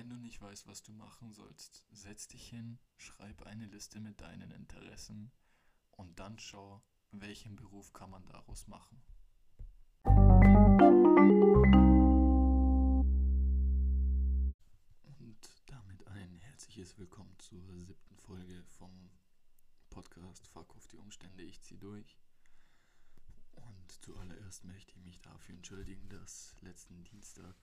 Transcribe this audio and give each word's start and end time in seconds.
Wenn 0.00 0.08
du 0.08 0.16
nicht 0.16 0.40
weißt, 0.40 0.66
was 0.66 0.82
du 0.82 0.92
machen 0.92 1.34
sollst, 1.34 1.84
setz 1.90 2.26
dich 2.26 2.48
hin, 2.48 2.78
schreib 2.96 3.42
eine 3.42 3.66
Liste 3.66 4.00
mit 4.00 4.18
deinen 4.22 4.50
Interessen 4.50 5.30
und 5.90 6.18
dann 6.18 6.38
schau, 6.38 6.82
welchen 7.10 7.54
Beruf 7.54 7.92
kann 7.92 8.08
man 8.08 8.24
daraus 8.24 8.66
machen. 8.66 9.02
Und 15.18 15.36
damit 15.66 16.06
ein 16.06 16.38
herzliches 16.38 16.96
Willkommen 16.96 17.38
zur 17.38 17.60
siebten 17.76 18.16
Folge 18.16 18.64
vom 18.78 19.10
Podcast 19.90 20.46
Fuck 20.46 20.74
auf 20.76 20.86
die 20.86 20.96
Umstände, 20.96 21.42
ich 21.42 21.60
zieh 21.60 21.76
durch. 21.76 22.16
Und 23.52 23.92
zuallererst 24.00 24.64
möchte 24.64 24.92
ich 24.92 25.04
mich 25.04 25.20
dafür 25.20 25.56
entschuldigen, 25.56 26.08
dass 26.08 26.56
letzten 26.62 27.04
Dienstag 27.04 27.54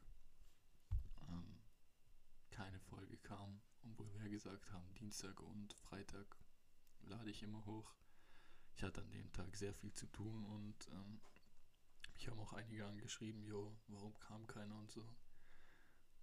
keine 2.57 2.79
Folge 2.79 3.17
kam, 3.17 3.61
obwohl 3.83 4.11
wir 4.19 4.29
gesagt 4.31 4.71
haben, 4.71 4.91
Dienstag 4.95 5.39
und 5.41 5.73
Freitag 5.73 6.25
lade 7.01 7.29
ich 7.29 7.43
immer 7.43 7.63
hoch. 7.65 7.93
Ich 8.73 8.81
hatte 8.81 9.01
an 9.01 9.11
dem 9.11 9.31
Tag 9.31 9.55
sehr 9.55 9.75
viel 9.75 9.93
zu 9.93 10.07
tun 10.07 10.43
und 10.43 10.87
ähm, 10.91 11.21
mich 12.15 12.27
haben 12.27 12.39
auch 12.39 12.53
einige 12.53 12.87
angeschrieben, 12.87 13.43
jo, 13.43 13.77
warum 13.89 14.17
kam 14.17 14.47
keiner 14.47 14.75
und 14.75 14.89
so. 14.89 15.07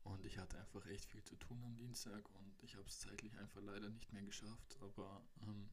Und 0.03 0.27
ich 0.27 0.37
hatte 0.37 0.59
einfach 0.59 0.85
echt 0.87 1.05
viel 1.05 1.23
zu 1.23 1.37
tun 1.37 1.63
am 1.63 1.77
Dienstag 1.77 2.29
und 2.31 2.61
ich 2.65 2.75
habe 2.75 2.89
es 2.89 2.99
zeitlich 2.99 3.39
einfach 3.39 3.63
leider 3.63 3.89
nicht 3.89 4.13
mehr 4.13 4.25
geschafft. 4.25 4.77
Aber 4.81 5.25
ähm, 5.43 5.71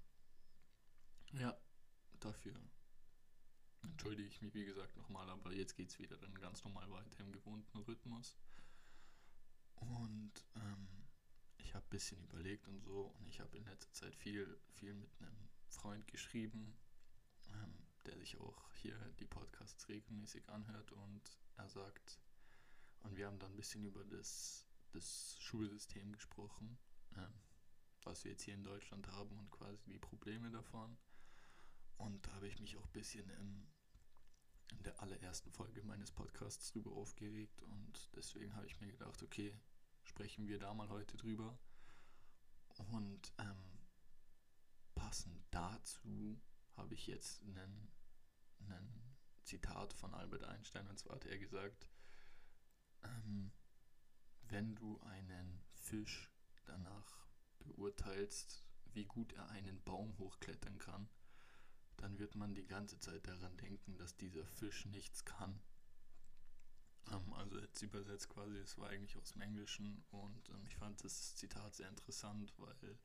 ja, 1.33 1.59
dafür 2.19 2.53
entschuldige 3.81 4.27
ich 4.27 4.43
mich 4.43 4.53
wie 4.53 4.65
gesagt 4.65 4.95
nochmal, 4.95 5.27
aber 5.27 5.53
jetzt 5.53 5.75
geht 5.75 5.89
es 5.89 5.97
wieder 5.97 6.17
dann 6.17 6.35
ganz 6.35 6.63
normal 6.63 6.87
weiter 6.91 7.19
im 7.21 7.31
gewohnten 7.31 7.79
Rhythmus. 7.79 8.37
Und 9.81 10.31
ähm, 10.55 10.87
ich 11.57 11.73
habe 11.75 11.85
ein 11.85 11.89
bisschen 11.89 12.21
überlegt 12.23 12.67
und 12.67 12.81
so. 12.81 13.13
Und 13.17 13.27
ich 13.27 13.39
habe 13.39 13.57
in 13.57 13.65
letzter 13.65 13.91
Zeit 13.93 14.15
viel, 14.15 14.59
viel 14.73 14.93
mit 14.93 15.09
einem 15.19 15.49
Freund 15.67 16.07
geschrieben, 16.07 16.77
ähm, 17.53 17.73
der 18.05 18.17
sich 18.17 18.39
auch 18.39 18.73
hier 18.73 18.97
die 19.19 19.25
Podcasts 19.25 19.87
regelmäßig 19.89 20.47
anhört. 20.49 20.91
Und 20.91 21.37
er 21.57 21.69
sagt, 21.69 22.19
und 23.03 23.15
wir 23.15 23.27
haben 23.27 23.39
dann 23.39 23.51
ein 23.51 23.57
bisschen 23.57 23.83
über 23.83 24.03
das, 24.05 24.67
das 24.91 25.37
Schulsystem 25.39 26.11
gesprochen, 26.11 26.77
ähm, 27.17 27.33
was 28.03 28.23
wir 28.23 28.31
jetzt 28.31 28.43
hier 28.43 28.55
in 28.55 28.63
Deutschland 28.63 29.07
haben 29.07 29.37
und 29.37 29.51
quasi 29.51 29.83
die 29.85 29.99
Probleme 29.99 30.51
davon. 30.51 30.97
Und 31.97 32.25
da 32.25 32.33
habe 32.33 32.47
ich 32.47 32.59
mich 32.59 32.77
auch 32.77 32.85
ein 32.85 32.91
bisschen 32.93 33.29
im, 33.29 33.67
in 34.71 34.83
der 34.83 34.99
allerersten 35.01 35.51
Folge 35.51 35.83
meines 35.83 36.11
Podcasts 36.11 36.71
drüber 36.71 36.91
aufgeregt. 36.91 37.61
Und 37.63 38.09
deswegen 38.15 38.55
habe 38.55 38.65
ich 38.65 38.79
mir 38.79 38.91
gedacht, 38.91 39.21
okay, 39.21 39.55
sprechen 40.11 40.49
wir 40.49 40.59
da 40.59 40.73
mal 40.73 40.89
heute 40.89 41.15
drüber. 41.15 41.57
Und 42.89 43.33
ähm, 43.37 43.79
passend 44.93 45.41
dazu 45.51 46.41
habe 46.75 46.93
ich 46.93 47.07
jetzt 47.07 47.41
einen 47.43 47.89
Zitat 49.45 49.93
von 49.93 50.13
Albert 50.13 50.43
Einstein 50.43 50.87
und 50.87 50.99
zwar 50.99 51.15
hat 51.15 51.25
er 51.25 51.37
gesagt, 51.37 51.89
ähm, 53.03 53.51
wenn 54.49 54.75
du 54.75 54.99
einen 55.01 55.63
Fisch 55.75 56.29
danach 56.65 57.25
beurteilst, 57.59 58.65
wie 58.93 59.05
gut 59.05 59.31
er 59.33 59.49
einen 59.49 59.81
Baum 59.83 60.17
hochklettern 60.17 60.77
kann, 60.77 61.09
dann 61.95 62.19
wird 62.19 62.35
man 62.35 62.53
die 62.53 62.67
ganze 62.67 62.99
Zeit 62.99 63.25
daran 63.27 63.55
denken, 63.57 63.95
dass 63.97 64.17
dieser 64.17 64.45
Fisch 64.45 64.85
nichts 64.85 65.23
kann. 65.23 65.61
Ähm, 67.09 67.33
also 67.33 67.59
jetzt 67.59 67.81
übersetzt 67.81 68.29
quasi, 68.29 68.57
es 68.57 68.77
war 68.77 68.89
eigentlich 68.89 69.17
aus 69.17 69.31
dem 69.31 69.41
Englischen 69.41 70.03
und 70.11 70.49
ähm, 70.49 70.65
ich 70.67 70.75
fand 70.75 71.03
das 71.03 71.35
Zitat 71.35 71.75
sehr 71.75 71.89
interessant, 71.89 72.53
weil 72.57 72.97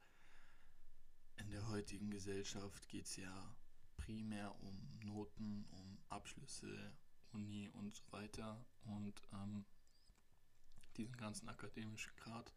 in 1.37 1.51
der 1.51 1.69
heutigen 1.69 2.11
Gesellschaft 2.11 2.89
geht 2.89 3.07
es 3.07 3.17
ja 3.17 3.57
primär 3.97 4.55
um 4.63 4.99
Noten, 5.05 5.65
um 5.71 5.99
Abschlüsse, 6.09 6.93
Uni 7.33 7.69
und 7.71 7.95
so 7.95 8.05
weiter 8.11 8.65
und 8.85 9.21
ähm, 9.33 9.65
diesen 10.97 11.17
ganzen 11.17 11.49
akademischen 11.49 12.15
Grad. 12.17 12.55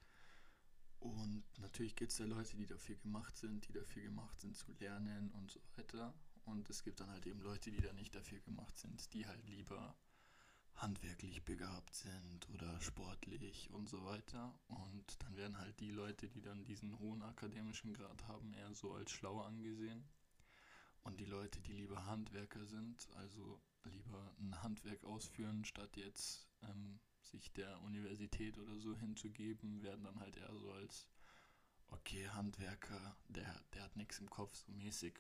Und 1.00 1.44
natürlich 1.60 1.96
gibt 1.96 2.12
es 2.12 2.18
ja 2.18 2.26
Leute, 2.26 2.58
die 2.58 2.66
dafür 2.66 2.96
gemacht 2.98 3.38
sind, 3.38 3.68
die 3.68 3.74
dafür 3.74 4.04
gemacht 4.04 4.40
sind 4.40 4.58
zu 4.58 4.72
lernen 4.74 5.32
und 5.32 5.52
so 5.52 5.60
weiter. 5.76 6.14
Und 6.46 6.70
es 6.70 6.84
gibt 6.84 7.00
dann 7.00 7.10
halt 7.10 7.26
eben 7.26 7.42
Leute, 7.42 7.72
die 7.72 7.82
da 7.82 7.94
nicht 7.94 8.16
dafür 8.16 8.40
gemacht 8.40 8.78
sind, 8.78 9.14
die 9.14 9.26
halt 9.26 9.46
lieber 9.48 9.96
handwerklich 10.82 11.44
begabt 11.44 11.94
sind 11.94 12.50
oder 12.54 12.80
sportlich 12.82 13.70
und 13.72 13.90
so 13.90 14.04
weiter. 14.06 14.54
Und 14.68 15.22
dann 15.24 15.36
werden 15.36 15.58
halt 15.58 15.80
die 15.80 15.92
Leute, 15.92 16.30
die 16.30 16.42
dann 16.42 16.66
diesen 16.66 16.98
hohen 17.00 17.22
akademischen 17.22 17.94
Grad 17.94 18.28
haben, 18.28 18.54
eher 18.54 18.74
so 18.74 18.94
als 18.94 19.12
schlau 19.12 19.42
angesehen. 19.42 20.08
Und 21.04 21.20
die 21.20 21.26
Leute, 21.26 21.60
die 21.62 21.74
lieber 21.74 22.06
Handwerker 22.06 22.66
sind, 22.66 23.08
also 23.16 23.62
lieber 23.86 24.36
ein 24.40 24.62
Handwerk 24.62 25.04
ausführen, 25.04 25.66
statt 25.66 25.96
jetzt 25.98 26.48
ähm, 26.64 27.00
sich 27.22 27.52
der 27.54 27.82
Universität 27.82 28.58
oder 28.58 28.80
so 28.80 28.96
hinzugeben, 28.96 29.82
werden 29.82 30.04
dann 30.04 30.20
halt 30.20 30.38
eher 30.38 30.54
so 30.56 30.72
als, 30.72 31.08
okay, 31.90 32.28
Handwerker, 32.30 33.18
der, 33.28 33.62
der 33.74 33.84
hat 33.84 33.96
nichts 33.96 34.20
im 34.20 34.30
Kopf, 34.30 34.56
so 34.56 34.72
mäßig 34.72 35.20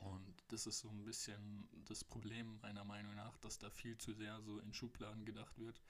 und 0.00 0.44
das 0.48 0.66
ist 0.66 0.80
so 0.80 0.88
ein 0.88 1.04
bisschen 1.04 1.68
das 1.84 2.04
Problem 2.04 2.58
meiner 2.62 2.84
Meinung 2.84 3.14
nach, 3.14 3.36
dass 3.38 3.58
da 3.58 3.70
viel 3.70 3.98
zu 3.98 4.12
sehr 4.14 4.40
so 4.42 4.58
in 4.58 4.72
Schubladen 4.72 5.24
gedacht 5.24 5.58
wird. 5.58 5.80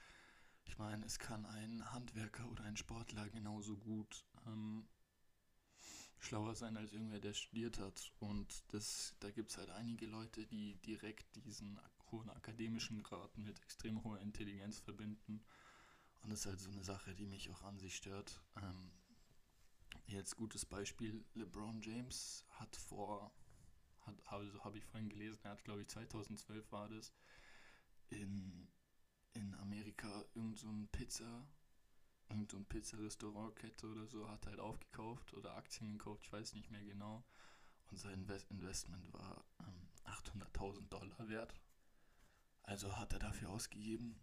Ich 0.65 0.77
meine, 0.77 1.05
es 1.05 1.17
kann 1.17 1.45
ein 1.45 1.91
Handwerker 1.91 2.49
oder 2.49 2.63
ein 2.63 2.77
Sportler 2.77 3.29
genauso 3.29 3.77
gut 3.77 4.25
ähm, 4.45 4.85
schlauer 6.19 6.55
sein 6.55 6.77
als 6.77 6.93
irgendwer, 6.93 7.19
der 7.19 7.33
studiert 7.33 7.79
hat. 7.79 8.11
Und 8.19 8.63
das, 8.73 9.15
da 9.19 9.31
gibt 9.31 9.51
es 9.51 9.57
halt 9.57 9.69
einige 9.69 10.05
Leute, 10.05 10.45
die 10.45 10.75
direkt 10.81 11.43
diesen 11.45 11.79
hohen 12.11 12.29
akademischen 12.29 13.03
Grad 13.03 13.37
mit 13.37 13.59
extrem 13.61 14.03
hoher 14.03 14.19
Intelligenz 14.19 14.79
verbinden. 14.79 15.43
Und 16.21 16.29
das 16.29 16.41
ist 16.41 16.45
halt 16.45 16.59
so 16.59 16.69
eine 16.69 16.83
Sache, 16.83 17.15
die 17.15 17.25
mich 17.25 17.49
auch 17.49 17.63
an 17.63 17.79
sich 17.79 17.95
stört. 17.95 18.41
Ähm, 18.57 18.91
jetzt 20.05 20.35
gutes 20.35 20.65
Beispiel, 20.65 21.23
LeBron 21.33 21.81
James 21.81 22.45
hat 22.51 22.75
vor 22.75 23.31
hat, 24.25 24.39
also 24.39 24.63
habe 24.63 24.77
ich 24.77 24.85
vorhin 24.85 25.09
gelesen, 25.09 25.39
er 25.43 25.51
hat, 25.51 25.63
glaube 25.63 25.81
ich, 25.81 25.87
2012 25.87 26.71
war 26.71 26.89
das, 26.89 27.13
in, 28.09 28.67
in 29.33 29.53
Amerika 29.55 30.25
irgend 30.35 30.59
so 30.59 30.67
ein 30.67 30.87
Pizza, 30.91 31.47
irgend 32.29 32.51
so 32.51 32.57
ein 32.57 32.65
Pizza-Restaurantkette 32.65 33.87
oder 33.87 34.07
so, 34.07 34.29
hat 34.29 34.45
halt 34.45 34.59
aufgekauft 34.59 35.33
oder 35.33 35.55
Aktien 35.55 35.97
gekauft, 35.97 36.23
ich 36.25 36.33
weiß 36.33 36.53
nicht 36.53 36.71
mehr 36.71 36.83
genau. 36.83 37.23
Und 37.89 37.97
sein 37.97 38.25
Investment 38.49 39.13
war 39.13 39.43
ähm, 39.59 39.89
800.000 40.05 40.87
Dollar 40.87 41.27
wert. 41.27 41.53
Also 42.63 42.95
hat 42.97 43.11
er 43.11 43.19
dafür 43.19 43.49
ausgegeben. 43.49 44.21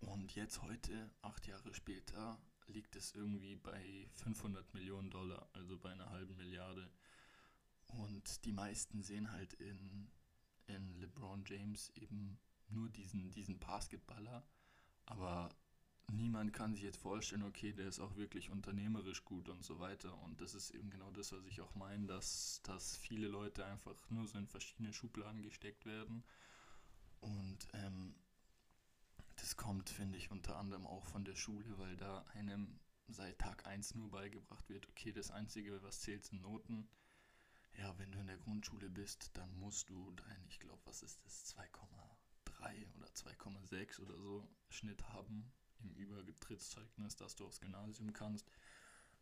Und 0.00 0.34
jetzt 0.34 0.62
heute, 0.62 1.10
acht 1.22 1.46
Jahre 1.46 1.74
später, 1.74 2.40
liegt 2.68 2.96
es 2.96 3.14
irgendwie 3.14 3.56
bei 3.56 4.08
500 4.14 4.72
Millionen 4.74 5.10
Dollar, 5.10 5.48
also 5.52 5.78
bei 5.78 5.90
einer 5.90 6.10
halben 6.10 6.36
Milliarde. 6.36 6.90
Und 7.98 8.44
die 8.44 8.52
meisten 8.52 9.02
sehen 9.02 9.30
halt 9.32 9.54
in, 9.54 10.10
in 10.66 10.94
LeBron 11.00 11.44
James 11.46 11.90
eben 11.96 12.38
nur 12.68 12.88
diesen, 12.88 13.30
diesen 13.30 13.58
Basketballer. 13.58 14.46
Aber 15.06 15.50
niemand 16.12 16.52
kann 16.52 16.74
sich 16.74 16.82
jetzt 16.82 16.98
vorstellen, 16.98 17.42
okay, 17.42 17.72
der 17.72 17.88
ist 17.88 18.00
auch 18.00 18.16
wirklich 18.16 18.50
unternehmerisch 18.50 19.24
gut 19.24 19.48
und 19.48 19.64
so 19.64 19.80
weiter. 19.80 20.16
Und 20.22 20.40
das 20.40 20.54
ist 20.54 20.70
eben 20.70 20.90
genau 20.90 21.10
das, 21.10 21.32
was 21.32 21.44
ich 21.46 21.60
auch 21.60 21.74
meine, 21.74 22.06
dass, 22.06 22.60
dass 22.62 22.96
viele 22.96 23.28
Leute 23.28 23.64
einfach 23.64 23.96
nur 24.10 24.26
so 24.26 24.38
in 24.38 24.46
verschiedene 24.46 24.92
Schubladen 24.92 25.42
gesteckt 25.42 25.86
werden. 25.86 26.24
Und 27.20 27.58
ähm, 27.74 28.14
das 29.36 29.56
kommt, 29.56 29.90
finde 29.90 30.18
ich, 30.18 30.30
unter 30.30 30.56
anderem 30.56 30.86
auch 30.86 31.06
von 31.06 31.24
der 31.24 31.36
Schule, 31.36 31.78
weil 31.78 31.96
da 31.96 32.24
einem 32.34 32.78
seit 33.08 33.38
Tag 33.38 33.66
1 33.66 33.94
nur 33.94 34.10
beigebracht 34.10 34.68
wird, 34.68 34.88
okay, 34.88 35.12
das 35.12 35.30
Einzige, 35.30 35.82
was 35.82 36.00
zählt, 36.00 36.24
sind 36.24 36.42
Noten 36.42 36.88
ja, 37.80 37.98
wenn 37.98 38.12
du 38.12 38.20
in 38.20 38.26
der 38.26 38.36
Grundschule 38.36 38.90
bist, 38.90 39.30
dann 39.34 39.58
musst 39.58 39.88
du 39.88 40.12
dein, 40.12 40.44
ich 40.48 40.60
glaube, 40.60 40.82
was 40.84 41.02
ist 41.02 41.24
das, 41.24 41.56
2,3 41.56 42.94
oder 42.96 43.06
2,6 43.08 44.00
oder 44.00 44.18
so 44.18 44.46
Schnitt 44.68 45.02
haben 45.08 45.50
im 45.78 45.94
Übertrittszeugnis, 45.94 47.16
dass 47.16 47.36
du 47.36 47.46
aufs 47.46 47.60
Gymnasium 47.60 48.12
kannst. 48.12 48.50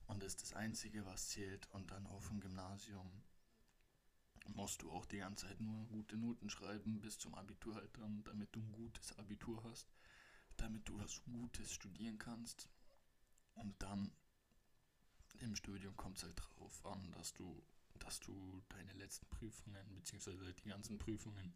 Und 0.06 0.22
das 0.22 0.32
ist 0.32 0.42
das 0.42 0.52
Einzige, 0.54 1.06
was 1.06 1.28
zählt. 1.28 1.68
Und 1.70 1.92
dann 1.92 2.06
auf 2.08 2.26
dem 2.28 2.40
Gymnasium 2.40 3.22
musst 4.48 4.82
du 4.82 4.90
auch 4.90 5.06
die 5.06 5.18
ganze 5.18 5.46
Zeit 5.46 5.60
nur 5.60 5.86
gute 5.86 6.16
Noten 6.16 6.50
schreiben, 6.50 7.00
bis 7.00 7.18
zum 7.18 7.34
Abitur 7.36 7.76
halt 7.76 7.96
dann, 7.96 8.24
damit 8.24 8.54
du 8.56 8.60
ein 8.60 8.72
gutes 8.72 9.16
Abitur 9.18 9.62
hast, 9.62 9.86
damit 10.56 10.88
du 10.88 10.98
was 10.98 11.22
Gutes 11.24 11.72
studieren 11.72 12.18
kannst. 12.18 12.68
Und 13.54 13.80
dann 13.80 14.10
im 15.38 15.54
Studium 15.54 15.96
kommt 15.96 16.16
es 16.16 16.24
halt 16.24 16.40
darauf 16.40 16.84
an, 16.86 17.12
dass 17.12 17.32
du 17.34 17.62
dass 17.98 18.20
du 18.20 18.62
deine 18.68 18.92
letzten 18.94 19.26
Prüfungen, 19.30 19.94
beziehungsweise 19.94 20.52
die 20.54 20.68
ganzen 20.68 20.98
Prüfungen, 20.98 21.54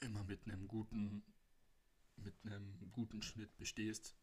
immer 0.00 0.24
mit 0.24 0.46
einem 0.46 0.66
guten, 0.68 1.22
mit 2.16 2.34
einem 2.44 2.90
guten 2.92 3.22
Schnitt 3.22 3.56
bestehst. 3.56 4.16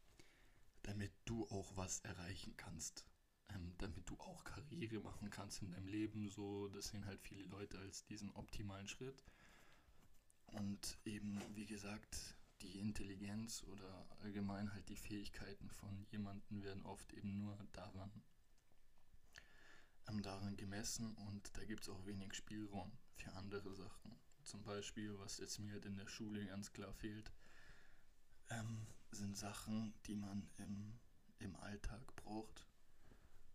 damit 0.82 1.12
du 1.24 1.46
auch 1.50 1.76
was 1.76 2.00
erreichen 2.00 2.56
kannst. 2.56 3.04
Ähm, 3.50 3.74
damit 3.78 4.08
du 4.08 4.14
auch 4.20 4.44
Karriere 4.44 5.00
machen 5.00 5.30
kannst 5.30 5.62
in 5.62 5.70
deinem 5.70 5.86
Leben. 5.86 6.28
So, 6.30 6.68
das 6.68 6.88
sehen 6.88 7.06
halt 7.06 7.20
viele 7.20 7.44
Leute 7.44 7.78
als 7.78 8.04
diesen 8.06 8.30
optimalen 8.32 8.88
Schritt. 8.88 9.24
Und 10.46 10.98
eben, 11.04 11.40
wie 11.54 11.66
gesagt, 11.66 12.36
die 12.62 12.78
Intelligenz 12.78 13.62
oder 13.64 14.06
allgemein 14.22 14.72
halt 14.72 14.88
die 14.88 14.96
Fähigkeiten 14.96 15.70
von 15.70 16.06
jemandem 16.10 16.62
werden 16.62 16.84
oft 16.86 17.12
eben 17.12 17.38
nur 17.38 17.56
daran, 17.72 18.10
ähm, 20.08 20.22
daran 20.22 20.56
gemessen 20.56 21.14
und 21.14 21.56
da 21.56 21.64
gibt 21.64 21.82
es 21.82 21.88
auch 21.88 22.06
wenig 22.06 22.34
Spielraum 22.34 22.92
für 23.16 23.32
andere 23.32 23.74
Sachen. 23.74 24.18
Zum 24.44 24.62
Beispiel, 24.62 25.18
was 25.18 25.38
jetzt 25.38 25.58
mir 25.58 25.72
halt 25.72 25.84
in 25.84 25.96
der 25.96 26.08
Schule 26.08 26.44
ganz 26.46 26.72
klar 26.72 26.92
fehlt, 26.94 27.30
ähm, 28.50 28.86
sind 29.10 29.36
Sachen, 29.36 29.94
die 30.06 30.14
man 30.14 30.48
im, 30.56 30.98
im 31.38 31.56
Alltag 31.56 32.14
braucht. 32.16 32.66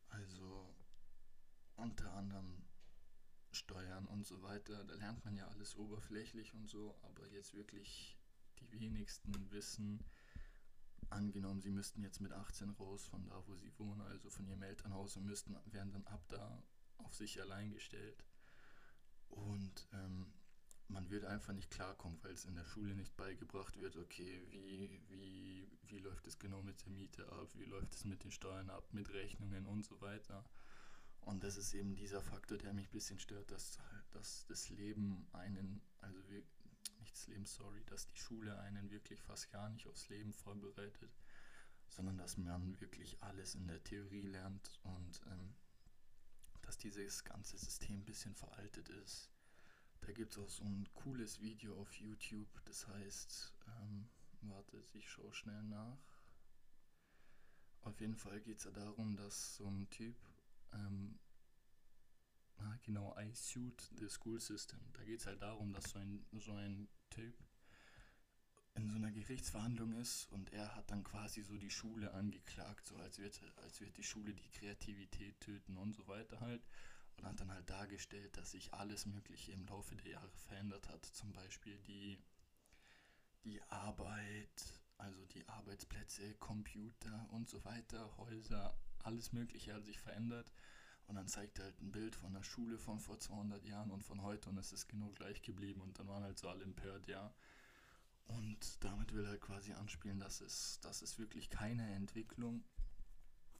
Also 0.09 0.75
unter 1.75 2.13
anderem 2.13 2.63
Steuern 3.51 4.05
und 4.05 4.25
so 4.25 4.41
weiter. 4.43 4.83
Da 4.83 4.95
lernt 4.95 5.23
man 5.25 5.35
ja 5.35 5.47
alles 5.47 5.75
oberflächlich 5.75 6.53
und 6.53 6.67
so, 6.67 6.95
aber 7.03 7.27
jetzt 7.29 7.53
wirklich 7.53 8.17
die 8.59 8.71
wenigsten 8.71 9.51
wissen, 9.51 10.03
angenommen, 11.13 11.61
sie 11.61 11.71
müssten 11.71 12.01
jetzt 12.01 12.19
mit 12.19 12.31
18 12.31 12.71
raus 12.71 13.05
von 13.05 13.25
da, 13.25 13.41
wo 13.47 13.55
sie 13.55 13.71
wohnen, 13.77 14.01
also 14.01 14.29
von 14.29 14.47
ihrem 14.47 14.63
Elternhaus 14.63 15.15
und 15.15 15.25
müssten, 15.25 15.55
werden 15.65 15.91
dann 15.91 16.05
ab 16.07 16.23
da 16.29 16.63
auf 16.97 17.13
sich 17.13 17.41
allein 17.41 17.71
gestellt. 17.71 18.25
Und 19.29 19.87
ähm, 19.93 20.33
man 20.87 21.09
wird 21.09 21.25
einfach 21.25 21.53
nicht 21.53 21.71
klarkommen, 21.71 22.19
weil 22.23 22.33
es 22.33 22.45
in 22.45 22.55
der 22.55 22.65
Schule 22.65 22.95
nicht 22.95 23.15
beigebracht 23.15 23.79
wird, 23.79 23.95
okay, 23.95 24.45
wie, 24.49 25.01
wie, 25.09 25.67
wie 25.87 25.99
läuft 25.99 26.27
es 26.27 26.39
genau 26.39 26.61
mit 26.61 26.85
der 26.85 26.91
Miete 26.91 27.27
ab, 27.31 27.49
wie 27.55 27.65
läuft 27.65 27.93
es 27.93 28.05
mit 28.05 28.23
den 28.23 28.31
Steuern 28.31 28.69
ab, 28.69 28.93
mit 28.93 29.09
Rechnungen 29.09 29.65
und 29.65 29.85
so 29.85 29.99
weiter. 30.01 30.45
Und 31.21 31.43
das 31.43 31.57
ist 31.57 31.73
eben 31.73 31.95
dieser 31.95 32.21
Faktor, 32.21 32.57
der 32.57 32.73
mich 32.73 32.87
ein 32.87 32.91
bisschen 32.91 33.19
stört, 33.19 33.49
dass, 33.49 33.79
dass 34.11 34.45
das 34.45 34.69
Leben 34.69 35.25
einen, 35.31 35.81
also 36.01 36.19
wir, 36.27 36.43
nicht 37.13 37.21
das 37.21 37.27
Leben, 37.27 37.45
sorry, 37.45 37.83
dass 37.85 38.07
die 38.07 38.17
Schule 38.17 38.57
einen 38.59 38.89
wirklich 38.89 39.21
fast 39.21 39.51
gar 39.51 39.69
nicht 39.69 39.87
aufs 39.87 40.09
Leben 40.09 40.33
vorbereitet, 40.33 41.11
sondern 41.89 42.17
dass 42.17 42.37
man 42.37 42.79
wirklich 42.81 43.21
alles 43.21 43.53
in 43.53 43.67
der 43.67 43.83
Theorie 43.83 44.21
lernt 44.21 44.79
und 44.83 45.21
ähm, 45.27 45.53
dass 46.63 46.77
dieses 46.77 47.23
ganze 47.23 47.57
System 47.57 47.99
ein 47.99 48.05
bisschen 48.05 48.33
veraltet 48.33 48.89
ist. 48.89 49.29
Da 50.01 50.11
gibt 50.11 50.33
es 50.33 50.39
auch 50.39 50.49
so 50.49 50.63
ein 50.63 50.89
cooles 50.93 51.39
Video 51.39 51.79
auf 51.79 51.93
YouTube, 51.93 52.49
das 52.65 52.87
heißt, 52.87 53.53
ähm, 53.67 54.09
warte, 54.41 54.83
ich 54.93 55.07
schaue 55.07 55.33
schnell 55.33 55.63
nach. 55.63 55.99
Auf 57.81 57.99
jeden 58.01 58.15
Fall 58.15 58.41
geht 58.41 58.57
es 58.57 58.63
ja 58.63 58.71
darum, 58.71 59.15
dass 59.15 59.57
so 59.57 59.67
ein 59.67 59.87
Typ 59.91 60.15
ähm, 60.71 61.19
genau, 62.83 63.15
I 63.17 63.33
Suit 63.33 63.81
the 63.97 64.09
School 64.09 64.39
System. 64.39 64.79
Da 64.93 65.03
geht 65.03 65.19
es 65.19 65.25
halt 65.25 65.41
darum, 65.41 65.73
dass 65.73 65.91
so 65.91 65.99
ein, 65.99 66.25
so 66.39 66.53
ein 66.53 66.87
Typ 67.13 67.33
in 68.75 68.89
so 68.89 68.95
einer 68.95 69.11
Gerichtsverhandlung 69.11 69.93
ist 69.93 70.31
und 70.31 70.51
er 70.51 70.75
hat 70.75 70.89
dann 70.89 71.03
quasi 71.03 71.43
so 71.43 71.57
die 71.57 71.69
Schule 71.69 72.11
angeklagt, 72.13 72.87
so 72.87 72.95
als 72.97 73.19
wird, 73.19 73.39
als 73.63 73.79
wird 73.81 73.95
die 73.97 74.03
Schule 74.03 74.33
die 74.33 74.49
Kreativität 74.49 75.39
töten 75.39 75.77
und 75.77 75.93
so 75.93 76.07
weiter 76.07 76.39
halt. 76.39 76.61
Und 77.17 77.27
hat 77.27 77.39
dann 77.39 77.51
halt 77.51 77.69
dargestellt, 77.69 78.35
dass 78.37 78.51
sich 78.51 78.73
alles 78.73 79.05
Mögliche 79.05 79.51
im 79.51 79.67
Laufe 79.67 79.95
der 79.95 80.13
Jahre 80.13 80.35
verändert 80.47 80.89
hat. 80.89 81.05
Zum 81.05 81.31
Beispiel 81.31 81.77
die, 81.83 82.17
die 83.43 83.61
Arbeit, 83.69 84.81
also 84.97 85.23
die 85.27 85.47
Arbeitsplätze, 85.47 86.33
Computer 86.39 87.27
und 87.29 87.47
so 87.47 87.63
weiter, 87.65 88.17
Häuser, 88.17 88.75
alles 89.03 89.31
Mögliche 89.31 89.75
hat 89.75 89.85
sich 89.85 89.99
verändert. 89.99 90.51
Und 91.07 91.15
dann 91.15 91.27
zeigt 91.27 91.59
er 91.59 91.65
halt 91.65 91.81
ein 91.81 91.91
Bild 91.91 92.15
von 92.15 92.33
der 92.33 92.43
Schule 92.43 92.77
von 92.77 92.99
vor 92.99 93.19
200 93.19 93.65
Jahren 93.65 93.91
und 93.91 94.03
von 94.03 94.21
heute 94.21 94.49
und 94.49 94.57
es 94.57 94.71
ist 94.71 94.87
genau 94.87 95.09
gleich 95.11 95.41
geblieben. 95.41 95.81
Und 95.81 95.99
dann 95.99 96.07
waren 96.07 96.23
halt 96.23 96.39
so 96.39 96.49
alle 96.49 96.63
empört, 96.63 97.07
ja. 97.07 97.33
Und 98.25 98.83
damit 98.83 99.13
will 99.13 99.25
er 99.25 99.37
quasi 99.37 99.73
anspielen, 99.73 100.19
dass 100.19 100.41
es, 100.41 100.79
dass 100.79 101.01
es 101.01 101.19
wirklich 101.19 101.49
keine 101.49 101.93
Entwicklung 101.93 102.63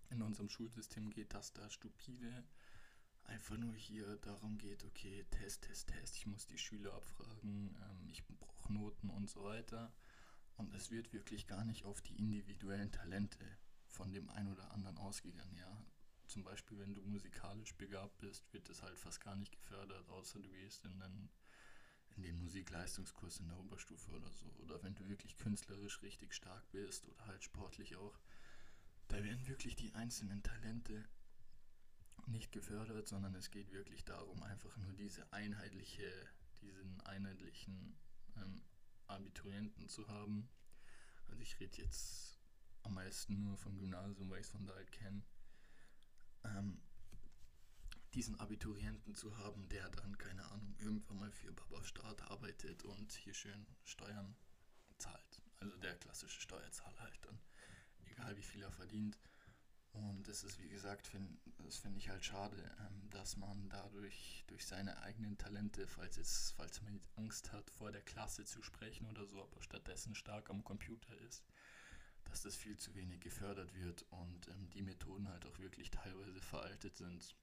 in 0.10 0.22
unserem 0.22 0.50
Schulsystem 0.50 1.10
geht, 1.10 1.34
dass 1.34 1.54
da 1.54 1.70
stupide 1.70 2.44
einfach 3.26 3.58
nur 3.58 3.74
hier 3.74 4.18
darum 4.18 4.58
geht, 4.58 4.84
okay, 4.86 5.26
Test, 5.32 5.64
Test, 5.64 5.88
Test, 5.88 6.18
ich 6.18 6.28
muss 6.28 6.46
die 6.46 6.58
Schüler 6.58 6.94
abfragen, 6.94 7.76
ähm, 7.82 8.10
ich 8.10 8.26
brauche 8.26 8.72
Noten 8.72 9.10
und 9.10 9.30
so 9.30 9.44
weiter. 9.44 9.94
Und 10.56 10.74
es 10.74 10.92
wird 10.92 11.14
wirklich 11.14 11.48
gar 11.48 11.66
nicht 11.66 11.84
auf 11.84 12.02
die 12.02 12.16
individuellen 12.16 12.92
Talente 12.92 13.46
von 13.88 14.14
dem 14.14 14.30
einen 14.30 14.52
oder 14.52 14.72
anderen 14.72 14.98
ausgegangen, 14.98 15.56
ja 15.58 15.86
zum 16.34 16.44
Beispiel, 16.44 16.80
wenn 16.80 16.96
du 16.96 17.02
musikalisch 17.04 17.76
begabt 17.76 18.18
bist, 18.18 18.52
wird 18.54 18.68
das 18.68 18.82
halt 18.82 18.98
fast 18.98 19.22
gar 19.22 19.36
nicht 19.36 19.52
gefördert, 19.52 20.10
außer 20.10 20.40
du 20.40 20.50
gehst 20.50 20.84
in 20.84 21.00
den, 21.00 21.30
in 22.16 22.24
den 22.24 22.40
Musikleistungskurs 22.40 23.40
in 23.40 23.50
der 23.50 23.60
Oberstufe 23.60 24.10
oder 24.10 24.32
so. 24.32 24.48
Oder 24.64 24.82
wenn 24.82 24.96
du 24.96 25.08
wirklich 25.08 25.38
künstlerisch 25.38 26.02
richtig 26.02 26.34
stark 26.34 26.68
bist 26.72 27.08
oder 27.08 27.28
halt 27.28 27.44
sportlich 27.44 27.96
auch. 27.98 28.20
Da 29.10 29.24
werden 29.24 29.48
wirklich 29.48 29.76
die 29.76 29.94
einzelnen 29.94 30.42
Talente 30.42 31.08
nicht 32.26 32.52
gefördert, 32.52 33.08
sondern 33.08 33.36
es 33.36 33.52
geht 33.52 33.72
wirklich 33.72 34.04
darum, 34.04 34.42
einfach 34.42 34.76
nur 34.78 34.94
diese 34.94 35.32
einheitliche, 35.32 36.10
diesen 36.62 37.00
einheitlichen 37.02 37.96
ähm, 38.38 38.64
Abiturienten 39.06 39.88
zu 39.88 40.08
haben. 40.08 40.50
Also 41.28 41.44
ich 41.44 41.60
rede 41.60 41.84
jetzt 41.84 42.40
am 42.82 42.96
meisten 42.96 43.40
nur 43.44 43.56
vom 43.56 43.78
Gymnasium, 43.78 44.32
weil 44.32 44.40
ich 44.40 44.48
es 44.48 44.52
von 44.52 44.66
da 44.66 44.74
halt 44.74 44.92
kenne 44.92 45.22
ähm, 46.46 46.82
diesen 48.14 48.40
Abiturienten 48.40 49.16
zu 49.16 49.38
haben, 49.38 49.68
der 49.70 49.90
dann, 49.90 50.18
keine 50.18 50.46
Ahnung, 50.52 50.76
irgendwann 50.80 51.20
mal 51.20 51.32
für 51.32 51.52
Baba 51.52 51.84
Staat 51.84 52.22
arbeitet 52.24 52.84
und 52.84 53.12
hier 53.12 53.34
schön 53.34 53.66
Steuern 53.84 54.36
zahlt. 54.98 55.42
Also 55.60 55.78
der 55.78 55.96
klassische 55.96 56.42
Steuerzahler 56.42 57.00
halt 57.00 57.20
dann, 57.26 57.40
egal 58.06 58.38
wie 58.38 58.44
viel 58.44 58.62
er 58.62 58.72
verdient. 58.72 59.18
Und 59.94 60.28
das 60.28 60.44
ist, 60.44 60.60
wie 60.60 60.70
gesagt, 60.70 61.06
find, 61.06 61.40
das 61.60 61.78
finde 61.78 62.00
ich 62.00 62.10
halt 62.10 62.26
schade, 62.26 62.76
ähm, 62.80 63.10
dass 63.12 63.38
man 63.38 63.70
dadurch 63.70 64.44
durch 64.48 64.66
seine 64.66 64.98
eigenen 65.04 65.38
Talente, 65.38 65.88
falls, 65.88 66.16
jetzt, 66.16 66.54
falls 66.54 66.82
man 66.82 67.00
Angst 67.16 67.52
hat, 67.52 67.70
vor 67.70 67.92
der 67.92 68.02
Klasse 68.02 68.44
zu 68.44 68.64
sprechen 68.64 69.06
oder 69.08 69.28
so, 69.28 69.42
aber 69.44 69.62
stattdessen 69.62 70.16
stark 70.16 70.50
am 70.50 70.64
Computer 70.64 71.16
ist, 71.20 71.44
dass 72.34 72.42
das 72.42 72.56
viel 72.56 72.76
zu 72.78 72.96
wenig 72.96 73.20
gefördert 73.20 73.76
wird 73.76 74.02
und 74.10 74.48
ähm, 74.48 74.68
die 74.72 74.82
Methoden 74.82 75.30
halt 75.30 75.46
auch 75.46 75.60
wirklich 75.60 75.92
teilweise 75.92 76.42
veraltet 76.42 76.98
sind. 76.98 77.36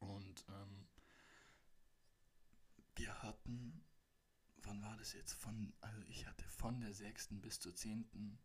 Und 0.00 0.44
ähm, 0.48 0.88
wir 2.96 3.22
hatten, 3.22 3.84
wann 4.56 4.82
war 4.82 4.96
das 4.96 5.12
jetzt? 5.12 5.34
Von, 5.34 5.72
also 5.82 6.02
ich 6.08 6.26
hatte 6.26 6.44
von 6.48 6.80
der 6.80 6.92
6. 6.92 7.28
bis 7.40 7.60
zur 7.60 7.72
10. 7.72 8.40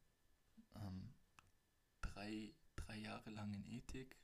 Ähm, 0.76 1.16
drei, 2.02 2.54
drei 2.76 2.98
Jahre 2.98 3.32
lang 3.32 3.52
in 3.52 3.66
Ethik 3.66 4.16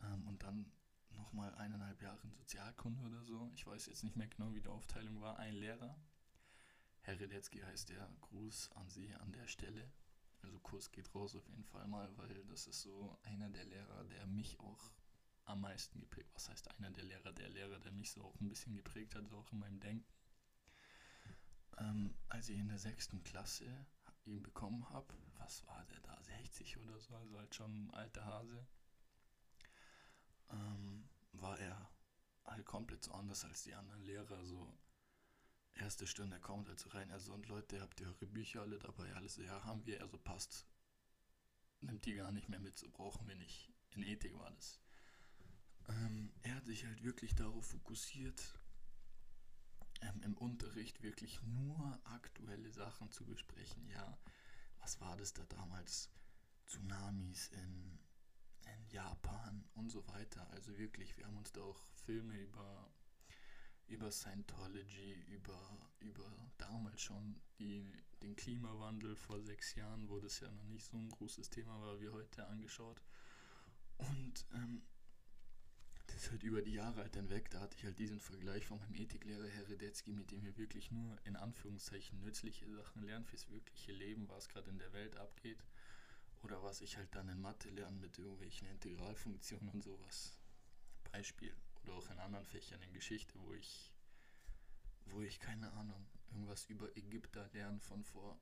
ähm, 0.00 0.26
und 0.26 0.42
dann 0.42 0.72
nochmal 1.10 1.54
eineinhalb 1.54 2.02
Jahre 2.02 2.20
in 2.24 2.32
Sozialkunde 2.32 3.00
oder 3.04 3.22
so. 3.22 3.48
Ich 3.54 3.64
weiß 3.64 3.86
jetzt 3.86 4.02
nicht 4.02 4.16
mehr 4.16 4.26
genau, 4.26 4.52
wie 4.54 4.60
die 4.60 4.66
Aufteilung 4.66 5.20
war. 5.20 5.38
Ein 5.38 5.54
Lehrer 5.54 5.96
Herr 7.02 7.18
Redetzky 7.18 7.60
heißt 7.60 7.90
der. 7.90 8.08
Gruß 8.20 8.70
an 8.72 8.88
Sie 8.88 9.12
an 9.14 9.32
der 9.32 9.46
Stelle. 9.46 9.92
Also 10.42 10.58
Kurs 10.60 10.90
geht 10.90 11.14
raus 11.14 11.36
auf 11.36 11.48
jeden 11.48 11.64
Fall 11.64 11.86
mal, 11.86 12.16
weil 12.16 12.44
das 12.46 12.66
ist 12.66 12.82
so 12.82 13.16
einer 13.22 13.48
der 13.50 13.64
Lehrer, 13.64 14.04
der 14.04 14.26
mich 14.26 14.58
auch 14.60 14.90
am 15.44 15.60
meisten 15.60 16.00
geprägt. 16.00 16.30
Was 16.34 16.48
heißt 16.48 16.70
einer 16.78 16.90
der 16.90 17.04
Lehrer? 17.04 17.32
Der 17.32 17.48
Lehrer, 17.48 17.78
der 17.78 17.92
mich 17.92 18.10
so 18.10 18.22
auch 18.22 18.40
ein 18.40 18.48
bisschen 18.48 18.74
geprägt 18.74 19.14
hat, 19.14 19.28
so 19.28 19.38
auch 19.38 19.52
in 19.52 19.58
meinem 19.58 19.80
Denken. 19.80 20.06
Ähm, 21.78 22.14
als 22.28 22.48
ich 22.48 22.58
in 22.58 22.68
der 22.68 22.78
sechsten 22.78 23.22
Klasse 23.24 23.86
ihn 24.24 24.42
bekommen 24.42 24.88
habe, 24.90 25.14
was 25.38 25.66
war 25.66 25.84
der 25.86 26.00
da, 26.00 26.20
60 26.22 26.78
oder 26.78 26.98
so, 26.98 27.14
also 27.14 27.38
halt 27.38 27.54
schon 27.54 27.86
ein 27.86 27.90
alter 27.90 28.24
Hase, 28.24 28.66
ähm, 30.50 31.08
war 31.32 31.58
er 31.58 31.90
halt 32.44 32.66
komplett 32.66 33.02
so 33.02 33.12
anders 33.12 33.44
als 33.44 33.62
die 33.62 33.74
anderen 33.74 34.02
Lehrer. 34.02 34.44
So 34.44 34.72
erste 35.74 36.06
Stunde 36.06 36.38
kommt 36.40 36.68
also 36.68 36.88
rein, 36.90 37.10
also 37.10 37.32
und 37.32 37.46
Leute, 37.48 37.80
habt 37.80 38.00
ihr 38.00 38.08
eure 38.08 38.26
Bücher 38.26 38.62
alle 38.62 38.78
dabei? 38.78 39.14
Alles, 39.14 39.36
ja, 39.36 39.64
haben 39.64 39.84
wir, 39.86 40.00
also 40.00 40.18
passt. 40.18 40.66
Nimmt 41.80 42.04
die 42.06 42.14
gar 42.14 42.32
nicht 42.32 42.48
mehr 42.48 42.60
mit, 42.60 42.78
so 42.78 42.88
brauchen 42.90 43.26
wir 43.26 43.34
nicht. 43.34 43.72
In 43.90 44.02
Ethik 44.02 44.38
war 44.38 44.50
das. 44.52 44.80
Ähm, 45.88 46.32
er 46.42 46.56
hat 46.56 46.64
sich 46.64 46.86
halt 46.86 47.02
wirklich 47.02 47.34
darauf 47.34 47.66
fokussiert, 47.66 48.58
ähm, 50.00 50.22
im 50.22 50.34
Unterricht 50.36 51.02
wirklich 51.02 51.42
nur 51.42 52.00
aktuelle 52.04 52.70
Sachen 52.70 53.10
zu 53.10 53.24
besprechen. 53.24 53.88
Ja, 53.88 54.18
was 54.80 55.00
war 55.00 55.16
das 55.16 55.32
da 55.32 55.44
damals? 55.44 56.10
Tsunamis 56.66 57.48
in, 57.48 57.98
in 58.64 58.88
Japan 58.90 59.64
und 59.74 59.90
so 59.90 60.06
weiter. 60.08 60.48
Also 60.50 60.78
wirklich, 60.78 61.16
wir 61.16 61.26
haben 61.26 61.36
uns 61.36 61.52
da 61.52 61.60
auch 61.62 61.84
Filme 62.04 62.38
über 62.38 62.90
über 63.92 64.10
Scientology, 64.10 65.24
über, 65.28 65.78
über 66.00 66.24
damals 66.58 67.02
schon 67.02 67.40
die, 67.58 67.84
den 68.22 68.34
Klimawandel 68.34 69.14
vor 69.14 69.40
sechs 69.40 69.74
Jahren, 69.74 70.08
wo 70.08 70.18
das 70.18 70.40
ja 70.40 70.50
noch 70.50 70.64
nicht 70.64 70.84
so 70.84 70.96
ein 70.96 71.10
großes 71.10 71.50
Thema 71.50 71.80
war 71.80 72.00
wie 72.00 72.08
heute, 72.08 72.46
angeschaut. 72.46 73.00
Und 73.98 74.46
ähm, 74.54 74.82
das 76.06 76.30
halt 76.30 76.42
über 76.42 76.62
die 76.62 76.72
Jahre 76.72 77.02
halt 77.02 77.14
hinweg, 77.14 77.50
da 77.50 77.60
hatte 77.60 77.76
ich 77.76 77.84
halt 77.84 77.98
diesen 77.98 78.20
Vergleich 78.20 78.66
von 78.66 78.78
meinem 78.78 78.94
Ethiklehrer 78.94 79.46
Herr 79.46 79.68
Redetzky, 79.68 80.12
mit 80.12 80.30
dem 80.30 80.44
wir 80.44 80.56
wirklich 80.56 80.90
nur 80.90 81.18
in 81.24 81.36
Anführungszeichen 81.36 82.20
nützliche 82.20 82.68
Sachen 82.70 83.02
lernen 83.02 83.24
fürs 83.24 83.48
wirkliche 83.50 83.92
Leben, 83.92 84.28
was 84.28 84.48
gerade 84.48 84.70
in 84.70 84.78
der 84.78 84.92
Welt 84.92 85.16
abgeht. 85.16 85.64
Oder 86.42 86.62
was 86.62 86.80
ich 86.80 86.96
halt 86.96 87.14
dann 87.14 87.28
in 87.28 87.40
Mathe 87.40 87.70
lerne 87.70 87.96
mit 87.98 88.18
irgendwelchen 88.18 88.68
Integralfunktionen 88.68 89.68
und 89.68 89.84
sowas. 89.84 90.36
Beispiel. 91.12 91.54
Oder 91.82 91.94
auch 91.94 92.10
in 92.10 92.18
anderen 92.18 92.46
Fächern 92.46 92.82
in 92.82 92.92
Geschichte, 92.92 93.38
wo 93.40 93.52
ich, 93.52 93.92
wo 95.06 95.22
ich 95.22 95.40
keine 95.40 95.72
Ahnung, 95.72 96.06
irgendwas 96.30 96.64
über 96.66 96.96
Ägypter 96.96 97.48
lerne 97.52 97.80
von 97.80 98.04
vor 98.04 98.40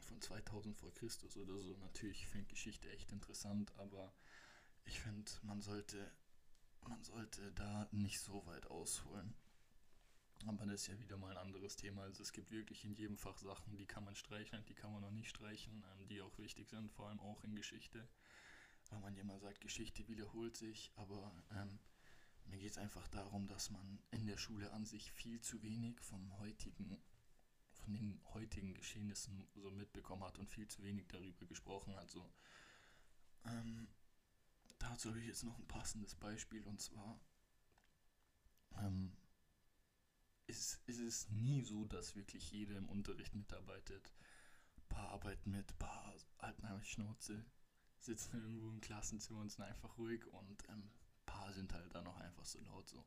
von 0.00 0.20
2000 0.20 0.76
vor 0.76 0.92
Christus 0.92 1.36
oder 1.36 1.58
so. 1.60 1.76
Natürlich 1.78 2.26
finde 2.26 2.44
ich 2.44 2.48
Geschichte 2.48 2.90
echt 2.90 3.10
interessant, 3.12 3.72
aber 3.78 4.12
ich 4.84 5.00
finde, 5.00 5.30
man 5.42 5.62
sollte 5.62 6.12
man 6.88 7.02
sollte 7.02 7.52
da 7.52 7.88
nicht 7.92 8.20
so 8.20 8.44
weit 8.46 8.66
ausholen. 8.66 9.34
Aber 10.46 10.66
das 10.66 10.82
ist 10.82 10.86
ja 10.88 10.98
wieder 10.98 11.16
mal 11.16 11.30
ein 11.30 11.46
anderes 11.46 11.76
Thema. 11.76 12.02
Also 12.02 12.22
es 12.22 12.32
gibt 12.32 12.50
wirklich 12.50 12.84
in 12.84 12.92
jedem 12.94 13.16
Fach 13.16 13.38
Sachen, 13.38 13.76
die 13.76 13.86
kann 13.86 14.04
man 14.04 14.14
streichen, 14.14 14.64
die 14.66 14.74
kann 14.74 14.92
man 14.92 15.00
noch 15.00 15.10
nicht 15.10 15.30
streichen, 15.30 15.82
ähm, 15.92 16.08
die 16.08 16.20
auch 16.20 16.36
wichtig 16.38 16.68
sind, 16.68 16.92
vor 16.92 17.08
allem 17.08 17.20
auch 17.20 17.42
in 17.44 17.54
Geschichte. 17.54 18.06
Weil 18.90 19.00
man 19.00 19.14
ja 19.14 19.22
immer 19.22 19.38
sagt, 19.38 19.62
Geschichte 19.62 20.06
wiederholt 20.08 20.56
sich, 20.56 20.92
aber 20.96 21.32
ähm, 21.52 21.78
mir 22.44 22.58
geht 22.58 22.72
es 22.72 22.78
einfach 22.78 23.06
darum, 23.08 23.46
dass 23.48 23.70
man 23.70 24.02
in 24.10 24.26
der 24.26 24.36
Schule 24.36 24.70
an 24.72 24.84
sich 24.84 25.10
viel 25.12 25.40
zu 25.40 25.62
wenig 25.62 26.00
vom 26.00 26.38
heutigen, 26.38 27.02
von 27.72 27.94
den 27.94 28.20
heutigen 28.34 28.74
Geschehnissen 28.74 29.46
so 29.54 29.70
mitbekommen 29.70 30.24
hat 30.24 30.38
und 30.38 30.50
viel 30.50 30.68
zu 30.68 30.82
wenig 30.82 31.06
darüber 31.08 31.46
gesprochen 31.46 31.96
hat. 31.96 32.10
So. 32.10 32.32
Ähm, 33.44 33.88
dazu 34.78 35.10
habe 35.10 35.20
ich 35.20 35.26
jetzt 35.26 35.44
noch 35.44 35.58
ein 35.58 35.68
passendes 35.68 36.14
Beispiel 36.14 36.62
und 36.64 36.80
zwar 36.80 37.20
ähm, 38.78 39.16
ist, 40.46 40.80
ist 40.86 41.00
es 41.00 41.28
nie 41.30 41.62
so, 41.62 41.84
dass 41.84 42.16
wirklich 42.16 42.50
jeder 42.50 42.76
im 42.76 42.88
Unterricht 42.88 43.34
mitarbeitet. 43.34 44.12
Ein 44.76 44.88
paar 44.88 45.08
arbeiten 45.10 45.50
mit, 45.50 45.70
ein 45.70 45.78
paar 45.78 46.14
halten 46.38 46.66
einfach 46.66 46.84
Schnauze, 46.84 47.44
sitzen 47.98 48.36
irgendwo 48.36 48.68
im 48.68 48.80
Klassenzimmer 48.80 49.40
und 49.40 49.50
sind 49.50 49.64
einfach 49.64 49.96
ruhig 49.96 50.26
und 50.26 50.68
ähm, 50.68 50.90
paar 51.34 51.52
sind 51.52 51.72
halt 51.72 51.94
dann 51.94 52.06
auch 52.06 52.18
einfach 52.18 52.44
so 52.44 52.60
laut 52.60 52.88
so. 52.88 53.04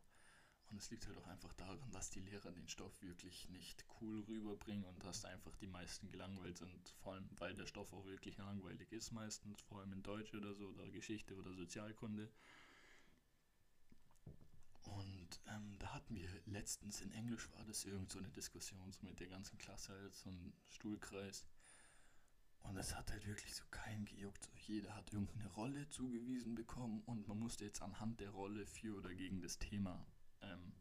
Und 0.70 0.78
es 0.78 0.90
liegt 0.92 1.08
halt 1.08 1.18
auch 1.18 1.28
einfach 1.28 1.54
daran, 1.54 1.92
dass 1.92 2.10
die 2.10 2.20
Lehrer 2.20 2.52
den 2.52 2.68
Stoff 2.68 3.02
wirklich 3.02 3.48
nicht 3.50 3.86
cool 4.02 4.22
rüberbringen 4.28 4.84
und 4.84 5.04
dass 5.06 5.24
einfach 5.24 5.56
die 5.56 5.68
meisten 5.68 6.10
gelangweilt 6.10 6.58
sind. 6.58 6.94
Vor 7.00 7.14
allem, 7.14 7.30
weil 7.38 7.54
der 7.54 7.68
Stoff 7.68 7.94
auch 7.94 8.06
wirklich 8.06 8.38
langweilig 8.38 8.92
ist 8.92 9.12
meistens, 9.12 9.62
vor 9.62 9.80
allem 9.80 9.94
in 9.94 10.04
Deutsch 10.04 10.34
oder 10.34 10.54
so, 10.54 10.68
oder 10.68 10.90
Geschichte 10.90 11.36
oder 11.38 11.54
Sozialkunde. 11.54 12.30
Und 14.84 15.40
ähm, 15.48 15.78
da 15.80 15.94
hatten 15.94 16.16
wir 16.16 16.30
letztens 16.46 17.02
in 17.02 17.12
Englisch 17.12 17.50
war 17.54 17.64
das 17.66 17.86
irgend 17.86 18.12
so 18.12 18.20
eine 18.20 18.30
Diskussion 18.30 18.92
so 18.92 19.06
mit 19.06 19.20
der 19.22 19.28
ganzen 19.28 19.58
Klasse 19.58 20.10
so 20.12 20.30
ein 20.30 20.54
Stuhlkreis. 20.70 21.46
Und 22.64 22.78
es 22.78 22.96
hat 22.96 23.12
halt 23.12 23.26
wirklich 23.26 23.56
so 23.56 23.64
keinen 23.72 24.06
gejuckt. 24.06 24.50
Jeder 24.68 24.96
hat 24.96 25.14
irgendeine 25.14 25.48
Rolle 25.54 25.88
zugewiesen 25.90 26.56
bekommen 26.56 27.02
und 27.06 27.28
man 27.28 27.40
musste 27.40 27.66
jetzt 27.66 27.82
anhand 27.82 28.20
der 28.20 28.32
Rolle 28.32 28.66
für 28.66 28.98
oder 28.98 29.14
gegen 29.14 29.42
das 29.42 29.58
Thema 29.58 30.06
ähm, 30.42 30.74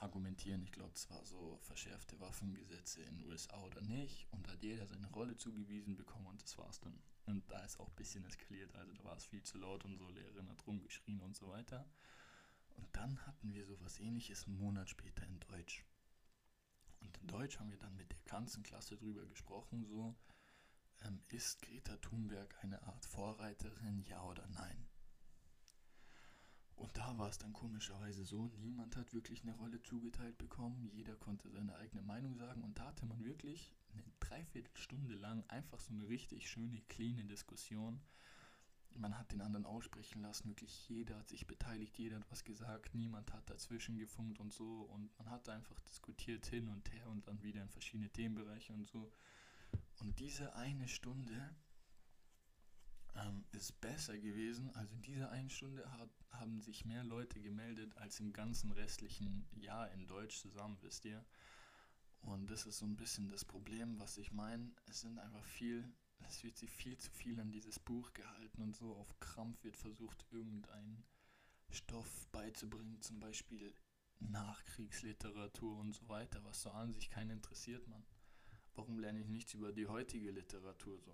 argumentieren. 0.00 0.62
Ich 0.62 0.72
glaube, 0.72 0.92
es 0.94 1.08
war 1.10 1.24
so 1.24 1.58
verschärfte 1.62 2.20
Waffengesetze 2.20 3.02
in 3.02 3.18
den 3.18 3.26
USA 3.26 3.60
oder 3.62 3.80
nicht. 3.82 4.26
Und 4.30 4.46
da 4.46 4.52
hat 4.52 4.62
jeder 4.62 4.86
seine 4.86 5.08
Rolle 5.10 5.36
zugewiesen 5.36 5.96
bekommen 5.96 6.26
und 6.26 6.42
das 6.42 6.56
war's 6.58 6.80
dann. 6.80 7.00
Und 7.26 7.50
da 7.50 7.62
ist 7.64 7.78
auch 7.80 7.88
ein 7.88 7.96
bisschen 7.96 8.24
eskaliert. 8.24 8.74
Also 8.74 8.92
da 8.92 9.04
war 9.04 9.16
es 9.16 9.24
viel 9.24 9.42
zu 9.42 9.58
laut 9.58 9.84
und 9.84 9.96
so, 9.96 10.08
Lehrerin 10.10 10.48
hat 10.48 10.66
rumgeschrien 10.66 11.20
und 11.20 11.36
so 11.36 11.48
weiter. 11.48 11.88
Und 12.76 12.88
dann 12.92 13.26
hatten 13.26 13.52
wir 13.52 13.66
so 13.66 13.78
was 13.80 13.98
ähnliches 13.98 14.46
einen 14.46 14.58
Monat 14.58 14.88
später 14.88 15.26
in 15.26 15.40
Deutsch. 15.40 15.84
Und 17.00 17.16
in 17.18 17.26
Deutsch 17.26 17.58
haben 17.58 17.70
wir 17.70 17.78
dann 17.78 17.96
mit 17.96 18.10
der 18.10 18.18
ganzen 18.26 18.62
Klasse 18.62 18.96
drüber 18.96 19.26
gesprochen, 19.26 19.84
so, 19.84 20.16
ähm, 21.04 21.20
ist 21.28 21.62
Greta 21.62 21.96
Thunberg 21.98 22.54
eine 22.62 22.82
Art 22.82 23.04
Vorreiterin, 23.04 24.02
ja 24.04 24.22
oder 24.24 24.46
nein? 24.48 24.88
Und 26.78 26.96
da 26.96 27.18
war 27.18 27.28
es 27.28 27.38
dann 27.38 27.52
komischerweise 27.52 28.24
so, 28.24 28.52
niemand 28.58 28.96
hat 28.96 29.12
wirklich 29.12 29.42
eine 29.42 29.54
Rolle 29.56 29.82
zugeteilt 29.82 30.38
bekommen, 30.38 30.88
jeder 30.92 31.16
konnte 31.16 31.50
seine 31.50 31.74
eigene 31.74 32.02
Meinung 32.02 32.36
sagen 32.36 32.62
und 32.62 32.78
da 32.78 32.86
hatte 32.86 33.04
man 33.04 33.24
wirklich 33.24 33.74
eine 33.92 34.04
Dreiviertelstunde 34.20 35.16
lang 35.16 35.42
einfach 35.48 35.80
so 35.80 35.92
eine 35.92 36.08
richtig 36.08 36.48
schöne, 36.48 36.80
cleane 36.82 37.24
Diskussion. 37.24 38.00
Man 38.94 39.18
hat 39.18 39.32
den 39.32 39.40
anderen 39.40 39.66
aussprechen 39.66 40.22
lassen, 40.22 40.48
wirklich 40.48 40.88
jeder 40.88 41.16
hat 41.18 41.28
sich 41.28 41.48
beteiligt, 41.48 41.98
jeder 41.98 42.16
hat 42.16 42.30
was 42.30 42.44
gesagt, 42.44 42.94
niemand 42.94 43.32
hat 43.32 43.50
dazwischen 43.50 43.98
gefunkt 43.98 44.38
und 44.38 44.52
so 44.52 44.82
und 44.82 45.16
man 45.18 45.30
hat 45.30 45.48
einfach 45.48 45.80
diskutiert 45.80 46.46
hin 46.46 46.68
und 46.68 46.92
her 46.92 47.08
und 47.08 47.26
dann 47.26 47.42
wieder 47.42 47.60
in 47.60 47.70
verschiedene 47.70 48.08
Themenbereiche 48.10 48.72
und 48.72 48.86
so. 48.86 49.10
Und 50.00 50.18
diese 50.20 50.54
eine 50.54 50.88
Stunde 50.88 51.56
ähm, 53.14 53.44
ist 53.52 53.80
besser 53.80 54.16
gewesen. 54.18 54.70
Also 54.74 54.94
in 54.94 55.02
dieser 55.02 55.30
einen 55.30 55.50
Stunde 55.50 55.90
hat, 55.92 56.10
haben 56.30 56.60
sich 56.60 56.84
mehr 56.84 57.04
Leute 57.04 57.40
gemeldet 57.40 57.96
als 57.96 58.20
im 58.20 58.32
ganzen 58.32 58.70
restlichen 58.72 59.48
Jahr 59.56 59.90
in 59.92 60.06
Deutsch 60.06 60.38
zusammen, 60.38 60.78
wisst 60.82 61.04
ihr. 61.04 61.24
Und 62.20 62.50
das 62.50 62.66
ist 62.66 62.78
so 62.78 62.86
ein 62.86 62.96
bisschen 62.96 63.28
das 63.28 63.44
Problem, 63.44 63.98
was 63.98 64.18
ich 64.18 64.32
meine. 64.32 64.72
Es 64.86 65.00
sind 65.00 65.18
einfach 65.18 65.44
viel, 65.44 65.92
es 66.28 66.42
wird 66.42 66.56
sich 66.56 66.70
viel 66.70 66.96
zu 66.98 67.10
viel 67.10 67.38
an 67.40 67.50
dieses 67.50 67.78
Buch 67.78 68.12
gehalten 68.12 68.62
und 68.62 68.74
so 68.74 68.94
auf 68.96 69.18
Krampf 69.20 69.62
wird 69.64 69.76
versucht, 69.76 70.26
irgendeinen 70.30 71.04
Stoff 71.70 72.28
beizubringen, 72.32 73.00
zum 73.02 73.20
Beispiel 73.20 73.74
Nachkriegsliteratur 74.20 75.78
und 75.78 75.92
so 75.92 76.08
weiter, 76.08 76.42
was 76.44 76.62
so 76.62 76.70
an 76.70 76.92
sich 76.92 77.08
keinen 77.08 77.30
interessiert, 77.30 77.86
man. 77.86 78.04
Warum 78.78 79.00
lerne 79.00 79.18
ich 79.18 79.26
nichts 79.26 79.54
über 79.54 79.72
die 79.72 79.88
heutige 79.88 80.30
Literatur 80.30 81.00
so? 81.00 81.12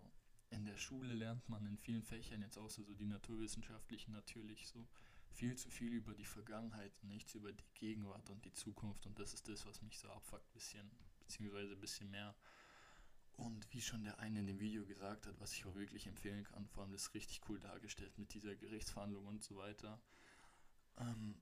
in 0.50 0.66
der 0.66 0.76
Schule 0.76 1.14
lernt 1.14 1.49
man 1.49 1.64
in 1.64 1.78
vielen 1.78 2.02
Fächern, 2.02 2.42
jetzt 2.42 2.59
außer 2.59 2.85
so 2.85 2.92
die 2.92 3.06
naturwissenschaftlichen 3.06 4.12
natürlich, 4.12 4.68
so 4.68 4.87
viel 5.30 5.56
zu 5.56 5.71
viel 5.71 5.94
über 5.94 6.12
die 6.12 6.26
Vergangenheit 6.26 6.92
und 7.00 7.09
nichts 7.09 7.35
über 7.35 7.54
die 7.54 7.64
Gegenwart 7.73 8.28
und 8.28 8.44
die 8.44 8.52
Zukunft. 8.52 9.06
Und 9.06 9.18
das 9.18 9.33
ist 9.33 9.49
das, 9.49 9.64
was 9.64 9.80
mich 9.80 9.99
so 9.99 10.11
abfuckt, 10.11 10.52
bisschen, 10.52 10.90
beziehungsweise 11.21 11.73
ein 11.73 11.80
bisschen 11.80 12.11
mehr. 12.11 12.37
Und 13.33 13.66
wie 13.73 13.80
schon 13.80 14.04
der 14.04 14.18
eine 14.18 14.40
in 14.40 14.47
dem 14.47 14.61
Video 14.61 14.85
gesagt 14.85 15.26
hat, 15.26 15.40
was 15.40 15.54
ich 15.54 15.64
auch 15.64 15.75
wirklich 15.75 16.06
empfehlen 16.06 16.44
kann, 16.44 16.68
vor 16.68 16.83
allem 16.83 16.92
das 16.92 17.06
ist 17.06 17.14
richtig 17.14 17.40
cool 17.49 17.59
dargestellt 17.59 18.18
mit 18.18 18.35
dieser 18.35 18.54
Gerichtsverhandlung 18.54 19.26
und 19.26 19.42
so 19.42 19.56
weiter, 19.56 20.02
ähm, 20.99 21.40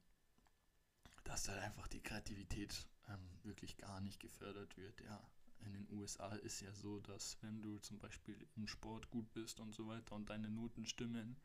dass 1.24 1.42
da 1.42 1.60
einfach 1.60 1.88
die 1.88 2.00
Kreativität 2.00 2.86
ähm, 3.08 3.28
wirklich 3.42 3.76
gar 3.76 4.00
nicht 4.00 4.20
gefördert 4.20 4.76
wird, 4.76 5.00
ja 5.00 5.20
in 5.64 5.72
den 5.72 5.88
USA 5.90 6.34
ist 6.36 6.60
ja 6.60 6.74
so, 6.74 7.00
dass 7.00 7.36
wenn 7.42 7.60
du 7.62 7.78
zum 7.78 7.98
Beispiel 7.98 8.36
im 8.56 8.66
Sport 8.66 9.10
gut 9.10 9.32
bist 9.32 9.60
und 9.60 9.72
so 9.72 9.86
weiter 9.86 10.14
und 10.14 10.30
deine 10.30 10.48
Noten 10.48 10.86
stimmen, 10.86 11.36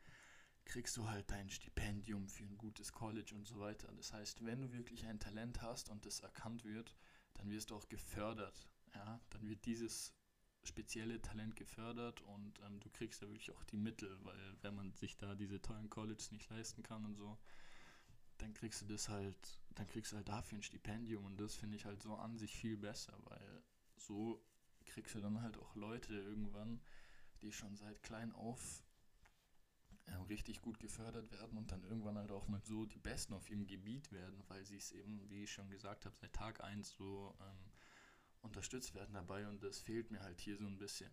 kriegst 0.64 0.96
du 0.96 1.08
halt 1.08 1.30
dein 1.30 1.48
Stipendium 1.48 2.28
für 2.28 2.44
ein 2.44 2.58
gutes 2.58 2.92
College 2.92 3.34
und 3.34 3.46
so 3.46 3.58
weiter. 3.58 3.90
Das 3.96 4.12
heißt, 4.12 4.44
wenn 4.44 4.60
du 4.60 4.72
wirklich 4.72 5.06
ein 5.06 5.18
Talent 5.18 5.62
hast 5.62 5.88
und 5.88 6.04
das 6.04 6.20
erkannt 6.20 6.64
wird, 6.64 6.94
dann 7.34 7.50
wirst 7.50 7.70
du 7.70 7.76
auch 7.76 7.88
gefördert. 7.88 8.68
Ja? 8.94 9.20
Dann 9.30 9.48
wird 9.48 9.64
dieses 9.64 10.12
spezielle 10.64 11.22
Talent 11.22 11.56
gefördert 11.56 12.20
und 12.20 12.60
ähm, 12.66 12.80
du 12.80 12.90
kriegst 12.90 13.22
ja 13.22 13.28
wirklich 13.28 13.52
auch 13.52 13.64
die 13.64 13.78
Mittel, 13.78 14.18
weil 14.24 14.56
wenn 14.60 14.74
man 14.74 14.92
sich 14.92 15.16
da 15.16 15.34
diese 15.34 15.62
tollen 15.62 15.88
Colleges 15.88 16.32
nicht 16.32 16.50
leisten 16.50 16.82
kann 16.82 17.04
und 17.04 17.14
so, 17.14 17.38
dann 18.38 18.52
kriegst 18.54 18.82
du 18.82 18.86
das 18.86 19.08
halt, 19.08 19.60
dann 19.74 19.86
kriegst 19.86 20.12
du 20.12 20.16
halt 20.16 20.28
dafür 20.28 20.58
ein 20.58 20.62
Stipendium 20.62 21.24
und 21.24 21.40
das 21.40 21.54
finde 21.54 21.76
ich 21.76 21.84
halt 21.84 22.02
so 22.02 22.14
an 22.14 22.36
sich 22.36 22.54
viel 22.54 22.76
besser, 22.76 23.18
weil 23.24 23.62
so 24.00 24.44
kriegst 24.84 25.14
du 25.14 25.20
dann 25.20 25.42
halt 25.42 25.56
auch 25.58 25.74
Leute 25.74 26.14
irgendwann, 26.14 26.80
die 27.42 27.52
schon 27.52 27.76
seit 27.76 28.02
klein 28.02 28.32
auf 28.32 28.82
äh, 30.06 30.14
richtig 30.28 30.60
gut 30.60 30.78
gefördert 30.80 31.30
werden 31.30 31.58
und 31.58 31.70
dann 31.70 31.82
irgendwann 31.84 32.18
halt 32.18 32.30
auch 32.30 32.48
mal 32.48 32.62
so 32.62 32.86
die 32.86 32.98
Besten 32.98 33.34
auf 33.34 33.48
ihrem 33.50 33.66
Gebiet 33.66 34.10
werden, 34.12 34.42
weil 34.48 34.64
sie 34.64 34.76
es 34.76 34.92
eben, 34.92 35.28
wie 35.28 35.44
ich 35.44 35.52
schon 35.52 35.70
gesagt 35.70 36.06
habe, 36.06 36.16
seit 36.16 36.32
Tag 36.32 36.62
1 36.64 36.90
so 36.90 37.36
ähm, 37.40 37.72
unterstützt 38.40 38.94
werden 38.94 39.14
dabei 39.14 39.46
und 39.48 39.62
das 39.62 39.78
fehlt 39.78 40.10
mir 40.10 40.20
halt 40.20 40.40
hier 40.40 40.56
so 40.56 40.66
ein 40.66 40.78
bisschen. 40.78 41.12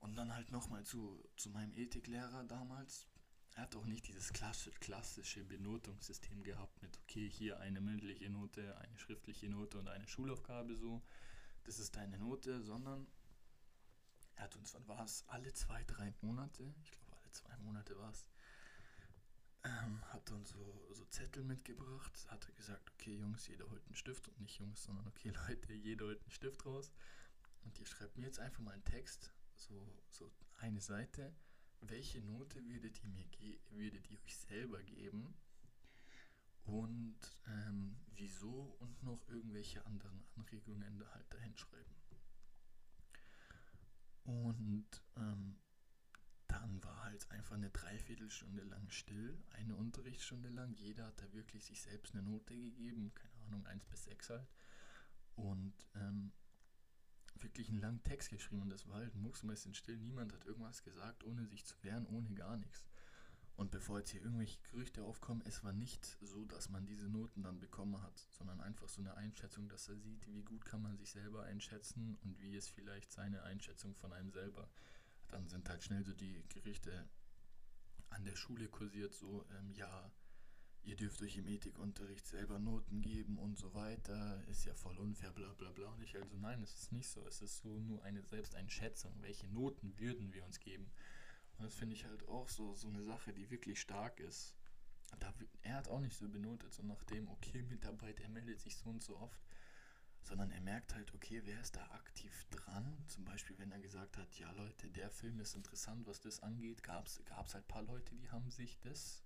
Und 0.00 0.16
dann 0.16 0.34
halt 0.34 0.50
nochmal 0.50 0.84
zu, 0.84 1.22
zu 1.36 1.50
meinem 1.50 1.72
Ethiklehrer 1.74 2.44
damals. 2.44 3.06
Er 3.54 3.64
hat 3.64 3.76
auch 3.76 3.84
nicht 3.84 4.08
dieses 4.08 4.32
klassische 4.32 5.44
Benotungssystem 5.44 6.42
gehabt 6.42 6.80
mit, 6.82 6.98
okay, 7.02 7.28
hier 7.28 7.60
eine 7.60 7.80
mündliche 7.80 8.28
Note, 8.30 8.76
eine 8.78 8.98
schriftliche 8.98 9.48
Note 9.48 9.78
und 9.78 9.88
eine 9.88 10.08
Schulaufgabe 10.08 10.74
so, 10.74 11.02
das 11.64 11.78
ist 11.78 11.96
deine 11.96 12.18
Note, 12.18 12.62
sondern 12.62 13.06
er 14.34 14.44
hat 14.44 14.56
uns, 14.56 14.74
wann 14.74 14.86
war 14.88 15.04
es, 15.04 15.24
alle 15.28 15.52
zwei, 15.52 15.82
drei 15.84 16.12
Monate, 16.20 16.74
ich 16.82 16.90
glaube 16.90 17.16
alle 17.16 17.30
zwei 17.30 17.56
Monate 17.58 17.96
war 17.98 18.10
es, 18.10 18.26
ähm, 19.64 20.02
hat 20.12 20.30
uns 20.32 20.50
so, 20.50 20.88
so 20.92 21.04
Zettel 21.06 21.44
mitgebracht, 21.44 22.26
hat 22.28 22.54
gesagt, 22.56 22.90
okay 22.94 23.16
Jungs, 23.16 23.46
jeder 23.46 23.68
holt 23.70 23.84
einen 23.86 23.94
Stift 23.94 24.28
und 24.28 24.40
nicht 24.40 24.58
Jungs, 24.58 24.82
sondern 24.82 25.06
okay 25.06 25.30
Leute, 25.48 25.72
jeder 25.72 26.06
holt 26.06 26.22
einen 26.22 26.32
Stift 26.32 26.66
raus 26.66 26.92
und 27.64 27.78
ihr 27.78 27.86
schreibt 27.86 28.16
mir 28.16 28.24
jetzt 28.26 28.40
einfach 28.40 28.60
mal 28.60 28.72
einen 28.72 28.84
Text, 28.84 29.32
so, 29.54 29.86
so 30.08 30.32
eine 30.58 30.80
Seite. 30.80 31.34
Welche 31.80 32.20
Note 32.20 32.64
würdet 32.64 33.02
ihr 33.02 33.08
mir 33.08 33.26
würdet 33.70 34.08
ihr 34.10 34.20
euch 34.22 34.36
selber 34.36 34.82
geben? 34.82 35.34
Und 36.64 37.18
ähm, 37.46 37.96
wieso 38.14 38.76
und 38.78 39.02
noch 39.02 39.28
irgendwelche 39.28 39.84
anderen 39.84 40.24
Anregungen 40.36 40.98
da 40.98 41.12
halt 41.12 41.32
dahin 41.32 41.56
schreiben. 41.56 41.94
Und 44.24 44.86
ähm, 45.16 45.56
dann 46.46 46.84
war 46.84 47.04
halt 47.04 47.28
einfach 47.30 47.56
eine 47.56 47.70
Dreiviertelstunde 47.70 48.62
lang 48.62 48.88
still, 48.90 49.42
eine 49.50 49.74
Unterrichtsstunde 49.74 50.48
lang. 50.50 50.74
Jeder 50.74 51.06
hat 51.06 51.20
da 51.20 51.32
wirklich 51.32 51.64
sich 51.64 51.82
selbst 51.82 52.14
eine 52.14 52.22
Note 52.22 52.54
gegeben, 52.54 53.12
keine 53.14 53.36
Ahnung, 53.46 53.66
1 53.66 53.84
bis 53.86 54.04
6 54.04 54.30
halt. 54.30 54.48
Und 55.34 55.74
ähm, 55.94 56.32
wirklich 57.36 57.68
einen 57.68 57.80
langen 57.80 58.02
Text 58.02 58.30
geschrieben 58.30 58.62
und 58.62 58.70
das 58.70 58.86
war 58.86 58.96
halt 58.96 59.14
mucksmäuschen 59.14 59.74
still. 59.74 59.96
Niemand 59.96 60.32
hat 60.32 60.44
irgendwas 60.44 60.82
gesagt, 60.82 61.24
ohne 61.24 61.46
sich 61.46 61.64
zu 61.64 61.74
wehren, 61.82 62.06
ohne 62.06 62.32
gar 62.34 62.56
nichts. 62.56 62.84
Und 63.62 63.70
bevor 63.70 64.00
jetzt 64.00 64.10
hier 64.10 64.22
irgendwelche 64.22 64.58
Gerüchte 64.72 65.04
aufkommen, 65.04 65.40
es 65.46 65.62
war 65.62 65.72
nicht 65.72 66.18
so, 66.20 66.44
dass 66.46 66.68
man 66.68 66.84
diese 66.84 67.08
Noten 67.08 67.44
dann 67.44 67.60
bekommen 67.60 68.02
hat, 68.02 68.18
sondern 68.30 68.60
einfach 68.60 68.88
so 68.88 69.00
eine 69.00 69.16
Einschätzung, 69.16 69.68
dass 69.68 69.86
er 69.86 69.96
sieht, 69.98 70.26
wie 70.26 70.42
gut 70.42 70.64
kann 70.64 70.82
man 70.82 70.96
sich 70.96 71.12
selber 71.12 71.44
einschätzen 71.44 72.18
und 72.24 72.40
wie 72.40 72.56
ist 72.56 72.70
vielleicht 72.70 73.12
seine 73.12 73.44
Einschätzung 73.44 73.94
von 73.94 74.12
einem 74.12 74.32
selber. 74.32 74.68
Dann 75.28 75.48
sind 75.48 75.68
halt 75.68 75.84
schnell 75.84 76.02
so 76.04 76.12
die 76.12 76.42
Gerichte 76.48 77.08
an 78.10 78.24
der 78.24 78.34
Schule 78.34 78.66
kursiert, 78.66 79.14
so, 79.14 79.46
ähm, 79.56 79.70
ja, 79.74 80.10
ihr 80.82 80.96
dürft 80.96 81.22
euch 81.22 81.36
im 81.36 81.46
Ethikunterricht 81.46 82.26
selber 82.26 82.58
Noten 82.58 83.00
geben 83.00 83.38
und 83.38 83.56
so 83.56 83.72
weiter, 83.74 84.42
ist 84.48 84.64
ja 84.64 84.74
voll 84.74 84.98
unfair, 84.98 85.30
bla 85.30 85.54
bla 85.54 85.70
bla. 85.70 85.92
Und 85.92 86.02
ich 86.02 86.16
also, 86.16 86.36
nein, 86.36 86.60
es 86.64 86.74
ist 86.74 86.90
nicht 86.90 87.08
so. 87.08 87.24
Es 87.28 87.40
ist 87.40 87.62
so 87.62 87.78
nur 87.78 88.02
eine 88.02 88.22
Selbsteinschätzung. 88.22 89.14
Welche 89.20 89.46
Noten 89.46 89.96
würden 90.00 90.32
wir 90.32 90.44
uns 90.44 90.58
geben? 90.58 90.90
Das 91.62 91.74
finde 91.74 91.94
ich 91.94 92.04
halt 92.04 92.28
auch 92.28 92.48
so, 92.48 92.74
so 92.74 92.88
eine 92.88 93.02
Sache, 93.02 93.32
die 93.32 93.50
wirklich 93.50 93.80
stark 93.80 94.20
ist. 94.20 94.54
Da, 95.18 95.32
er 95.62 95.76
hat 95.76 95.88
auch 95.88 96.00
nicht 96.00 96.16
so 96.16 96.28
benotet, 96.28 96.72
so 96.72 96.82
nach 96.82 97.04
dem, 97.04 97.28
okay, 97.28 97.62
Mitarbeiter, 97.62 98.22
er 98.22 98.30
meldet 98.30 98.60
sich 98.60 98.76
so 98.76 98.90
und 98.90 99.02
so 99.02 99.18
oft, 99.18 99.40
sondern 100.22 100.50
er 100.50 100.60
merkt 100.60 100.94
halt, 100.94 101.12
okay, 101.14 101.42
wer 101.44 101.60
ist 101.60 101.76
da 101.76 101.84
aktiv 101.90 102.46
dran? 102.50 103.04
Zum 103.08 103.24
Beispiel, 103.24 103.58
wenn 103.58 103.72
er 103.72 103.80
gesagt 103.80 104.16
hat, 104.16 104.38
ja 104.38 104.50
Leute, 104.52 104.88
der 104.88 105.10
Film 105.10 105.40
ist 105.40 105.54
interessant, 105.54 106.06
was 106.06 106.20
das 106.20 106.40
angeht, 106.42 106.82
gab 106.82 107.06
es 107.06 107.20
halt 107.28 107.64
ein 107.64 107.68
paar 107.68 107.82
Leute, 107.82 108.14
die 108.14 108.30
haben 108.30 108.50
sich 108.50 108.80
das 108.80 109.22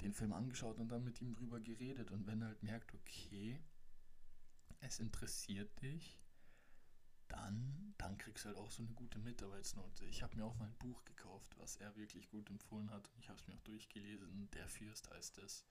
den 0.00 0.12
Film 0.12 0.32
angeschaut 0.32 0.78
und 0.78 0.88
dann 0.88 1.04
mit 1.04 1.20
ihm 1.20 1.34
drüber 1.34 1.60
geredet. 1.60 2.10
Und 2.10 2.26
wenn 2.26 2.42
er 2.42 2.48
halt 2.48 2.62
merkt, 2.62 2.94
okay, 2.94 3.60
es 4.80 4.98
interessiert 4.98 5.80
dich, 5.80 6.21
dann, 7.32 7.94
dann 7.98 8.18
kriegst 8.18 8.44
du 8.44 8.48
halt 8.50 8.58
auch 8.58 8.70
so 8.70 8.82
eine 8.82 8.92
gute 8.92 9.18
Mitarbeitsnote. 9.18 10.04
Ich 10.06 10.22
habe 10.22 10.36
mir 10.36 10.44
auch 10.44 10.56
mal 10.56 10.66
ein 10.66 10.78
Buch 10.78 11.04
gekauft, 11.04 11.56
was 11.58 11.76
er 11.76 11.96
wirklich 11.96 12.28
gut 12.28 12.48
empfohlen 12.50 12.90
hat. 12.90 13.10
Ich 13.18 13.28
habe 13.28 13.38
es 13.38 13.46
mir 13.46 13.54
auch 13.54 13.62
durchgelesen. 13.62 14.50
Der 14.50 14.68
Fürst 14.68 15.10
heißt 15.10 15.38
es. 15.38 15.64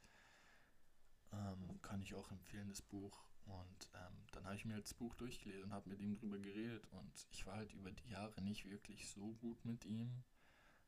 Ähm, 1.32 1.80
kann 1.82 2.02
ich 2.02 2.14
auch 2.16 2.32
empfehlen, 2.32 2.70
das 2.70 2.82
Buch. 2.82 3.24
Und 3.46 3.90
ähm, 3.94 4.26
dann 4.32 4.46
habe 4.46 4.56
ich 4.56 4.66
mir 4.66 4.74
halt 4.74 4.86
das 4.86 4.94
Buch 4.94 5.14
durchgelesen 5.16 5.66
und 5.66 5.74
habe 5.74 5.90
mit 5.90 6.00
ihm 6.00 6.16
drüber 6.16 6.40
geredet. 6.40 6.86
Und 6.92 7.28
ich 7.32 7.46
war 7.46 7.58
halt 7.58 7.74
über 7.74 7.92
die 7.92 8.10
Jahre 8.10 8.42
nicht 8.42 8.66
wirklich 8.66 9.08
so 9.10 9.34
gut 9.36 9.64
mit 9.64 9.86
ihm. 9.86 10.24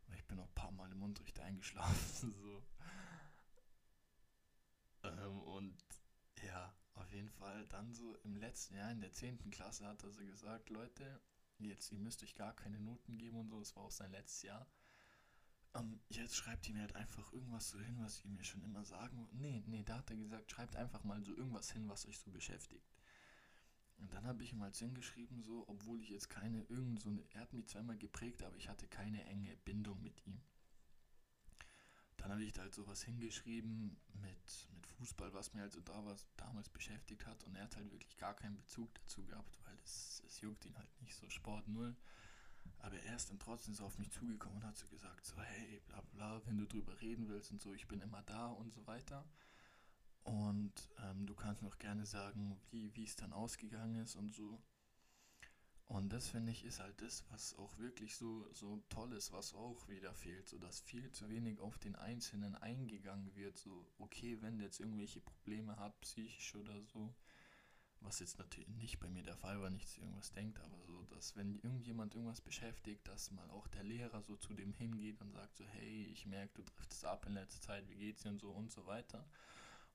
Weil 0.07 0.17
ich 0.17 0.25
bin 0.25 0.39
auch 0.39 0.47
ein 0.47 0.55
paar 0.55 0.71
Mal 0.71 0.91
im 0.91 1.03
Unterricht 1.03 1.39
eingeschlafen. 1.39 2.31
so. 2.41 2.63
Ähm, 5.03 5.39
und 5.41 5.85
ja, 6.43 6.73
jeden 7.13 7.29
Fall 7.29 7.65
dann 7.67 7.93
so 7.93 8.15
im 8.23 8.35
letzten 8.35 8.75
Jahr 8.75 8.91
in 8.91 9.01
der 9.01 9.11
10. 9.11 9.51
Klasse 9.51 9.87
hat 9.87 10.03
er 10.03 10.11
so 10.11 10.25
gesagt, 10.25 10.69
Leute, 10.69 11.21
jetzt, 11.59 11.91
ihr 11.91 11.99
müsst 11.99 12.23
euch 12.23 12.35
gar 12.35 12.55
keine 12.55 12.79
Noten 12.79 13.17
geben 13.17 13.37
und 13.37 13.49
so, 13.49 13.59
das 13.59 13.75
war 13.75 13.83
auch 13.83 13.91
sein 13.91 14.11
letztes 14.11 14.43
Jahr. 14.43 14.67
Ähm, 15.75 15.99
jetzt 16.09 16.35
schreibt 16.35 16.67
ihr 16.67 16.75
mir 16.75 16.81
halt 16.81 16.95
einfach 16.95 17.31
irgendwas 17.33 17.69
so 17.69 17.79
hin, 17.79 17.97
was 17.99 18.23
ihr 18.23 18.31
mir 18.31 18.43
schon 18.43 18.63
immer 18.63 18.85
sagen 18.85 19.27
Nee, 19.31 19.63
nee, 19.65 19.83
da 19.83 19.97
hat 19.97 20.09
er 20.09 20.17
gesagt, 20.17 20.51
schreibt 20.51 20.75
einfach 20.75 21.03
mal 21.03 21.21
so 21.23 21.35
irgendwas 21.35 21.71
hin, 21.71 21.89
was 21.89 22.05
euch 22.07 22.19
so 22.19 22.31
beschäftigt. 22.31 22.87
Und 23.97 24.13
dann 24.13 24.25
habe 24.25 24.43
ich 24.43 24.51
ihm 24.51 24.61
halt 24.61 24.75
hingeschrieben, 24.75 25.41
so, 25.41 25.63
obwohl 25.67 26.01
ich 26.01 26.09
jetzt 26.09 26.29
keine, 26.29 26.63
irgend 26.63 26.99
so 26.99 27.09
eine, 27.09 27.23
er 27.31 27.41
hat 27.41 27.53
mich 27.53 27.67
zweimal 27.67 27.97
geprägt, 27.97 28.43
aber 28.43 28.57
ich 28.57 28.69
hatte 28.69 28.87
keine 28.87 29.23
enge 29.25 29.55
Bindung 29.57 30.01
mit 30.03 30.25
ihm. 30.25 30.41
Dann 32.23 32.31
habe 32.31 32.43
ich 32.45 32.53
da 32.53 32.61
halt 32.61 32.73
sowas 32.73 33.03
hingeschrieben 33.03 33.97
mit, 34.21 34.69
mit 34.71 34.87
Fußball, 34.87 35.33
was 35.33 35.53
mir 35.53 35.59
halt 35.59 35.73
so 35.73 35.81
da 35.81 36.05
was, 36.05 36.25
damals 36.37 36.69
beschäftigt 36.69 37.25
hat. 37.25 37.43
Und 37.43 37.55
er 37.55 37.63
hat 37.63 37.75
halt 37.75 37.91
wirklich 37.91 38.15
gar 38.15 38.33
keinen 38.33 38.55
Bezug 38.55 38.93
dazu 38.95 39.25
gehabt, 39.25 39.59
weil 39.65 39.77
es, 39.83 40.23
es 40.25 40.39
juckt 40.39 40.65
ihn 40.65 40.77
halt 40.77 41.01
nicht 41.01 41.17
so 41.17 41.29
Sport 41.29 41.67
null. 41.67 41.97
Aber 42.79 42.97
er 42.97 43.17
ist 43.17 43.29
dann 43.29 43.39
trotzdem 43.39 43.73
so 43.73 43.83
auf 43.83 43.97
mich 43.97 44.09
zugekommen 44.09 44.59
und 44.59 44.65
hat 44.65 44.77
so 44.77 44.87
gesagt, 44.87 45.25
so 45.25 45.35
hey, 45.41 45.81
bla 45.85 45.99
bla, 46.13 46.41
wenn 46.45 46.55
du 46.55 46.65
drüber 46.65 47.01
reden 47.01 47.27
willst 47.27 47.51
und 47.51 47.61
so, 47.61 47.73
ich 47.73 47.89
bin 47.89 47.99
immer 47.99 48.21
da 48.21 48.47
und 48.47 48.71
so 48.71 48.87
weiter. 48.87 49.27
Und 50.23 50.93
ähm, 50.99 51.25
du 51.25 51.35
kannst 51.35 51.61
auch 51.65 51.77
gerne 51.77 52.05
sagen, 52.05 52.57
wie 52.71 53.03
es 53.03 53.17
dann 53.17 53.33
ausgegangen 53.33 53.97
ist 53.97 54.15
und 54.15 54.33
so. 54.33 54.63
Und 55.87 56.11
das 56.11 56.29
finde 56.29 56.51
ich 56.51 56.63
ist 56.63 56.79
halt 56.79 57.01
das, 57.01 57.23
was 57.29 57.55
auch 57.55 57.77
wirklich 57.77 58.15
so, 58.15 58.47
so 58.53 58.81
toll 58.89 59.13
ist, 59.13 59.31
was 59.31 59.53
auch 59.53 59.87
wieder 59.89 60.13
fehlt, 60.13 60.47
so 60.49 60.57
dass 60.57 60.79
viel 60.81 61.11
zu 61.11 61.29
wenig 61.29 61.59
auf 61.59 61.77
den 61.77 61.95
Einzelnen 61.95 62.55
eingegangen 62.55 63.35
wird. 63.35 63.57
So, 63.57 63.85
okay, 63.99 64.41
wenn 64.41 64.57
der 64.57 64.67
jetzt 64.67 64.79
irgendwelche 64.79 65.19
Probleme 65.19 65.77
hat, 65.77 65.99
psychisch 66.01 66.55
oder 66.55 66.81
so, 66.81 67.13
was 68.03 68.19
jetzt 68.19 68.37
natürlich 68.37 68.69
nicht 68.69 68.99
bei 68.99 69.09
mir 69.09 69.23
der 69.23 69.37
Fall 69.37 69.61
war, 69.61 69.69
nichts 69.69 69.97
irgendwas 69.97 70.31
denkt, 70.31 70.59
aber 70.59 70.81
so, 70.85 71.03
dass 71.05 71.35
wenn 71.35 71.55
irgendjemand 71.59 72.15
irgendwas 72.15 72.41
beschäftigt, 72.41 73.07
dass 73.07 73.31
mal 73.31 73.49
auch 73.51 73.67
der 73.67 73.83
Lehrer 73.83 74.21
so 74.21 74.35
zu 74.35 74.53
dem 74.53 74.73
hingeht 74.73 75.21
und 75.21 75.31
sagt 75.31 75.57
so, 75.57 75.65
hey, 75.65 76.05
ich 76.11 76.25
merke, 76.25 76.53
du 76.55 76.63
driftest 76.63 77.05
ab 77.05 77.25
in 77.25 77.33
letzter 77.33 77.61
Zeit, 77.61 77.87
wie 77.89 77.95
geht's 77.95 78.23
dir 78.23 78.29
und 78.29 78.39
so 78.39 78.51
und 78.51 78.71
so 78.71 78.85
weiter. 78.85 79.25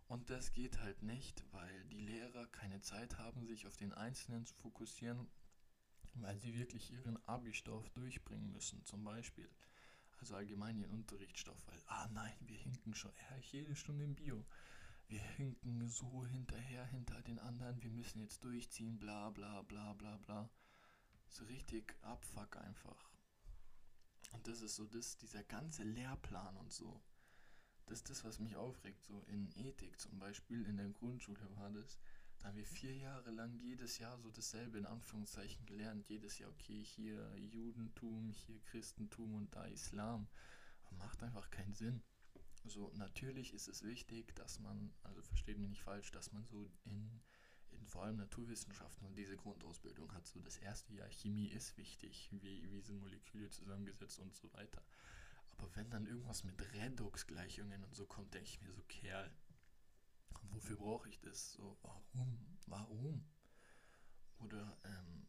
Und 0.07 0.31
das 0.31 0.53
geht 0.53 0.81
halt 0.81 1.03
nicht, 1.03 1.45
weil 1.53 1.85
die 1.87 2.01
Lehrer 2.01 2.47
keine 2.47 2.81
Zeit 2.81 3.19
haben, 3.19 3.47
sich 3.47 3.67
auf 3.67 3.77
den 3.77 3.93
Einzelnen 3.93 4.47
zu 4.47 4.55
fokussieren, 4.55 5.29
weil 6.23 6.39
sie 6.39 6.55
wirklich 6.55 6.93
ihren 6.93 7.17
Abi-Stoff 7.27 7.89
durchbringen 7.91 8.53
müssen, 8.53 8.85
zum 8.85 9.05
Beispiel. 9.05 9.49
Also 10.19 10.35
allgemein 10.35 10.79
ihren 10.79 10.91
Unterrichtsstoff, 10.93 11.67
weil, 11.67 11.81
ah 11.87 12.09
nein, 12.09 12.35
wir 12.41 12.57
hinken 12.57 12.95
schon 12.95 13.13
ja, 13.31 13.37
jede 13.53 13.77
Stunde 13.77 14.05
im 14.05 14.15
Bio. 14.15 14.45
Wir 15.07 15.21
hinken 15.21 15.89
so 15.89 16.27
hinterher, 16.27 16.85
hinter 16.87 17.23
den 17.23 17.39
anderen, 17.39 17.83
wir 17.83 17.91
müssen 17.91 18.19
jetzt 18.19 18.45
durchziehen, 18.45 18.99
bla 18.99 19.31
bla 19.31 19.63
bla 19.63 19.95
bla 19.95 20.17
bla. 20.19 20.51
So 21.29 21.45
richtig 21.45 21.95
abfuck 22.03 22.57
einfach. 22.57 23.11
Und 24.33 24.47
das 24.47 24.61
ist 24.61 24.77
so 24.77 24.87
das, 24.87 25.17
dieser 25.17 25.45
ganze 25.45 25.85
Lehrplan 25.85 26.57
und 26.57 26.73
so. 26.73 27.01
Das 27.87 27.99
ist 27.99 28.11
das, 28.11 28.25
was 28.25 28.39
mich 28.39 28.57
aufregt. 28.57 29.03
So 29.03 29.23
in 29.29 29.51
Ethik 29.57 29.99
zum 29.99 30.19
Beispiel, 30.19 30.67
in 30.67 30.77
der 30.77 30.91
Grundschule 30.91 31.57
war 31.57 31.71
das 31.71 31.99
da 32.39 32.49
haben 32.49 32.57
wir 32.57 32.67
vier 32.67 32.95
Jahre 32.97 33.31
lang 33.31 33.59
jedes 33.59 33.99
Jahr 33.99 34.19
so 34.19 34.31
dasselbe 34.31 34.79
in 34.79 34.87
Anführungszeichen 34.87 35.67
gelernt. 35.67 36.09
Jedes 36.09 36.39
Jahr, 36.39 36.51
okay, 36.51 36.83
hier 36.85 37.37
Judentum, 37.37 38.31
hier 38.31 38.61
Christentum 38.61 39.35
und 39.35 39.55
da 39.55 39.67
Islam. 39.67 40.29
Macht 40.99 41.23
einfach 41.23 41.51
keinen 41.51 41.75
Sinn. 41.75 42.03
So, 42.65 42.91
natürlich 42.95 43.53
ist 43.55 43.69
es 43.69 43.83
wichtig, 43.83 44.35
dass 44.35 44.59
man, 44.59 44.93
also 45.03 45.23
versteht 45.23 45.59
mich 45.59 45.69
nicht 45.69 45.83
falsch, 45.83 46.11
dass 46.11 46.33
man 46.33 46.45
so 46.47 46.71
in, 46.85 47.21
in 47.71 47.87
vor 47.87 48.05
allem 48.05 48.17
Naturwissenschaften 48.17 49.07
und 49.07 49.17
diese 49.17 49.37
Grundausbildung 49.37 50.13
hat. 50.13 50.27
So 50.27 50.41
das 50.41 50.59
erste 50.59 50.93
Jahr 50.95 51.11
Chemie 51.11 51.49
ist 51.49 51.77
wichtig, 51.77 52.29
wie, 52.33 52.71
wie 52.71 52.81
sind 52.81 53.01
Moleküle 53.01 53.51
zusammengesetzt 53.51 54.19
und 54.19 54.35
so 54.35 54.53
weiter. 54.53 54.83
Aber 55.51 55.75
wenn 55.77 55.91
dann 55.91 56.07
irgendwas 56.07 56.45
mit 56.45 56.73
Redox-Gleichungen 56.73 57.85
und 57.85 57.95
so 57.95 58.07
kommt, 58.07 58.33
denke 58.35 58.49
ich 58.49 58.61
mir 58.61 58.73
so, 58.73 58.83
Kerl, 58.83 59.31
wofür 60.51 60.77
brauche 60.77 61.09
ich 61.09 61.21
das? 61.21 61.53
So, 61.53 61.77
warum? 61.83 62.59
Warum? 62.67 63.25
Oder 64.39 64.79
ähm, 64.85 65.27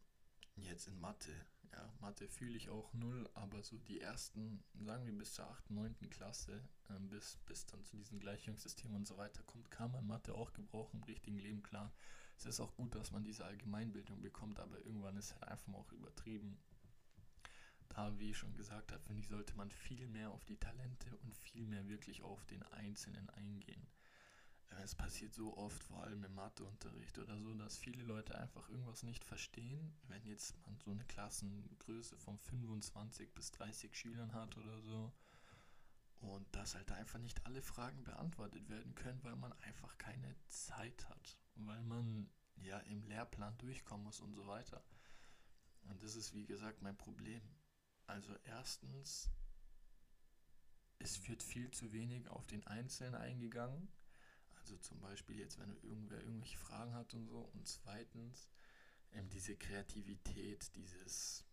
jetzt 0.56 0.88
in 0.88 0.98
Mathe. 1.00 1.34
Ja, 1.72 1.92
Mathe 2.00 2.28
fühle 2.28 2.56
ich 2.56 2.68
auch 2.68 2.92
null, 2.92 3.30
aber 3.34 3.62
so 3.62 3.78
die 3.78 4.00
ersten, 4.00 4.64
sagen 4.80 5.06
wir 5.06 5.16
bis 5.16 5.34
zur 5.34 5.48
8., 5.48 5.70
9. 5.70 6.10
Klasse, 6.10 6.68
ähm, 6.90 7.08
bis, 7.08 7.38
bis 7.46 7.66
dann 7.66 7.84
zu 7.84 7.96
diesem 7.96 8.18
Gleichungssystem 8.18 8.92
und 8.94 9.06
so 9.06 9.16
weiter 9.16 9.42
kommt, 9.44 9.70
kann 9.70 9.92
man 9.92 10.06
Mathe 10.06 10.34
auch 10.34 10.52
gebrauchen 10.52 10.98
im 10.98 11.04
richtigen 11.04 11.38
Leben, 11.38 11.62
klar. 11.62 11.92
Es 12.36 12.46
ist 12.46 12.60
auch 12.60 12.74
gut, 12.74 12.94
dass 12.94 13.12
man 13.12 13.22
diese 13.22 13.44
Allgemeinbildung 13.44 14.20
bekommt, 14.20 14.58
aber 14.58 14.84
irgendwann 14.84 15.16
ist 15.16 15.32
halt 15.34 15.44
einfach 15.44 15.72
auch 15.74 15.92
übertrieben. 15.92 16.58
Da, 17.88 18.18
wie 18.18 18.30
ich 18.30 18.38
schon 18.38 18.54
gesagt 18.54 18.92
habe, 18.92 19.02
finde 19.02 19.20
ich, 19.20 19.28
sollte 19.28 19.54
man 19.56 19.70
viel 19.70 20.06
mehr 20.08 20.30
auf 20.30 20.44
die 20.44 20.56
Talente 20.56 21.16
und 21.18 21.36
viel 21.36 21.66
mehr 21.66 21.88
wirklich 21.88 22.22
auf 22.22 22.44
den 22.46 22.62
Einzelnen 22.62 23.28
eingehen 23.30 23.86
es 24.78 24.94
passiert 24.94 25.34
so 25.34 25.56
oft, 25.56 25.82
vor 25.84 26.02
allem 26.02 26.24
im 26.24 26.34
Matheunterricht 26.34 27.18
oder 27.18 27.38
so, 27.40 27.54
dass 27.54 27.76
viele 27.76 28.02
Leute 28.02 28.38
einfach 28.38 28.68
irgendwas 28.68 29.02
nicht 29.02 29.24
verstehen. 29.24 29.94
Wenn 30.08 30.24
jetzt 30.24 30.56
man 30.66 30.78
so 30.78 30.90
eine 30.90 31.04
Klassengröße 31.04 32.16
von 32.16 32.38
25 32.38 33.34
bis 33.34 33.50
30 33.52 33.94
Schülern 33.96 34.32
hat 34.32 34.56
oder 34.56 34.80
so 34.80 35.12
und 36.20 36.54
dass 36.54 36.74
halt 36.74 36.92
einfach 36.92 37.18
nicht 37.18 37.44
alle 37.46 37.62
Fragen 37.62 38.04
beantwortet 38.04 38.68
werden 38.68 38.94
können, 38.94 39.22
weil 39.24 39.36
man 39.36 39.52
einfach 39.60 39.96
keine 39.98 40.34
Zeit 40.48 41.08
hat, 41.08 41.38
weil 41.54 41.82
man 41.82 42.30
ja 42.56 42.78
im 42.80 43.02
Lehrplan 43.04 43.56
durchkommen 43.58 44.04
muss 44.04 44.20
und 44.20 44.34
so 44.34 44.46
weiter. 44.46 44.84
Und 45.84 46.02
das 46.02 46.14
ist, 46.14 46.34
wie 46.34 46.46
gesagt, 46.46 46.82
mein 46.82 46.96
Problem. 46.96 47.42
Also 48.06 48.34
erstens, 48.44 49.30
es 50.98 51.26
wird 51.28 51.42
viel 51.42 51.70
zu 51.70 51.92
wenig 51.92 52.28
auf 52.28 52.46
den 52.46 52.66
Einzelnen 52.66 53.14
eingegangen. 53.14 53.88
Also 54.60 54.76
zum 54.76 55.00
Beispiel 55.00 55.38
jetzt, 55.38 55.58
wenn 55.58 55.74
irgendwer 55.82 56.20
irgendwelche 56.20 56.58
Fragen 56.58 56.94
hat 56.94 57.14
und 57.14 57.26
so. 57.26 57.40
Und 57.54 57.66
zweitens, 57.66 58.50
ähm, 59.12 59.28
diese 59.30 59.56
Kreativität, 59.56 60.74
dieses, 60.76 61.44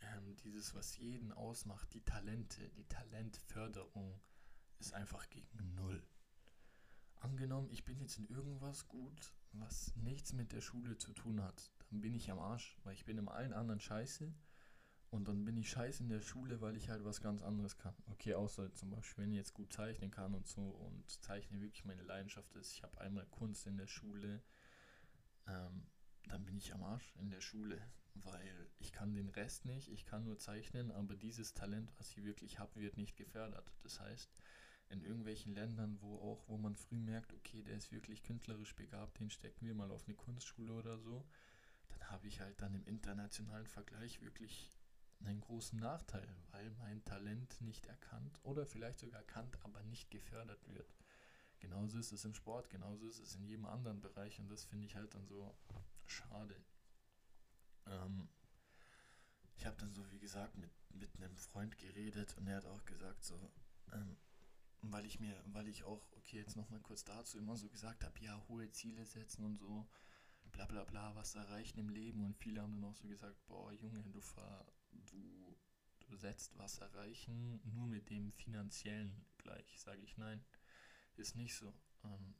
ähm, 0.00 0.36
dieses, 0.38 0.74
was 0.74 0.96
jeden 0.98 1.32
ausmacht, 1.32 1.92
die 1.94 2.04
Talente, 2.04 2.68
die 2.70 2.88
Talentförderung 2.88 4.20
ist 4.78 4.94
einfach 4.94 5.28
gegen 5.30 5.74
Null. 5.74 6.02
Angenommen, 7.16 7.70
ich 7.70 7.84
bin 7.84 8.00
jetzt 8.00 8.18
in 8.18 8.26
irgendwas 8.26 8.88
gut, 8.88 9.32
was 9.52 9.94
nichts 9.96 10.32
mit 10.32 10.52
der 10.52 10.60
Schule 10.60 10.98
zu 10.98 11.12
tun 11.12 11.40
hat, 11.40 11.72
dann 11.90 12.00
bin 12.00 12.14
ich 12.14 12.30
am 12.30 12.40
Arsch, 12.40 12.80
weil 12.82 12.94
ich 12.94 13.04
bin 13.04 13.18
in 13.18 13.28
allen 13.28 13.52
anderen 13.52 13.80
scheiße 13.80 14.34
und 15.12 15.28
dann 15.28 15.44
bin 15.44 15.58
ich 15.58 15.68
scheiße 15.68 16.02
in 16.02 16.08
der 16.08 16.22
Schule, 16.22 16.62
weil 16.62 16.74
ich 16.74 16.88
halt 16.88 17.04
was 17.04 17.20
ganz 17.20 17.42
anderes 17.42 17.76
kann. 17.76 17.94
Okay, 18.06 18.32
außer 18.32 18.72
zum 18.72 18.88
Beispiel, 18.88 19.24
wenn 19.24 19.30
ich 19.30 19.36
jetzt 19.36 19.52
gut 19.52 19.70
zeichnen 19.70 20.10
kann 20.10 20.32
und 20.32 20.46
so 20.46 20.62
und 20.62 21.06
Zeichnen 21.22 21.60
wirklich 21.60 21.84
meine 21.84 22.02
Leidenschaft 22.02 22.54
ist. 22.54 22.72
Ich 22.72 22.82
habe 22.82 22.98
einmal 22.98 23.26
Kunst 23.26 23.66
in 23.66 23.76
der 23.76 23.86
Schule, 23.86 24.42
ähm, 25.46 25.86
dann 26.28 26.46
bin 26.46 26.56
ich 26.56 26.72
am 26.72 26.82
Arsch 26.82 27.14
in 27.16 27.28
der 27.28 27.42
Schule, 27.42 27.78
weil 28.14 28.70
ich 28.78 28.90
kann 28.90 29.12
den 29.12 29.28
Rest 29.28 29.66
nicht, 29.66 29.90
ich 29.90 30.06
kann 30.06 30.24
nur 30.24 30.38
zeichnen, 30.38 30.90
aber 30.90 31.14
dieses 31.14 31.52
Talent, 31.52 31.92
was 31.98 32.08
ich 32.08 32.24
wirklich 32.24 32.58
habe, 32.58 32.80
wird 32.80 32.96
nicht 32.96 33.14
gefördert. 33.14 33.70
Das 33.82 34.00
heißt, 34.00 34.34
in 34.88 35.02
irgendwelchen 35.02 35.52
Ländern, 35.54 36.00
wo 36.00 36.20
auch, 36.20 36.48
wo 36.48 36.56
man 36.56 36.74
früh 36.74 36.98
merkt, 36.98 37.34
okay, 37.34 37.62
der 37.62 37.76
ist 37.76 37.92
wirklich 37.92 38.22
künstlerisch 38.22 38.74
begabt, 38.74 39.20
den 39.20 39.28
stecken 39.28 39.66
wir 39.66 39.74
mal 39.74 39.90
auf 39.90 40.06
eine 40.06 40.16
Kunstschule 40.16 40.72
oder 40.72 40.98
so, 40.98 41.28
dann 41.90 42.10
habe 42.10 42.28
ich 42.28 42.40
halt 42.40 42.62
dann 42.62 42.74
im 42.74 42.86
internationalen 42.86 43.66
Vergleich 43.66 44.22
wirklich 44.22 44.72
einen 45.24 45.40
großen 45.40 45.78
Nachteil, 45.78 46.28
weil 46.50 46.70
mein 46.78 47.04
Talent 47.04 47.60
nicht 47.60 47.86
erkannt 47.86 48.38
oder 48.42 48.66
vielleicht 48.66 48.98
sogar 48.98 49.20
erkannt, 49.20 49.58
aber 49.62 49.82
nicht 49.84 50.10
gefördert 50.10 50.66
wird. 50.68 50.94
Genauso 51.60 51.98
ist 51.98 52.12
es 52.12 52.24
im 52.24 52.34
Sport, 52.34 52.70
genauso 52.70 53.06
ist 53.06 53.20
es 53.20 53.36
in 53.36 53.44
jedem 53.44 53.66
anderen 53.66 54.00
Bereich 54.00 54.38
und 54.40 54.50
das 54.50 54.64
finde 54.64 54.86
ich 54.86 54.96
halt 54.96 55.14
dann 55.14 55.26
so 55.26 55.54
schade. 56.06 56.56
Ähm, 57.86 58.28
ich 59.56 59.66
habe 59.66 59.76
dann 59.76 59.94
so, 59.94 60.10
wie 60.10 60.18
gesagt, 60.18 60.56
mit, 60.58 60.70
mit 60.90 61.14
einem 61.16 61.36
Freund 61.36 61.78
geredet 61.78 62.36
und 62.36 62.48
er 62.48 62.56
hat 62.56 62.66
auch 62.66 62.84
gesagt, 62.84 63.24
so, 63.24 63.52
ähm, 63.92 64.16
weil 64.80 65.06
ich 65.06 65.20
mir, 65.20 65.40
weil 65.46 65.68
ich 65.68 65.84
auch, 65.84 66.04
okay, 66.16 66.38
jetzt 66.38 66.56
nochmal 66.56 66.80
kurz 66.80 67.04
dazu 67.04 67.38
immer 67.38 67.56
so 67.56 67.68
gesagt 67.68 68.02
habe, 68.04 68.18
ja, 68.18 68.42
hohe 68.48 68.68
Ziele 68.72 69.06
setzen 69.06 69.44
und 69.44 69.58
so, 69.58 69.86
bla 70.50 70.66
bla 70.66 70.84
bla, 70.84 71.14
was 71.14 71.36
erreichen 71.36 71.78
im 71.78 71.88
Leben 71.88 72.24
und 72.24 72.36
viele 72.36 72.60
haben 72.60 72.72
dann 72.72 72.90
auch 72.90 72.96
so 72.96 73.06
gesagt, 73.06 73.36
boah, 73.46 73.72
Junge, 73.72 74.02
du 74.02 74.20
fahr, 74.20 74.66
du, 75.10 75.56
du 76.00 76.16
setzt 76.16 76.56
was 76.58 76.78
erreichen, 76.78 77.60
nur 77.64 77.86
mit 77.86 78.10
dem 78.10 78.32
finanziellen 78.32 79.24
gleich, 79.38 79.80
sage 79.80 80.02
ich 80.02 80.16
nein, 80.16 80.44
ist 81.16 81.36
nicht 81.36 81.54
so. 81.54 81.74
Ähm, 82.04 82.34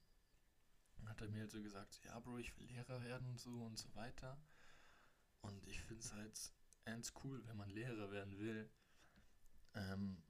hat 1.07 1.21
er 1.21 1.29
mir 1.29 1.41
halt 1.41 1.51
so 1.51 1.62
gesagt, 1.62 2.01
ja, 2.05 2.19
Bro, 2.21 2.38
ich 2.38 2.57
will 2.59 2.67
Lehrer 2.67 3.03
werden 3.03 3.27
und 3.27 3.38
so 3.38 3.65
und 3.65 3.79
so 3.79 3.95
weiter. 3.95 4.41
Und 5.43 5.67
ich 5.67 5.81
finde 5.81 6.03
es 6.03 6.12
halt 6.12 6.53
ernst 6.85 7.12
cool, 7.25 7.45
wenn 7.47 7.57
man 7.57 7.71
Lehrer 7.71 8.11
werden 8.11 8.38
will. 8.38 8.71
Ähm, 9.75 10.23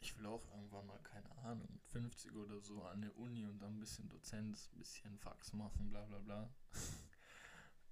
ich 0.00 0.16
will 0.16 0.26
auch 0.26 0.46
irgendwann 0.52 0.86
mal, 0.86 0.98
keine 1.02 1.30
Ahnung, 1.38 1.68
mit 1.72 1.84
50 1.86 2.32
oder 2.34 2.60
so 2.60 2.82
an 2.82 3.02
der 3.02 3.16
Uni 3.16 3.46
und 3.46 3.58
dann 3.58 3.76
ein 3.76 3.80
bisschen 3.80 4.08
Dozent, 4.08 4.56
ein 4.72 4.78
bisschen 4.78 5.18
Fax 5.18 5.52
machen, 5.52 5.88
bla 5.90 6.04
bla 6.04 6.18
bla. 6.18 6.54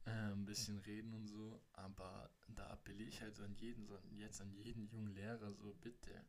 Äh, 0.06 0.10
ein 0.10 0.44
bisschen 0.44 0.78
reden 0.78 1.14
und 1.14 1.26
so. 1.26 1.62
Aber 1.72 2.30
da 2.48 2.68
appelliere 2.68 3.08
ich 3.08 3.20
halt 3.20 3.38
an 3.40 3.54
jeden, 3.54 3.88
jetzt 4.16 4.40
an 4.40 4.52
jeden 4.52 4.86
jungen 4.86 5.14
Lehrer, 5.14 5.52
so 5.52 5.74
bitte. 5.74 6.24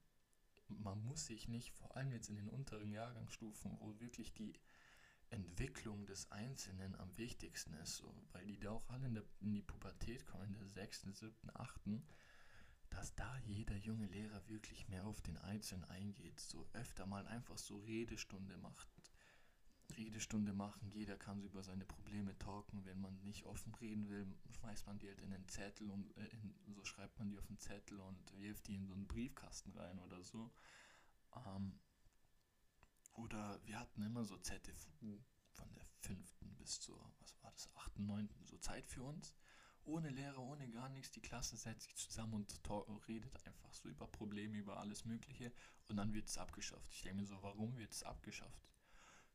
Man 0.67 1.03
muss 1.03 1.27
sich 1.27 1.47
nicht, 1.47 1.71
vor 1.71 1.95
allem 1.95 2.11
jetzt 2.11 2.29
in 2.29 2.35
den 2.35 2.49
unteren 2.49 2.91
Jahrgangsstufen, 2.91 3.77
wo 3.79 3.99
wirklich 3.99 4.33
die 4.33 4.59
Entwicklung 5.29 6.05
des 6.05 6.31
Einzelnen 6.31 6.95
am 6.95 7.15
wichtigsten 7.17 7.73
ist, 7.75 7.97
so, 7.97 8.15
weil 8.31 8.45
die 8.45 8.59
da 8.59 8.71
auch 8.71 8.89
alle 8.89 9.07
in, 9.07 9.15
der, 9.15 9.23
in 9.41 9.53
die 9.53 9.61
Pubertät 9.61 10.25
kommen, 10.25 10.45
in 10.45 10.59
der 10.59 10.67
sechsten, 10.69 11.13
siebten, 11.13 11.49
achten 11.53 12.07
dass 12.95 13.15
da 13.15 13.37
jeder 13.45 13.75
junge 13.75 14.07
Lehrer 14.07 14.47
wirklich 14.47 14.87
mehr 14.87 15.05
auf 15.05 15.21
den 15.21 15.37
Einzelnen 15.37 15.83
eingeht, 15.85 16.39
so 16.39 16.67
öfter 16.73 17.05
mal 17.05 17.27
einfach 17.27 17.57
so 17.57 17.79
Redestunde 17.79 18.57
macht. 18.57 18.87
Redestunde 19.97 20.53
machen, 20.53 20.89
jeder 20.91 21.17
kann 21.17 21.41
über 21.41 21.63
seine 21.63 21.85
Probleme 21.85 22.37
talken, 22.37 22.85
wenn 22.85 22.99
man 23.01 23.21
nicht 23.23 23.45
offen 23.45 23.73
reden 23.75 24.09
will, 24.09 24.27
schmeißt 24.51 24.85
man 24.87 24.99
die 24.99 25.07
halt 25.07 25.19
in 25.21 25.33
einen 25.33 25.47
Zettel 25.47 25.89
und 25.89 26.15
äh, 26.17 26.27
in, 26.27 26.55
so 26.73 26.83
schreibt 26.83 27.17
man 27.19 27.29
die 27.29 27.37
auf 27.37 27.47
einen 27.47 27.59
Zettel 27.59 27.99
und 27.99 28.37
wirft 28.39 28.67
die 28.67 28.75
in 28.75 28.85
so 28.85 28.93
einen 28.93 29.07
Briefkasten 29.07 29.71
rein 29.71 29.99
oder 29.99 30.23
so. 30.23 30.51
Ähm, 31.35 31.79
oder 33.13 33.59
wir 33.65 33.79
hatten 33.79 34.01
immer 34.01 34.25
so 34.25 34.37
ZFU 34.37 35.23
von 35.53 35.73
der 35.73 35.85
fünften 35.99 36.55
bis 36.55 36.79
zur, 36.79 36.99
was 37.19 37.41
war 37.41 37.51
das, 37.51 37.69
achten, 37.75 38.05
neunten, 38.05 38.45
so 38.45 38.57
Zeit 38.57 38.87
für 38.87 39.03
uns 39.03 39.33
ohne 39.85 40.09
Lehrer, 40.09 40.39
ohne 40.39 40.67
gar 40.69 40.89
nichts. 40.89 41.11
Die 41.11 41.21
Klasse 41.21 41.57
setzt 41.57 41.83
sich 41.83 41.95
zusammen 41.95 42.33
und 42.33 43.07
redet 43.07 43.45
einfach 43.45 43.73
so 43.73 43.87
über 43.87 44.07
Probleme, 44.07 44.57
über 44.57 44.77
alles 44.77 45.05
Mögliche 45.05 45.51
und 45.87 45.97
dann 45.97 46.13
wird 46.13 46.27
es 46.27 46.37
abgeschafft. 46.37 46.91
Ich 46.91 47.03
denke 47.03 47.21
mir 47.21 47.27
so, 47.27 47.41
warum 47.41 47.77
wird 47.77 47.91
es 47.91 48.03
abgeschafft? 48.03 48.74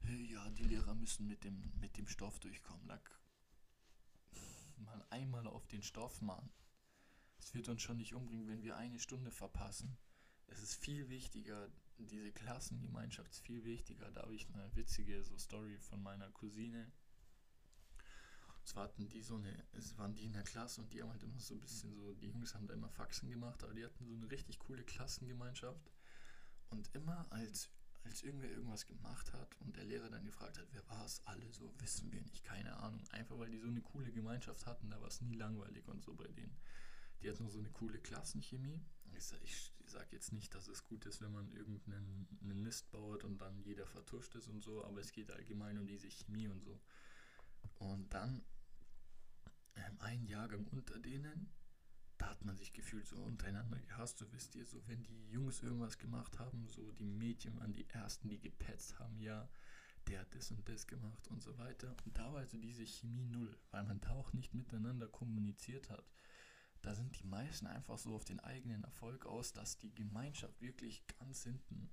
Ja, 0.03 0.49
die 0.51 0.65
Lehrer 0.65 0.95
müssen 0.95 1.27
mit 1.27 1.45
dem, 1.45 1.73
mit 1.79 1.97
dem 1.97 2.09
Stoff 2.09 2.39
durchkommen. 2.41 2.87
Like, 2.87 3.11
mal 4.79 5.05
einmal 5.11 5.47
auf 5.47 5.67
den 5.67 5.83
Stoff 5.83 6.21
machen. 6.21 6.51
Es 7.39 7.55
wird 7.55 7.69
uns 7.69 7.83
schon 7.83 7.97
nicht 7.97 8.15
umbringen, 8.15 8.49
wenn 8.49 8.63
wir 8.63 8.77
eine 8.77 8.99
Stunde 8.99 9.31
verpassen. 9.31 9.97
Es 10.47 10.63
ist 10.63 10.75
viel 10.75 11.09
wichtiger, 11.09 11.71
diese 11.99 12.33
Klassengemeinschaft 12.33 13.31
ist 13.31 13.41
viel 13.41 13.65
wichtiger. 13.65 14.11
Da 14.11 14.23
habe 14.23 14.35
ich 14.35 14.49
eine 14.53 14.75
witzige 14.75 15.23
so 15.23 15.39
Story 15.39 15.79
von 15.79 16.03
meiner 16.03 16.31
Cousine 16.31 16.91
zwar 18.71 18.85
hatten 18.85 19.09
die 19.09 19.23
so 19.23 19.37
eine, 19.37 19.65
es 19.73 19.97
waren 19.99 20.15
die 20.15 20.25
in 20.25 20.33
der 20.33 20.45
Klasse 20.45 20.81
und 20.81 20.93
die 20.93 21.03
haben 21.03 21.11
halt 21.11 21.23
immer 21.23 21.39
so 21.41 21.55
ein 21.55 21.61
bisschen 21.61 21.93
so, 21.95 22.15
die 22.15 22.29
Jungs 22.29 22.55
haben 22.55 22.67
da 22.67 22.75
immer 22.75 22.89
Faxen 22.89 23.29
gemacht, 23.29 23.63
aber 23.65 23.75
die 23.75 23.85
hatten 23.85 24.07
so 24.07 24.15
eine 24.15 24.31
richtig 24.31 24.59
coole 24.59 24.85
Klassengemeinschaft. 24.85 25.91
Und 26.71 26.89
immer 26.95 27.27
als, 27.31 27.69
als 28.05 28.23
irgendwer 28.23 28.51
irgendwas 28.51 28.87
gemacht 28.87 29.33
hat 29.33 29.57
und 29.61 29.77
der 29.77 29.85
Lehrer 29.85 30.11
dann 30.11 30.25
gefragt 30.25 30.59
hat, 30.59 30.67
wer 30.73 30.87
war 30.89 31.05
es, 31.05 31.21
alle 31.27 31.51
so, 31.53 31.73
wissen 31.79 32.11
wir 32.13 32.23
nicht, 32.23 32.45
keine 32.45 32.77
Ahnung. 32.77 33.03
Einfach 33.11 33.39
weil 33.39 33.51
die 33.51 33.59
so 33.59 33.69
eine 33.69 33.83
coole 33.83 34.13
Gemeinschaft 34.13 34.67
hatten, 34.67 34.91
da 34.91 35.01
war 35.01 35.09
es 35.09 35.21
nie 35.21 35.35
langweilig 35.35 35.87
und 35.89 36.03
so 36.03 36.15
bei 36.15 36.29
denen. 36.29 36.57
Die 37.23 37.31
hatten 37.31 37.49
so 37.49 37.59
eine 37.59 37.71
coole 37.71 37.99
Klassenchemie. 37.99 38.81
Ich, 39.43 39.73
sage 39.85 40.07
jetzt 40.13 40.33
nicht, 40.33 40.55
dass 40.55 40.69
es 40.69 40.85
gut 40.85 41.05
ist, 41.05 41.21
wenn 41.21 41.33
man 41.33 41.53
irgendeinen 41.53 42.29
Mist 42.41 42.91
baut 42.93 43.25
und 43.25 43.41
dann 43.41 43.61
jeder 43.63 43.87
vertuscht 43.87 44.35
ist 44.37 44.47
und 44.47 44.63
so, 44.63 44.85
aber 44.85 45.01
es 45.01 45.13
geht 45.13 45.31
allgemein 45.31 45.79
um 45.79 45.87
diese 45.87 46.09
Chemie 46.09 46.49
und 46.49 46.63
so. 46.63 46.81
Und 47.81 48.15
dann 48.15 48.43
ähm, 49.75 49.97
ein 49.99 50.25
Jahrgang 50.25 50.67
unter 50.69 50.99
denen, 50.99 51.53
da 52.21 52.29
hat 52.29 52.45
man 52.45 52.57
sich 52.57 52.75
gefühlt 52.75 53.07
so 53.07 53.17
untereinander 53.17 53.79
gehasst, 53.79 54.19
so 54.19 54.31
wisst 54.33 54.55
ihr, 54.55 54.67
so 54.67 54.87
wenn 54.87 55.03
die 55.03 55.31
Jungs 55.31 55.63
irgendwas 55.63 55.97
gemacht 55.97 56.39
haben, 56.39 56.69
so 56.69 56.93
die 56.93 57.07
Mädchen 57.07 57.57
waren 57.57 57.73
die 57.73 57.89
ersten, 57.89 58.29
die 58.29 58.39
gepetzt 58.39 58.99
haben, 58.99 59.19
ja, 59.21 59.49
der 60.07 60.21
hat 60.21 60.35
das 60.35 60.51
und 60.51 60.69
das 60.69 60.87
gemacht 60.87 61.29
und 61.29 61.43
so 61.43 61.57
weiter. 61.57 61.97
Und 62.05 62.19
da 62.19 62.31
war 62.33 62.41
also 62.41 62.59
diese 62.59 62.87
Chemie 62.87 63.25
null, 63.25 63.57
weil 63.71 63.85
man 63.85 64.01
da 64.01 64.11
auch 64.11 64.35
nicht 64.35 64.53
miteinander 64.53 65.09
kommuniziert 65.09 65.89
hat. 65.89 66.05
Da 66.83 66.95
sind 66.95 67.19
die 67.19 67.27
meisten 67.27 67.67
einfach 67.67 67.97
so 67.97 68.15
auf 68.15 68.25
den 68.25 68.41
eigenen 68.41 68.85
Erfolg 68.85 69.25
aus, 69.25 69.53
dass 69.53 69.79
die 69.79 69.95
Gemeinschaft 69.95 70.61
wirklich 70.61 71.07
ganz 71.19 71.45
hinten, 71.45 71.91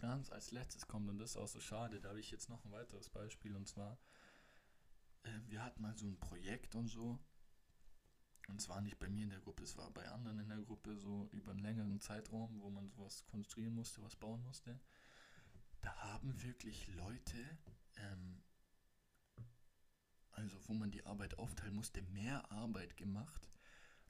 ganz 0.00 0.30
als 0.30 0.50
letztes 0.50 0.88
kommt. 0.88 1.08
Und 1.08 1.18
das 1.18 1.30
ist 1.30 1.36
auch 1.36 1.48
so 1.48 1.60
schade. 1.60 2.00
Da 2.00 2.08
habe 2.08 2.20
ich 2.20 2.30
jetzt 2.30 2.48
noch 2.48 2.64
ein 2.64 2.72
weiteres 2.72 3.08
Beispiel 3.08 3.54
und 3.54 3.68
zwar 3.68 3.98
äh, 5.24 5.40
wir 5.48 5.62
hatten 5.62 5.82
mal 5.82 5.96
so 5.96 6.06
ein 6.06 6.18
Projekt 6.18 6.74
und 6.74 6.88
so. 6.88 7.18
Und 8.48 8.60
zwar 8.60 8.80
nicht 8.80 8.98
bei 8.98 9.08
mir 9.08 9.24
in 9.24 9.30
der 9.30 9.40
Gruppe, 9.40 9.62
es 9.62 9.76
war 9.76 9.90
bei 9.90 10.06
anderen 10.08 10.38
in 10.38 10.48
der 10.48 10.58
Gruppe 10.58 10.96
so 10.96 11.28
über 11.32 11.52
einen 11.52 11.60
längeren 11.60 12.00
Zeitraum, 12.00 12.60
wo 12.60 12.70
man 12.70 12.88
sowas 12.88 13.24
konstruieren 13.26 13.74
musste, 13.74 14.02
was 14.02 14.16
bauen 14.16 14.42
musste. 14.44 14.78
Da 15.80 15.94
haben 15.96 16.42
wirklich 16.42 16.88
Leute, 16.88 17.38
ähm, 17.96 18.42
also 20.32 20.58
wo 20.68 20.74
man 20.74 20.90
die 20.90 21.04
Arbeit 21.06 21.38
aufteilen 21.38 21.74
musste, 21.74 22.02
mehr 22.02 22.50
Arbeit 22.50 22.96
gemacht, 22.96 23.48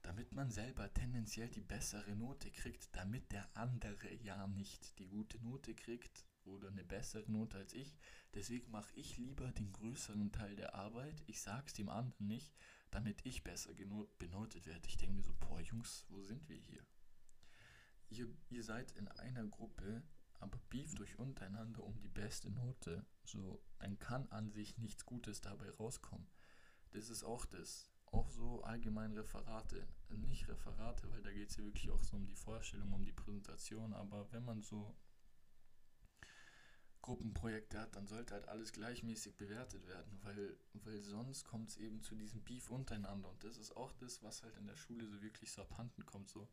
damit 0.02 0.32
man 0.32 0.50
selber 0.50 0.92
tendenziell 0.92 1.48
die 1.48 1.62
bessere 1.62 2.14
Note 2.14 2.50
kriegt, 2.50 2.94
damit 2.94 3.32
der 3.32 3.48
andere 3.56 4.14
ja 4.16 4.46
nicht 4.46 4.98
die 4.98 5.08
gute 5.08 5.42
Note 5.42 5.74
kriegt 5.74 6.26
oder 6.44 6.68
eine 6.68 6.84
bessere 6.84 7.30
Note 7.30 7.56
als 7.56 7.72
ich. 7.72 7.96
Deswegen 8.34 8.70
mache 8.70 8.92
ich 8.96 9.16
lieber 9.16 9.50
den 9.52 9.72
größeren 9.72 10.30
Teil 10.32 10.56
der 10.56 10.74
Arbeit. 10.74 11.22
Ich 11.26 11.40
sage 11.40 11.66
es 11.66 11.72
dem 11.72 11.88
anderen 11.88 12.26
nicht, 12.26 12.52
damit 12.94 13.26
ich 13.26 13.42
besser 13.42 13.72
benotet 14.18 14.66
werde. 14.66 14.86
Ich 14.86 14.96
denke 14.96 15.16
mir 15.16 15.22
so, 15.22 15.34
boah 15.40 15.60
Jungs, 15.60 16.06
wo 16.08 16.22
sind 16.22 16.48
wir 16.48 16.56
hier? 16.56 16.86
Ihr, 18.08 18.28
ihr 18.50 18.62
seid 18.62 18.92
in 18.92 19.08
einer 19.08 19.44
Gruppe, 19.46 20.02
aber 20.38 20.58
beeft 20.70 21.00
euch 21.00 21.18
untereinander 21.18 21.82
um 21.82 21.98
die 21.98 22.08
beste 22.08 22.50
Note. 22.50 23.04
So, 23.24 23.60
dann 23.80 23.98
kann 23.98 24.28
an 24.30 24.50
sich 24.52 24.78
nichts 24.78 25.04
Gutes 25.04 25.40
dabei 25.40 25.70
rauskommen. 25.70 26.28
Das 26.92 27.08
ist 27.08 27.24
auch 27.24 27.46
das. 27.46 27.90
auch 28.14 28.30
so 28.30 28.62
allgemein 28.62 29.12
Referate, 29.12 29.88
nicht 30.10 30.48
Referate, 30.48 31.10
weil 31.10 31.22
da 31.22 31.32
geht 31.32 31.50
es 31.50 31.56
ja 31.56 31.64
wirklich 31.64 31.90
auch 31.90 32.02
so 32.04 32.16
um 32.16 32.26
die 32.26 32.36
Vorstellung, 32.36 32.92
um 32.92 33.04
die 33.04 33.12
Präsentation, 33.12 33.92
aber 33.92 34.30
wenn 34.32 34.44
man 34.44 34.62
so 34.62 34.96
Gruppenprojekte 37.04 37.78
hat, 37.78 37.94
dann 37.96 38.06
sollte 38.06 38.32
halt 38.32 38.48
alles 38.48 38.72
gleichmäßig 38.72 39.36
bewertet 39.36 39.86
werden, 39.86 40.18
weil, 40.22 40.56
weil 40.72 40.98
sonst 41.02 41.44
kommt 41.44 41.68
es 41.68 41.76
eben 41.76 42.02
zu 42.02 42.14
diesem 42.14 42.42
Beef 42.42 42.70
untereinander 42.70 43.28
und 43.28 43.44
das 43.44 43.58
ist 43.58 43.76
auch 43.76 43.92
das, 43.92 44.22
was 44.22 44.42
halt 44.42 44.56
in 44.56 44.66
der 44.66 44.76
Schule 44.76 45.06
so 45.06 45.20
wirklich 45.20 45.52
so 45.52 45.60
abhanden 45.60 46.06
kommt, 46.06 46.30
so 46.30 46.48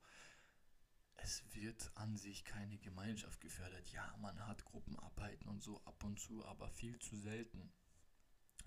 es 1.15 1.43
wird 1.53 1.89
an 1.95 2.17
sich 2.17 2.43
keine 2.43 2.77
Gemeinschaft 2.79 3.39
gefördert. 3.39 3.87
Ja, 3.91 4.13
man 4.19 4.45
hat 4.47 4.65
Gruppenarbeiten 4.65 5.47
und 5.47 5.61
so 5.61 5.81
ab 5.85 6.03
und 6.03 6.19
zu, 6.19 6.43
aber 6.45 6.67
viel 6.69 6.99
zu 6.99 7.15
selten. 7.15 7.71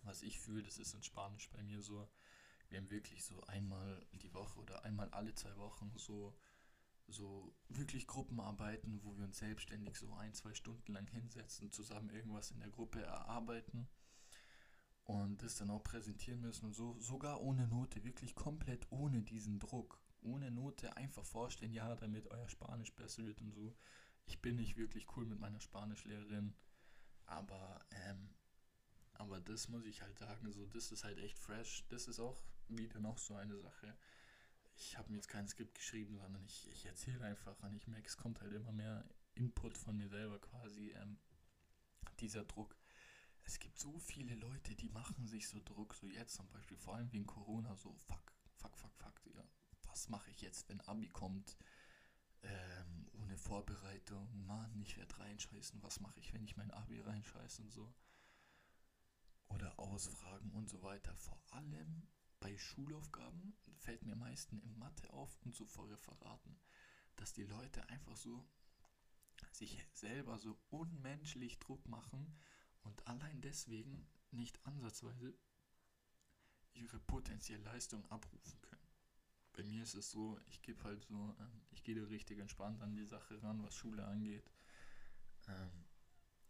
Was 0.04 0.22
ich 0.22 0.38
fühle, 0.38 0.62
das 0.62 0.78
ist 0.78 0.94
in 0.94 1.02
Spanisch 1.02 1.50
bei 1.50 1.62
mir 1.62 1.82
so, 1.82 2.08
wir 2.68 2.78
haben 2.78 2.90
wirklich 2.90 3.24
so 3.24 3.42
einmal 3.44 4.06
die 4.12 4.32
Woche 4.32 4.58
oder 4.58 4.84
einmal 4.84 5.10
alle 5.10 5.34
zwei 5.34 5.54
Wochen 5.56 5.92
so, 5.96 6.34
so 7.08 7.54
wirklich 7.68 8.06
Gruppenarbeiten, 8.06 9.02
wo 9.02 9.16
wir 9.16 9.24
uns 9.24 9.38
selbstständig 9.38 9.96
so 9.96 10.12
ein, 10.14 10.34
zwei 10.34 10.54
Stunden 10.54 10.92
lang 10.92 11.06
hinsetzen, 11.06 11.70
zusammen 11.70 12.10
irgendwas 12.10 12.50
in 12.50 12.60
der 12.60 12.70
Gruppe 12.70 13.02
erarbeiten 13.02 13.88
und 15.04 15.42
das 15.42 15.56
dann 15.56 15.70
auch 15.70 15.82
präsentieren 15.82 16.40
müssen 16.40 16.66
und 16.66 16.74
so, 16.74 16.98
sogar 17.00 17.42
ohne 17.42 17.68
Note, 17.68 18.04
wirklich 18.04 18.34
komplett 18.34 18.86
ohne 18.90 19.22
diesen 19.22 19.58
Druck 19.58 20.00
ohne 20.24 20.50
Note 20.50 20.96
einfach 20.96 21.24
vorstellen, 21.24 21.72
ja, 21.72 21.94
damit 21.94 22.30
euer 22.30 22.48
Spanisch 22.48 22.94
besser 22.94 23.24
wird 23.24 23.40
und 23.40 23.52
so. 23.52 23.76
Ich 24.26 24.40
bin 24.40 24.56
nicht 24.56 24.76
wirklich 24.76 25.06
cool 25.16 25.26
mit 25.26 25.38
meiner 25.38 25.60
Spanischlehrerin, 25.60 26.54
aber, 27.26 27.84
ähm, 27.90 28.34
aber 29.12 29.40
das 29.40 29.68
muss 29.68 29.84
ich 29.84 30.02
halt 30.02 30.18
sagen, 30.18 30.50
so, 30.50 30.66
das 30.66 30.90
ist 30.90 31.04
halt 31.04 31.18
echt 31.18 31.38
fresh. 31.38 31.84
Das 31.88 32.08
ist 32.08 32.20
auch 32.20 32.42
wieder 32.68 33.00
noch 33.00 33.18
so 33.18 33.34
eine 33.34 33.58
Sache. 33.58 33.96
Ich 34.76 34.98
habe 34.98 35.10
mir 35.10 35.16
jetzt 35.16 35.28
kein 35.28 35.48
Skript 35.48 35.74
geschrieben, 35.74 36.18
sondern 36.18 36.44
ich, 36.44 36.68
ich 36.70 36.86
erzähle 36.86 37.24
einfach 37.24 37.58
und 37.62 37.74
ich 37.74 37.86
merke, 37.86 38.08
es 38.08 38.16
kommt 38.16 38.40
halt 38.40 38.52
immer 38.52 38.72
mehr 38.72 39.04
Input 39.34 39.76
von 39.76 39.96
mir 39.96 40.08
selber 40.08 40.38
quasi, 40.40 40.90
ähm, 40.90 41.18
dieser 42.20 42.44
Druck. 42.44 42.76
Es 43.44 43.58
gibt 43.58 43.78
so 43.78 43.98
viele 43.98 44.34
Leute, 44.36 44.74
die 44.74 44.88
machen 44.88 45.26
sich 45.26 45.48
so 45.48 45.60
Druck, 45.64 45.94
so 45.94 46.08
jetzt 46.08 46.34
zum 46.34 46.48
Beispiel, 46.48 46.76
vor 46.76 46.96
allem 46.96 47.12
wegen 47.12 47.26
Corona, 47.26 47.76
so 47.76 47.92
fuck, 47.92 48.32
fuck, 48.56 48.76
fuck, 48.78 48.96
fuck, 48.96 49.22
Digga 49.22 49.44
was 49.94 50.08
mache 50.08 50.28
ich 50.32 50.40
jetzt, 50.40 50.68
wenn 50.68 50.80
Abi 50.80 51.08
kommt? 51.08 51.56
Ähm, 52.42 53.08
ohne 53.12 53.38
Vorbereitung, 53.38 54.44
Mann, 54.44 54.82
ich 54.82 54.96
werde 54.96 55.16
reinscheißen, 55.20 55.80
was 55.84 56.00
mache 56.00 56.18
ich, 56.18 56.34
wenn 56.34 56.42
ich 56.42 56.56
mein 56.56 56.72
Abi 56.72 57.00
reinscheiße 57.00 57.62
und 57.62 57.72
so. 57.72 57.94
Oder 59.46 59.78
Ausfragen 59.78 60.50
und 60.50 60.68
so 60.68 60.82
weiter. 60.82 61.14
Vor 61.14 61.40
allem 61.52 62.08
bei 62.40 62.56
Schulaufgaben 62.58 63.56
fällt 63.78 64.02
mir 64.04 64.16
meistens 64.16 64.62
in 64.64 64.78
Mathe 64.78 65.10
auf 65.12 65.36
und 65.42 65.54
so 65.54 65.66
vor 65.66 65.88
Referaten, 65.90 66.58
dass 67.16 67.32
die 67.32 67.44
Leute 67.44 67.88
einfach 67.88 68.16
so 68.16 68.46
sich 69.52 69.84
selber 69.92 70.38
so 70.38 70.58
unmenschlich 70.70 71.58
Druck 71.58 71.86
machen 71.88 72.38
und 72.82 73.06
allein 73.06 73.40
deswegen 73.40 74.06
nicht 74.30 74.64
ansatzweise 74.66 75.34
ihre 76.72 76.98
potenzielle 77.00 77.62
Leistung 77.62 78.04
abrufen 78.10 78.60
können 78.62 78.84
bei 79.54 79.62
mir 79.62 79.82
ist 79.82 79.94
es 79.94 80.10
so, 80.10 80.38
ich 80.46 80.62
gebe 80.62 80.82
halt 80.82 81.04
so, 81.04 81.34
ähm, 81.38 81.62
ich 81.70 81.84
gehe 81.84 81.94
da 81.94 82.04
richtig 82.06 82.38
entspannt 82.38 82.82
an 82.82 82.96
die 82.96 83.06
Sache 83.06 83.40
ran, 83.42 83.62
was 83.62 83.74
Schule 83.74 84.04
angeht. 84.04 84.50
Ähm, 85.48 85.84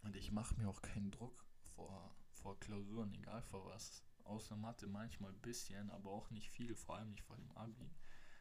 und 0.02 0.16
ich 0.16 0.32
mache 0.32 0.54
mir 0.56 0.68
auch 0.68 0.80
keinen 0.80 1.10
Druck 1.10 1.44
vor, 1.60 2.14
vor 2.32 2.58
Klausuren, 2.60 3.12
egal 3.14 3.42
vor 3.42 3.66
was. 3.66 4.02
Außer 4.24 4.56
Mathe 4.56 4.86
manchmal 4.86 5.30
ein 5.30 5.40
bisschen, 5.40 5.90
aber 5.90 6.10
auch 6.10 6.30
nicht 6.30 6.50
viel, 6.50 6.74
vor 6.74 6.96
allem 6.96 7.10
nicht 7.10 7.22
vor 7.22 7.36
dem 7.36 7.50
Abi. 7.52 7.90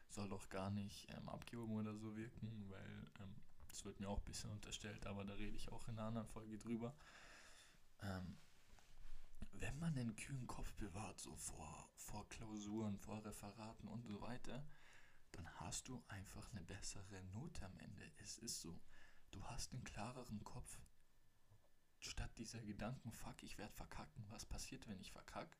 Soll 0.08 0.28
doch 0.28 0.48
gar 0.48 0.70
nicht 0.70 1.08
ähm, 1.12 1.28
abgehoben 1.28 1.74
oder 1.74 1.96
so 1.96 2.16
wirken, 2.16 2.64
weil 2.70 3.10
ähm, 3.20 3.34
das 3.68 3.84
wird 3.84 4.00
mir 4.00 4.08
auch 4.08 4.18
ein 4.18 4.24
bisschen 4.24 4.50
unterstellt, 4.50 5.06
aber 5.06 5.24
da 5.24 5.34
rede 5.34 5.56
ich 5.56 5.70
auch 5.70 5.88
in 5.88 5.98
einer 5.98 6.08
anderen 6.08 6.28
Folge 6.28 6.58
drüber. 6.58 6.94
Ähm, 8.02 8.36
wenn 9.52 9.78
man 9.78 9.96
einen 9.98 10.16
kühlen 10.16 10.46
Kopf 10.46 10.72
bewahrt, 10.74 11.18
so 11.20 11.34
vor, 11.36 11.90
vor 11.96 12.28
Klausuren, 12.28 12.98
vor 12.98 13.24
Referaten 13.24 13.88
und 13.88 14.04
so 14.04 14.20
weiter, 14.20 14.64
dann 15.32 15.48
hast 15.60 15.88
du 15.88 16.02
einfach 16.08 16.50
eine 16.52 16.62
bessere 16.62 17.22
Note 17.32 17.64
am 17.64 17.76
Ende. 17.78 18.10
Es 18.18 18.38
ist 18.38 18.60
so. 18.60 18.80
Du 19.30 19.42
hast 19.44 19.72
einen 19.72 19.84
klareren 19.84 20.42
Kopf. 20.44 20.78
Statt 21.98 22.38
dieser 22.38 22.60
Gedanken, 22.62 23.12
fuck, 23.12 23.42
ich 23.42 23.58
werde 23.58 23.72
verkacken, 23.72 24.24
was 24.28 24.44
passiert, 24.44 24.86
wenn 24.86 25.00
ich 25.00 25.10
verkack, 25.10 25.56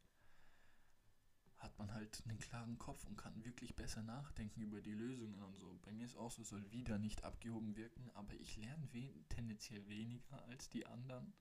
hat 1.65 1.79
man 1.79 1.93
halt 1.93 2.23
einen 2.29 2.39
klaren 2.39 2.79
Kopf 2.79 3.05
und 3.07 3.17
kann 3.17 3.45
wirklich 3.45 3.75
besser 3.75 4.03
nachdenken 4.03 4.61
über 4.61 4.81
die 4.81 4.93
Lösungen 4.93 5.43
und 5.43 5.57
so. 5.57 5.79
Bei 5.83 5.93
mir 5.93 6.05
ist 6.05 6.17
auch 6.17 6.31
so, 6.31 6.45
soll 6.45 6.71
wieder 6.71 6.99
nicht 6.99 7.25
abgehoben 7.25 7.75
wirken, 7.77 8.11
aber 8.15 8.35
ich 8.35 8.57
lerne 8.57 8.87
we 8.93 9.13
tendenziell 9.31 9.89
weniger 9.89 10.45
als 10.45 10.69
die 10.69 10.87
anderen. 10.87 11.33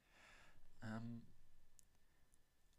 Ähm, 0.81 1.23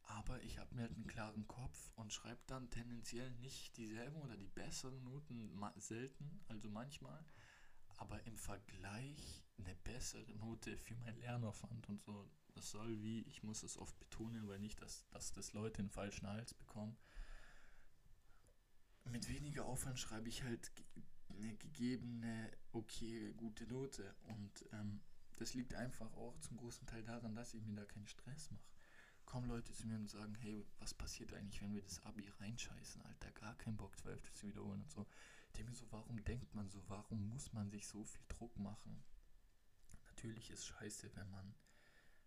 aber 0.02 0.42
ich 0.42 0.58
habe 0.58 0.74
mir 0.74 0.82
halt 0.82 0.94
einen 0.94 1.06
klaren 1.06 1.46
Kopf 1.46 1.92
und 1.96 2.12
schreibe 2.12 2.40
dann 2.46 2.70
tendenziell 2.70 3.30
nicht 3.32 3.76
dieselben 3.76 4.16
oder 4.16 4.36
die 4.36 4.48
besseren 4.48 5.02
Noten 5.04 5.58
selten, 5.76 6.40
also 6.48 6.68
manchmal, 6.70 7.24
aber 7.96 8.22
im 8.26 8.36
Vergleich 8.36 9.44
eine 9.58 9.74
bessere 9.76 10.32
Note 10.34 10.76
für 10.78 10.94
mein 10.96 11.16
Lernaufwand 11.16 11.88
und 11.88 12.00
so. 12.00 12.30
Das 12.54 12.70
soll 12.70 13.02
wie, 13.02 13.22
ich 13.22 13.42
muss 13.42 13.62
es 13.62 13.76
oft 13.76 13.98
betonen, 13.98 14.46
weil 14.48 14.60
nicht, 14.60 14.80
dass, 14.80 15.06
dass 15.08 15.32
das 15.32 15.52
Leute 15.52 15.82
den 15.82 15.90
falschen 15.90 16.26
Hals 16.26 16.54
bekommen. 16.54 16.96
Mit 19.04 19.28
weniger 19.28 19.64
Aufwand 19.66 19.98
schreibe 19.98 20.28
ich 20.28 20.42
halt 20.42 20.72
eine 21.28 21.54
gegebene, 21.56 22.50
okay, 22.72 23.32
gute 23.36 23.66
Note. 23.66 24.14
Und 24.22 24.64
ähm, 24.72 25.00
das 25.36 25.54
liegt 25.54 25.74
einfach 25.74 26.12
auch 26.14 26.38
zum 26.40 26.56
großen 26.56 26.86
Teil 26.86 27.02
daran, 27.02 27.34
dass 27.34 27.54
ich 27.54 27.64
mir 27.64 27.74
da 27.74 27.84
keinen 27.84 28.06
Stress 28.06 28.50
mache 28.50 28.74
kommen 29.26 29.48
Leute 29.48 29.72
zu 29.72 29.86
mir 29.86 29.96
und 29.96 30.08
sagen, 30.08 30.34
hey, 30.36 30.64
was 30.78 30.94
passiert 30.94 31.32
eigentlich, 31.32 31.60
wenn 31.62 31.74
wir 31.74 31.82
das 31.82 32.00
Abi 32.04 32.28
reinscheißen, 32.40 33.02
Alter, 33.02 33.32
gar 33.32 33.56
keinen 33.56 33.76
Bock, 33.76 33.98
12 33.98 34.32
zu 34.32 34.46
wiederholen 34.46 34.82
und 34.82 34.90
so. 34.90 35.06
Ich 35.48 35.52
denke 35.54 35.70
mir 35.70 35.76
so, 35.76 35.90
warum 35.90 36.22
denkt 36.24 36.54
man 36.54 36.68
so, 36.68 36.82
warum 36.88 37.28
muss 37.28 37.52
man 37.52 37.70
sich 37.70 37.86
so 37.86 38.04
viel 38.04 38.24
Druck 38.28 38.56
machen? 38.58 39.02
Natürlich 40.04 40.50
ist 40.50 40.66
scheiße, 40.66 41.10
wenn 41.16 41.30
man, 41.30 41.54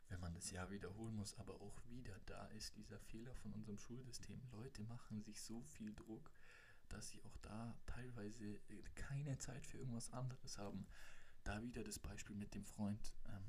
wenn 0.09 0.19
man 0.19 0.33
das 0.33 0.51
Jahr 0.51 0.69
wiederholen 0.69 1.15
muss, 1.15 1.37
aber 1.37 1.61
auch 1.61 1.81
wieder 1.87 2.19
da 2.25 2.47
ist 2.47 2.75
dieser 2.75 2.99
Fehler 2.99 3.33
von 3.35 3.53
unserem 3.53 3.77
Schulsystem. 3.77 4.41
Leute 4.51 4.83
machen 4.83 5.21
sich 5.23 5.41
so 5.41 5.63
viel 5.63 5.93
Druck, 5.93 6.31
dass 6.89 7.09
sie 7.09 7.21
auch 7.23 7.37
da 7.37 7.77
teilweise 7.85 8.59
keine 8.95 9.37
Zeit 9.37 9.65
für 9.65 9.77
irgendwas 9.77 10.11
anderes 10.11 10.57
haben. 10.57 10.87
Da 11.43 11.61
wieder 11.61 11.83
das 11.83 11.99
Beispiel 11.99 12.35
mit 12.35 12.53
dem 12.55 12.65
Freund. 12.65 13.13
Ähm, 13.27 13.43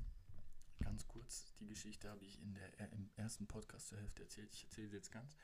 ganz 0.79 1.07
kurz, 1.07 1.53
die 1.59 1.67
Geschichte 1.67 2.09
habe 2.09 2.25
ich 2.25 2.41
in 2.41 2.53
der, 2.53 2.79
äh, 2.79 2.87
im 2.93 3.09
ersten 3.15 3.47
Podcast 3.47 3.87
zur 3.87 3.99
Hälfte 3.99 4.23
erzählt. 4.23 4.53
Ich 4.53 4.63
erzähle 4.63 4.89
sie 4.89 4.95
jetzt 4.95 5.11
ganz. 5.11 5.35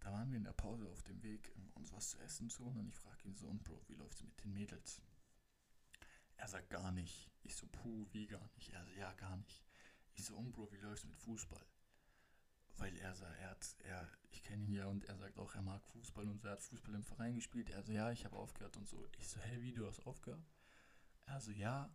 Da 0.00 0.12
waren 0.12 0.30
wir 0.30 0.38
in 0.38 0.44
der 0.44 0.52
Pause 0.52 0.88
auf 0.88 1.02
dem 1.02 1.22
Weg, 1.22 1.52
um 1.54 1.70
uns 1.74 1.92
was 1.92 2.10
zu 2.10 2.18
essen 2.20 2.48
zu 2.48 2.64
holen 2.64 2.78
und 2.78 2.88
ich 2.88 2.98
frage 2.98 3.28
ihn 3.28 3.36
so, 3.36 3.46
und 3.46 3.62
Bro, 3.64 3.82
wie 3.86 3.94
läuft 3.94 4.16
es 4.16 4.24
mit 4.24 4.42
den 4.42 4.52
Mädels? 4.52 5.02
Er 6.36 6.48
sagt 6.48 6.70
gar 6.70 6.90
nicht. 6.90 7.30
Ich 7.42 7.54
so, 7.54 7.66
puh, 7.66 8.06
wie 8.12 8.26
gar 8.26 8.48
nicht? 8.56 8.70
Er 8.70 8.84
so, 8.84 8.92
ja, 8.92 9.12
gar 9.12 9.36
nicht. 9.36 9.62
Ich 10.14 10.24
so, 10.24 10.36
und 10.36 10.52
Bro, 10.52 10.72
wie 10.72 10.78
läuft 10.78 11.04
es 11.04 11.10
mit 11.10 11.18
Fußball? 11.18 11.64
Weil 12.80 12.96
er 12.96 13.14
sagt, 13.14 13.38
er 13.38 13.50
hat, 13.50 13.76
er, 13.84 14.08
ich 14.30 14.42
kenne 14.42 14.64
ihn 14.64 14.72
ja 14.72 14.86
und 14.86 15.04
er 15.04 15.18
sagt 15.18 15.38
auch, 15.38 15.54
er 15.54 15.60
mag 15.60 15.84
Fußball 15.84 16.26
und 16.26 16.42
er 16.44 16.52
hat 16.52 16.62
Fußball 16.62 16.94
im 16.94 17.04
Verein 17.04 17.34
gespielt. 17.34 17.68
Er 17.68 17.82
so, 17.82 17.92
ja, 17.92 18.10
ich 18.10 18.24
habe 18.24 18.36
aufgehört 18.36 18.78
und 18.78 18.88
so. 18.88 19.06
Ich 19.18 19.28
so, 19.28 19.38
hey, 19.38 19.60
wie, 19.60 19.74
du 19.74 19.86
hast 19.86 20.06
aufgehört? 20.06 20.42
Er 21.26 21.42
so, 21.42 21.52
ja, 21.52 21.94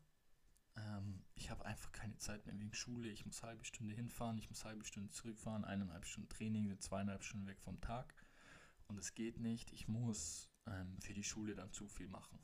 ähm, 0.77 1.25
ich 1.33 1.49
habe 1.49 1.65
einfach 1.65 1.91
keine 1.91 2.15
Zeit 2.17 2.45
mehr 2.45 2.59
wegen 2.59 2.71
Schule. 2.75 3.09
Ich 3.09 3.25
muss 3.25 3.41
halbe 3.41 3.65
Stunde 3.65 3.95
hinfahren, 3.95 4.37
ich 4.37 4.47
muss 4.47 4.63
halbe 4.63 4.85
Stunde 4.85 5.09
zurückfahren, 5.09 5.65
eineinhalb 5.65 6.05
Stunden 6.05 6.29
Training, 6.29 6.79
zweieinhalb 6.79 7.23
Stunden 7.23 7.47
weg 7.47 7.59
vom 7.61 7.81
Tag. 7.81 8.13
Und 8.87 8.99
es 8.99 9.15
geht 9.15 9.39
nicht. 9.39 9.73
Ich 9.73 9.87
muss 9.87 10.51
ähm, 10.67 10.99
für 11.01 11.15
die 11.15 11.23
Schule 11.23 11.55
dann 11.55 11.71
zu 11.71 11.87
viel 11.87 12.09
machen. 12.09 12.37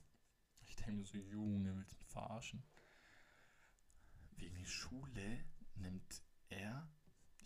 Ich 0.62 0.76
denke 0.78 0.94
mir 0.94 1.06
so, 1.06 1.20
Junge, 1.20 1.78
willst 1.78 1.94
du 1.94 1.98
mich 1.98 2.08
verarschen? 2.08 2.64
Wegen 4.38 4.66
Schule 4.66 5.46
nimmt 5.76 6.24
er, 6.50 6.90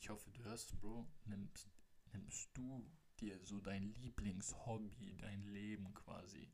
ich 0.06 0.10
hoffe, 0.12 0.30
du 0.30 0.44
hörst 0.44 0.80
Bro, 0.80 1.08
nimmst, 1.24 1.68
nimmst 2.12 2.56
du 2.56 2.88
dir 3.20 3.44
so 3.44 3.60
dein 3.60 3.82
Lieblingshobby, 3.82 5.18
dein 5.18 5.42
Leben 5.42 5.96
quasi, 5.96 6.54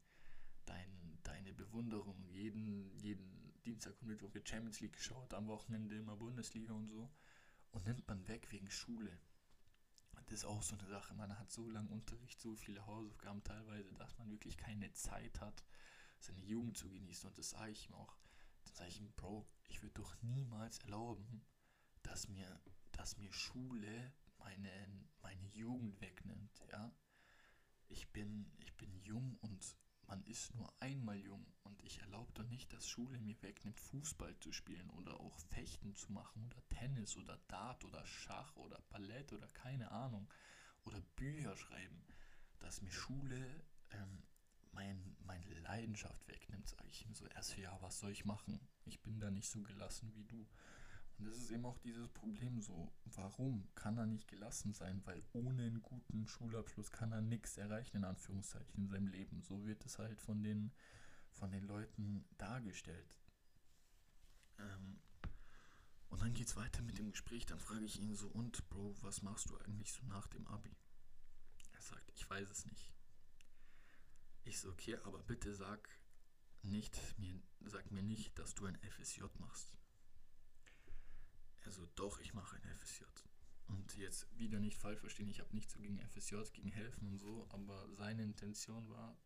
dein, 0.64 1.20
deine 1.24 1.52
Bewunderung, 1.52 2.24
jeden, 2.30 2.98
jeden 2.98 3.62
Dienstag 3.66 4.02
und 4.02 4.08
Mittwoch 4.08 4.34
wird 4.34 4.48
Champions 4.48 4.80
League 4.80 4.94
geschaut, 4.94 5.34
am 5.34 5.48
Wochenende 5.48 5.98
immer 5.98 6.16
Bundesliga 6.16 6.72
und 6.72 6.88
so. 6.88 7.12
Und 7.72 7.86
nimmt 7.86 8.08
man 8.08 8.26
weg 8.30 8.50
wegen 8.54 8.72
Schule. 8.72 9.20
Das 10.14 10.32
ist 10.32 10.46
auch 10.46 10.64
so 10.64 10.78
eine 10.78 10.88
Sache. 10.88 11.14
Man 11.16 11.38
hat 11.38 11.52
so 11.52 11.68
lange 11.68 11.90
Unterricht, 11.90 12.40
so 12.40 12.56
viele 12.56 12.86
Hausaufgaben 12.86 13.44
teilweise, 13.44 13.94
dass 13.96 14.18
man 14.18 14.32
wirklich 14.32 14.56
keine 14.56 14.94
Zeit 14.94 15.42
hat, 15.42 15.66
seine 16.20 16.42
Jugend 16.42 16.78
zu 16.78 16.90
genießen. 16.90 17.28
Und 17.28 17.38
das 17.38 17.50
sage 17.50 17.74
ich 17.74 17.90
ihm 17.90 17.96
auch. 17.96 18.16
Dann 18.64 18.76
sage 18.76 18.92
ich 18.92 19.02
ihm, 19.02 19.12
Bro, 19.18 19.46
ich 19.68 19.82
würde 19.82 19.96
doch 19.96 20.16
niemals 20.22 20.80
erlauben, 20.80 21.46
dass 22.02 22.30
mir, 22.30 22.62
dass 23.02 23.18
mir 23.18 23.34
Schule 23.34 24.14
meine, 24.38 24.70
meine 25.24 25.48
Jugend 25.48 26.00
wegnimmt, 26.02 26.52
ja. 26.72 26.94
ich 27.88 28.08
bin, 28.12 28.46
ich 28.60 28.78
bin 28.78 28.96
jung 29.02 29.40
und 29.42 29.76
man 30.06 30.24
ist 30.26 30.54
nur 30.54 30.72
einmal 30.80 31.18
jung 31.18 31.44
und 31.64 31.82
ich 31.82 31.98
erlaube 31.98 32.32
doch 32.34 32.44
nicht, 32.44 32.72
dass 32.72 32.88
Schule 32.88 33.18
mir 33.18 33.42
wegnimmt, 33.42 33.80
Fußball 33.80 34.38
zu 34.38 34.52
spielen 34.52 34.88
oder 34.92 35.20
auch 35.20 35.36
Fechten 35.50 35.96
zu 35.96 36.12
machen 36.12 36.44
oder 36.46 36.62
Tennis 36.70 37.18
oder 37.18 37.40
Dart 37.48 37.84
oder 37.86 38.06
Schach 38.06 38.56
oder 38.56 38.80
Ballett 38.92 39.34
oder 39.34 39.48
keine 39.48 39.90
Ahnung 39.90 40.32
oder 40.84 41.02
Bücher 41.16 41.58
schreiben, 41.58 42.06
dass 42.60 42.84
mir 42.84 42.92
Schule 42.92 43.64
ähm, 43.90 44.22
mein, 44.74 45.16
meine 45.22 45.52
Leidenschaft 45.62 46.28
wegnimmt, 46.28 46.70
sage 46.70 46.88
ich 46.92 47.04
ihm 47.08 47.16
so 47.16 47.26
erst, 47.26 47.58
ja, 47.58 47.76
was 47.82 47.98
soll 47.98 48.12
ich 48.12 48.26
machen? 48.26 48.60
Ich 48.86 49.02
bin 49.02 49.20
da 49.20 49.32
nicht 49.32 49.50
so 49.50 49.64
gelassen 49.64 50.14
wie 50.14 50.26
du. 50.26 50.48
Und 51.22 51.28
das 51.28 51.38
ist 51.38 51.52
eben 51.52 51.66
auch 51.68 51.78
dieses 51.78 52.08
Problem 52.10 52.60
so, 52.62 52.92
warum 53.06 53.68
kann 53.76 53.96
er 53.96 54.08
nicht 54.08 54.28
gelassen 54.28 54.74
sein? 54.74 55.06
Weil 55.06 55.22
ohne 55.34 55.66
einen 55.66 55.84
guten 55.84 56.26
Schulabschluss 56.26 56.92
kann 56.92 57.12
er 57.12 57.22
nichts 57.22 57.58
erreichen, 57.58 57.98
in 57.98 58.06
Anführungszeichen, 58.06 58.74
in 58.76 58.88
seinem 58.88 59.06
Leben. 59.06 59.44
So 59.44 59.64
wird 59.64 59.86
es 59.86 60.00
halt 60.00 60.20
von 60.20 60.42
den, 60.42 60.72
von 61.30 61.52
den 61.52 61.68
Leuten 61.68 62.26
dargestellt. 62.40 63.16
Ähm, 64.58 65.00
und 66.10 66.24
dann 66.24 66.34
geht 66.34 66.48
es 66.48 66.56
weiter 66.56 66.82
mit 66.82 66.98
dem 66.98 67.12
Gespräch, 67.12 67.46
dann 67.46 67.60
frage 67.60 67.86
ich 67.86 68.02
ihn 68.02 68.16
so, 68.16 68.28
und 68.30 68.68
Bro, 68.70 68.96
was 69.04 69.22
machst 69.22 69.52
du 69.52 69.58
eigentlich 69.60 69.94
so 69.94 70.04
nach 70.08 70.26
dem 70.26 70.48
Abi? 70.48 70.76
Er 71.72 71.82
sagt, 71.82 72.12
ich 72.16 72.28
weiß 72.28 72.50
es 72.50 72.66
nicht. 72.66 72.92
Ich 74.44 74.60
so, 74.60 74.72
okay, 74.72 74.98
aber 75.04 75.22
bitte 75.22 75.54
sag 75.54 75.88
nicht, 76.64 77.00
mir, 77.20 77.40
sag 77.60 77.92
mir 77.92 78.02
nicht, 78.02 78.40
dass 78.40 78.56
du 78.56 78.66
ein 78.66 78.80
FSJ 78.82 79.22
machst. 79.38 79.78
Also 81.63 81.86
doch, 81.95 82.19
ich 82.19 82.34
mache 82.34 82.56
ein 82.56 82.76
FSJ. 82.76 83.04
Und 83.67 83.95
jetzt 83.95 84.28
wieder 84.38 84.60
nicht 84.60 84.78
falsch 84.78 85.00
verstehen, 85.00 85.30
ich 85.30 85.39
habe 85.39 85.54
nichts 85.54 85.76
gegen 85.76 86.00
FSJ, 86.00 86.36
gegen 86.54 86.71
Helfen 86.71 87.08
und 87.08 87.17
so, 87.17 87.47
aber 87.50 87.88
seine 87.93 88.24
Intention 88.24 88.89
war, 88.89 89.17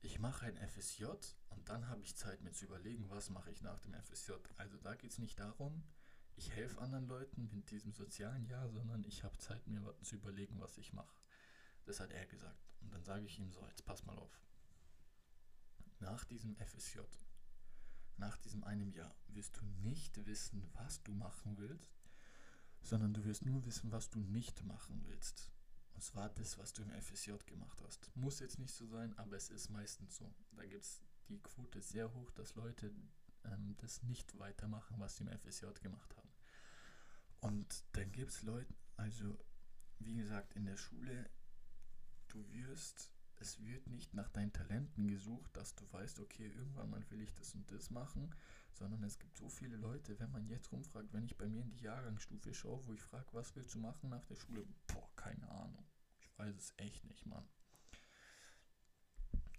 ich 0.00 0.18
mache 0.18 0.46
ein 0.46 0.56
FSJ 0.56 1.04
und 1.50 1.68
dann 1.68 1.88
habe 1.88 2.02
ich 2.02 2.16
Zeit 2.16 2.42
mir 2.42 2.52
zu 2.52 2.66
überlegen, 2.66 3.08
was 3.10 3.30
mache 3.30 3.50
ich 3.50 3.62
nach 3.62 3.80
dem 3.80 3.94
FSJ. 3.94 4.32
Also 4.56 4.76
da 4.78 4.94
geht 4.94 5.10
es 5.10 5.18
nicht 5.18 5.38
darum, 5.38 5.82
ich 6.36 6.50
helfe 6.50 6.80
anderen 6.80 7.06
Leuten 7.06 7.48
mit 7.52 7.70
diesem 7.70 7.92
sozialen 7.92 8.44
Jahr, 8.46 8.68
sondern 8.68 9.04
ich 9.04 9.22
habe 9.22 9.38
Zeit 9.38 9.66
mir 9.66 9.94
zu 10.02 10.16
überlegen, 10.16 10.60
was 10.60 10.76
ich 10.78 10.92
mache. 10.92 11.16
Das 11.84 12.00
hat 12.00 12.10
er 12.12 12.26
gesagt. 12.26 12.72
Und 12.80 12.92
dann 12.92 13.04
sage 13.04 13.24
ich 13.26 13.38
ihm 13.38 13.50
so, 13.50 13.64
jetzt 13.66 13.84
pass 13.84 14.04
mal 14.04 14.18
auf. 14.18 14.40
Nach 16.00 16.24
diesem 16.24 16.56
FSJ 16.56 17.00
nach 18.18 18.36
diesem 18.38 18.64
einem 18.64 18.92
Jahr 18.92 19.14
wirst 19.28 19.56
du 19.56 19.64
nicht 19.82 20.24
wissen, 20.26 20.68
was 20.74 21.02
du 21.02 21.12
machen 21.12 21.56
willst, 21.58 21.92
sondern 22.82 23.14
du 23.14 23.24
wirst 23.24 23.44
nur 23.44 23.64
wissen, 23.64 23.90
was 23.92 24.10
du 24.10 24.20
nicht 24.20 24.64
machen 24.64 25.02
willst. 25.06 25.50
Und 25.94 26.02
zwar 26.02 26.28
das, 26.28 26.58
was 26.58 26.72
du 26.72 26.82
im 26.82 26.90
FSJ 26.90 27.32
gemacht 27.46 27.80
hast. 27.84 28.14
Muss 28.16 28.40
jetzt 28.40 28.58
nicht 28.58 28.74
so 28.74 28.86
sein, 28.86 29.16
aber 29.18 29.36
es 29.36 29.50
ist 29.50 29.70
meistens 29.70 30.16
so. 30.16 30.34
Da 30.52 30.64
gibt 30.66 30.84
es 30.84 31.00
die 31.28 31.40
Quote 31.40 31.80
sehr 31.80 32.12
hoch, 32.12 32.30
dass 32.32 32.54
Leute 32.54 32.92
ähm, 33.44 33.76
das 33.78 34.02
nicht 34.02 34.38
weitermachen, 34.38 34.96
was 34.98 35.16
sie 35.16 35.24
im 35.24 35.38
FSJ 35.38 35.66
gemacht 35.80 36.14
haben. 36.16 36.28
Und 37.40 37.84
dann 37.92 38.10
gibt 38.12 38.30
es 38.30 38.42
Leute, 38.42 38.74
also 38.96 39.38
wie 39.98 40.14
gesagt, 40.16 40.54
in 40.54 40.64
der 40.64 40.76
Schule, 40.76 41.30
du 42.28 42.46
wirst 42.52 43.13
es 43.44 43.62
wird 43.62 43.86
nicht 43.88 44.14
nach 44.14 44.30
deinen 44.30 44.54
Talenten 44.54 45.06
gesucht, 45.06 45.54
dass 45.54 45.74
du 45.74 45.84
weißt, 45.92 46.18
okay, 46.20 46.46
irgendwann 46.46 46.88
mal 46.88 47.04
will 47.10 47.20
ich 47.20 47.34
das 47.34 47.54
und 47.54 47.70
das 47.70 47.90
machen, 47.90 48.34
sondern 48.72 49.04
es 49.04 49.18
gibt 49.18 49.36
so 49.36 49.50
viele 49.50 49.76
Leute, 49.76 50.18
wenn 50.18 50.32
man 50.32 50.46
jetzt 50.46 50.72
rumfragt, 50.72 51.12
wenn 51.12 51.26
ich 51.26 51.36
bei 51.36 51.46
mir 51.46 51.60
in 51.60 51.70
die 51.70 51.84
Jahrgangsstufe 51.84 52.54
schaue, 52.54 52.84
wo 52.86 52.94
ich 52.94 53.02
frage, 53.02 53.26
was 53.32 53.54
willst 53.54 53.74
du 53.74 53.78
machen 53.78 54.08
nach 54.08 54.24
der 54.24 54.36
Schule? 54.36 54.64
Boah, 54.86 55.14
keine 55.14 55.46
Ahnung. 55.50 55.84
Ich 56.20 56.38
weiß 56.38 56.56
es 56.56 56.72
echt 56.78 57.04
nicht, 57.04 57.26
Mann. 57.26 57.46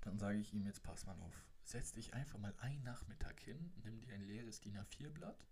Dann 0.01 0.17
sage 0.17 0.39
ich 0.39 0.51
ihm 0.51 0.65
jetzt, 0.65 0.81
pass 0.81 1.05
mal 1.05 1.19
auf, 1.19 1.45
setz 1.63 1.91
dich 1.91 2.15
einfach 2.15 2.39
mal 2.39 2.55
einen 2.57 2.83
Nachmittag 2.83 3.39
hin, 3.39 3.71
nimm 3.83 3.99
dir 4.01 4.15
ein 4.15 4.23
leeres 4.23 4.61
DIN 4.61 4.79
A4-Blatt 4.79 5.45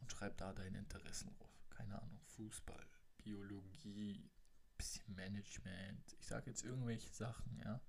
und 0.00 0.12
schreib 0.12 0.36
da 0.36 0.52
deine 0.52 0.78
Interessen 0.78 1.30
drauf. 1.30 1.66
Keine 1.70 2.00
Ahnung, 2.00 2.20
Fußball, 2.36 2.86
Biologie, 3.16 4.30
bisschen 4.76 5.14
Management. 5.14 6.16
Ich 6.20 6.26
sage 6.26 6.50
jetzt 6.50 6.64
irgendwelche 6.64 7.12
Sachen, 7.12 7.58
ja. 7.64 7.80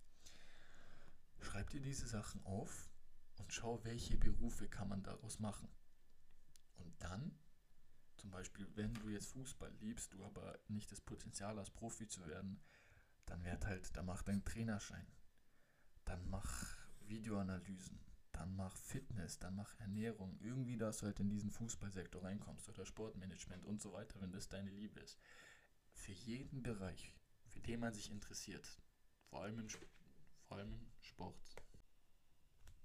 Schreib 1.40 1.70
dir 1.70 1.82
diese 1.82 2.08
Sachen 2.08 2.44
auf 2.46 2.90
und 3.38 3.52
schau, 3.54 3.84
welche 3.84 4.18
Berufe 4.18 4.68
kann 4.68 4.90
man 4.90 5.04
daraus 5.04 5.40
machen. 5.40 5.70
Und 6.78 6.94
dann, 7.02 7.38
zum 8.18 8.32
Beispiel, 8.32 8.68
wenn 8.76 8.94
du 8.94 9.10
jetzt 9.10 9.34
Fußball 9.34 9.72
liebst, 9.80 10.14
du 10.14 10.24
aber 10.24 10.58
nicht 10.68 10.92
das 10.92 11.02
Potenzial 11.02 11.58
hast, 11.58 11.72
Profi 11.72 12.08
zu 12.08 12.26
werden, 12.28 12.60
dann 13.26 13.44
werd 13.44 13.66
halt, 13.66 13.96
dann 13.96 14.06
mach 14.06 14.24
deinen 14.24 14.46
Trainerschein. 14.46 15.08
Dann 16.06 16.30
mach 16.30 16.78
Videoanalysen. 17.02 18.00
Dann 18.32 18.56
mach 18.56 18.76
Fitness, 18.76 19.40
dann 19.40 19.56
mach 19.56 19.80
Ernährung. 19.80 20.38
Irgendwie, 20.42 20.78
dass 20.78 20.98
du 20.98 21.06
halt 21.06 21.20
in 21.20 21.30
diesen 21.30 21.52
Fußballsektor 21.52 22.24
reinkommst 22.24 22.68
oder 22.68 22.86
Sportmanagement 22.86 23.66
und 23.66 23.82
so 23.82 23.94
weiter, 23.94 24.20
wenn 24.22 24.32
das 24.32 24.50
deine 24.50 24.72
Liebe 24.72 25.00
ist 25.00 25.18
für 26.06 26.12
jeden 26.12 26.62
Bereich, 26.62 27.16
für 27.48 27.60
den 27.62 27.80
man 27.80 27.92
sich 27.92 28.12
interessiert, 28.12 28.80
vor 29.28 29.42
allem 29.42 29.58
im, 29.58 29.70
vor 29.70 30.58
allem 30.58 30.72
im 30.72 30.88
Sport, 31.02 31.56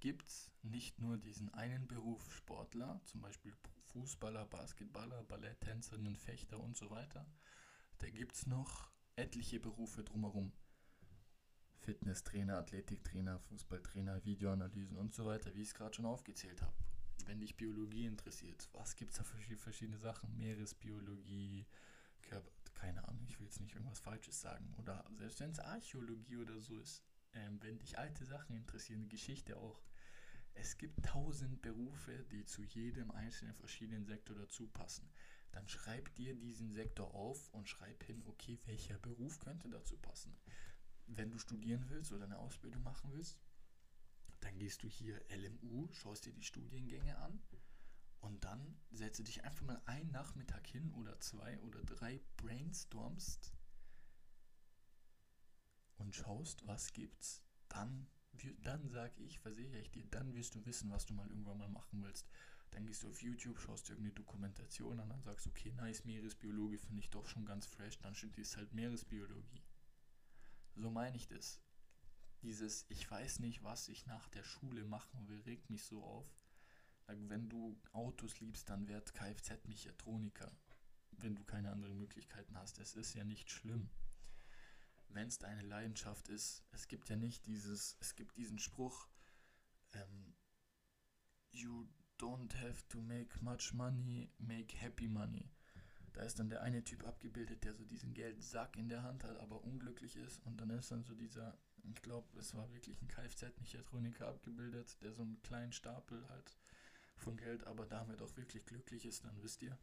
gibt 0.01 0.27
es 0.27 0.51
nicht 0.63 0.99
nur 1.01 1.19
diesen 1.19 1.53
einen 1.53 1.87
Beruf 1.87 2.35
Sportler, 2.35 2.99
zum 3.05 3.21
Beispiel 3.21 3.53
Fußballer, 3.89 4.47
Basketballer, 4.47 5.23
Balletttänzerinnen, 5.25 6.17
Fechter 6.17 6.59
und 6.59 6.79
so 6.79 6.91
weiter. 6.91 7.27
Da 7.99 8.09
gibt 8.09 8.37
es 8.37 8.47
noch 8.47 8.91
etliche 9.17 9.61
Berufe 9.61 10.03
drumherum. 10.03 10.53
Fitnesstrainer, 11.81 12.57
Athletiktrainer, 12.57 13.39
Fußballtrainer, 13.39 14.25
Videoanalysen 14.25 14.97
und 14.97 15.15
so 15.15 15.27
weiter, 15.27 15.55
wie 15.55 15.61
ich 15.61 15.69
es 15.69 15.75
gerade 15.75 15.95
schon 15.95 16.07
aufgezählt 16.07 16.63
habe. 16.63 16.77
Wenn 17.27 17.41
dich 17.41 17.59
Biologie 17.59 18.07
interessiert, 18.07 18.71
was 18.73 18.97
gibt 18.97 19.11
es 19.11 19.19
da 19.19 19.25
für 19.25 19.57
verschiedene 19.59 19.99
Sachen? 19.99 20.35
Meeresbiologie, 20.39 21.67
Körper, 22.23 22.51
keine 22.81 23.07
Ahnung, 23.07 23.27
ich 23.29 23.39
will 23.39 23.47
jetzt 23.47 23.61
nicht 23.61 23.75
irgendwas 23.75 24.01
Falsches 24.01 24.41
sagen. 24.41 24.75
Oder 24.79 25.05
selbst 25.19 25.41
wenn 25.41 25.51
es 25.51 25.59
Archäologie 25.61 26.39
oder 26.39 26.59
so 26.61 26.79
ist, 26.79 27.05
ähm, 27.35 27.63
wenn 27.63 27.79
dich 27.79 27.99
alte 27.99 28.25
Sachen 28.25 28.57
interessieren, 28.57 29.09
Geschichte 29.09 29.57
auch. 29.59 29.83
Es 30.55 30.79
gibt 30.79 31.05
tausend 31.05 31.61
Berufe, 31.63 32.25
die 32.33 32.45
zu 32.45 32.63
jedem 32.63 33.11
einzelnen 33.11 33.55
verschiedenen 33.55 34.07
Sektor 34.07 34.35
dazu 34.35 34.67
passen. 34.67 35.09
Dann 35.53 35.69
schreib 35.69 36.15
dir 36.15 36.35
diesen 36.35 36.73
Sektor 36.73 37.15
auf 37.15 37.53
und 37.53 37.69
schreib 37.69 38.03
hin, 38.05 38.23
okay, 38.27 38.59
welcher 38.65 38.99
Beruf 38.99 39.39
könnte 39.39 39.69
dazu 39.69 39.97
passen. 39.99 40.37
Wenn 41.07 41.31
du 41.31 41.39
studieren 41.39 41.85
willst 41.89 42.13
oder 42.13 42.25
eine 42.25 42.39
Ausbildung 42.39 42.83
machen 42.83 43.13
willst, 43.13 43.39
dann 44.41 44.59
gehst 44.59 44.83
du 44.83 44.89
hier 44.89 45.21
LMU, 45.29 45.89
schaust 45.93 46.25
dir 46.25 46.33
die 46.33 46.43
Studiengänge 46.43 47.17
an 47.19 47.43
und 48.21 48.45
dann 48.45 48.79
setze 48.91 49.25
dich 49.25 49.45
einfach 49.45 49.65
mal 49.65 49.83
einen 49.87 50.11
Nachmittag 50.11 50.67
hin 50.67 50.93
oder 50.93 51.19
zwei 51.21 51.59
oder 51.61 51.83
drei, 51.85 52.21
brainstormst 52.37 53.53
und 55.97 56.15
schaust, 56.15 56.67
was 56.67 56.93
gibt's. 56.93 57.43
Dann, 57.69 58.07
dann 58.63 58.89
sage 58.89 59.23
ich, 59.23 59.39
versichere 59.39 59.81
ich 59.81 59.91
dir, 59.91 60.05
dann 60.07 60.35
wirst 60.35 60.55
du 60.55 60.65
wissen, 60.67 60.91
was 60.91 61.07
du 61.07 61.15
mal 61.15 61.29
irgendwann 61.29 61.59
mal 61.59 61.69
machen 61.69 62.03
willst. 62.03 62.29
Dann 62.71 62.87
gehst 62.87 63.03
du 63.03 63.09
auf 63.09 63.23
YouTube, 63.23 63.59
schaust 63.59 63.89
dir 63.89 63.93
irgendeine 63.93 64.15
Dokumentation 64.15 65.01
an, 65.01 65.09
dann 65.09 65.23
sagst 65.23 65.47
du, 65.47 65.51
okay, 65.51 65.73
nice, 65.73 66.05
Meeresbiologie 66.05 66.79
finde 66.79 67.01
ich 67.01 67.11
doch 67.11 67.27
schon 67.27 67.45
ganz 67.45 67.67
fresh, 67.67 67.99
dann 67.99 68.15
studierst 68.15 68.57
halt 68.57 68.73
Meeresbiologie. 68.73 69.65
So 70.77 70.91
meine 70.91 71.17
ich 71.17 71.27
das. 71.27 71.61
Dieses, 72.43 72.87
ich 72.89 73.11
weiß 73.11 73.41
nicht, 73.41 73.63
was 73.63 73.89
ich 73.89 74.07
nach 74.07 74.29
der 74.29 74.45
Schule 74.45 74.85
machen 74.85 75.29
will, 75.29 75.41
regt 75.41 75.69
mich 75.69 75.85
so 75.85 76.03
auf 76.03 76.40
wenn 77.17 77.49
du 77.49 77.81
Autos 77.93 78.41
liebst, 78.41 78.69
dann 78.69 78.89
werd 78.89 79.15
Kfz-Mechatroniker, 79.15 80.51
wenn 81.13 81.35
du 81.35 81.45
keine 81.45 81.71
anderen 81.73 81.99
Möglichkeiten 81.99 82.57
hast. 82.57 82.79
Es 82.79 82.95
ist 82.95 83.15
ja 83.15 83.25
nicht 83.25 83.51
schlimm. 83.51 83.91
Wenn 85.09 85.29
es 85.29 85.39
deine 85.39 85.63
Leidenschaft 85.63 86.29
ist, 86.29 86.65
es 86.71 86.87
gibt 86.87 87.09
ja 87.09 87.17
nicht 87.17 87.47
dieses, 87.47 87.97
es 88.01 88.15
gibt 88.15 88.37
diesen 88.37 88.59
Spruch, 88.59 89.09
ähm, 89.93 90.37
you 91.51 91.89
don't 92.19 92.55
have 92.55 92.87
to 92.89 93.01
make 93.01 93.43
much 93.43 93.73
money, 93.73 94.31
make 94.39 94.77
happy 94.77 95.09
money. 95.09 95.51
Da 96.13 96.23
ist 96.23 96.39
dann 96.39 96.51
der 96.51 96.63
eine 96.63 96.85
Typ 96.85 97.07
abgebildet, 97.07 97.65
der 97.65 97.75
so 97.75 97.85
diesen 97.85 98.15
Geldsack 98.15 98.77
in 98.77 98.89
der 98.89 99.03
Hand 99.03 99.25
hat, 99.25 99.39
aber 99.39 99.63
unglücklich 99.65 100.17
ist. 100.17 100.45
Und 100.45 100.61
dann 100.61 100.71
ist 100.71 100.91
dann 100.91 101.05
so 101.05 101.15
dieser, 101.15 101.57
ich 101.85 102.03
glaube, 102.03 102.39
es 102.39 102.55
war 102.55 102.71
wirklich 102.73 103.01
ein 103.01 103.09
Kfz-Mechatroniker 103.09 104.29
abgebildet, 104.29 105.01
der 105.03 105.13
so 105.13 105.23
einen 105.23 105.41
kleinen 105.43 105.73
Stapel 105.73 106.29
halt 106.29 106.57
von 107.21 107.37
Geld, 107.37 107.65
aber 107.67 107.87
damit 107.87 108.23
auch 108.23 108.37
wirklich 108.37 108.67
glücklich 108.67 109.05
ist, 109.05 109.25
dann 109.25 109.43
wisst 109.43 109.63
ihr. 109.63 109.79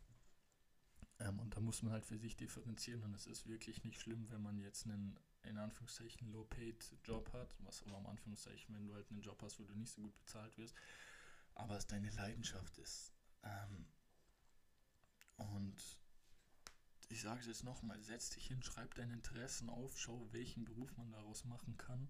Ähm, 1.19 1.39
und 1.39 1.55
da 1.55 1.59
muss 1.59 1.81
man 1.81 1.93
halt 1.93 2.05
für 2.05 2.17
sich 2.17 2.35
differenzieren 2.35 3.03
und 3.03 3.15
es 3.15 3.27
ist 3.27 3.47
wirklich 3.47 3.83
nicht 3.83 3.99
schlimm, 3.99 4.29
wenn 4.29 4.41
man 4.41 4.57
jetzt 4.59 4.85
einen 4.85 5.19
in 5.43 5.57
Anführungszeichen 5.57 6.31
Low-Paid-Job 6.31 7.31
hat, 7.33 7.55
was 7.59 7.81
aber 7.83 7.97
am 7.97 8.07
Anführungszeichen, 8.07 8.75
wenn 8.75 8.85
du 8.85 8.93
halt 8.93 9.09
einen 9.09 9.21
Job 9.21 9.41
hast, 9.41 9.59
wo 9.59 9.63
du 9.63 9.73
nicht 9.75 9.93
so 9.93 10.01
gut 10.01 10.17
bezahlt 10.17 10.57
wirst, 10.57 10.75
aber 11.55 11.77
es 11.77 11.87
deine 11.87 12.09
Leidenschaft 12.11 12.77
ist. 12.79 13.13
Ähm, 13.43 13.87
und 15.37 15.97
ich 17.09 17.21
sage 17.21 17.39
es 17.39 17.47
jetzt 17.47 17.63
nochmal, 17.63 18.01
setz 18.03 18.31
dich 18.31 18.47
hin, 18.47 18.61
schreib 18.61 18.93
deine 18.95 19.13
Interessen 19.13 19.69
auf, 19.69 19.97
schau, 19.97 20.27
welchen 20.33 20.65
Beruf 20.65 20.95
man 20.97 21.11
daraus 21.11 21.45
machen 21.45 21.77
kann 21.77 22.09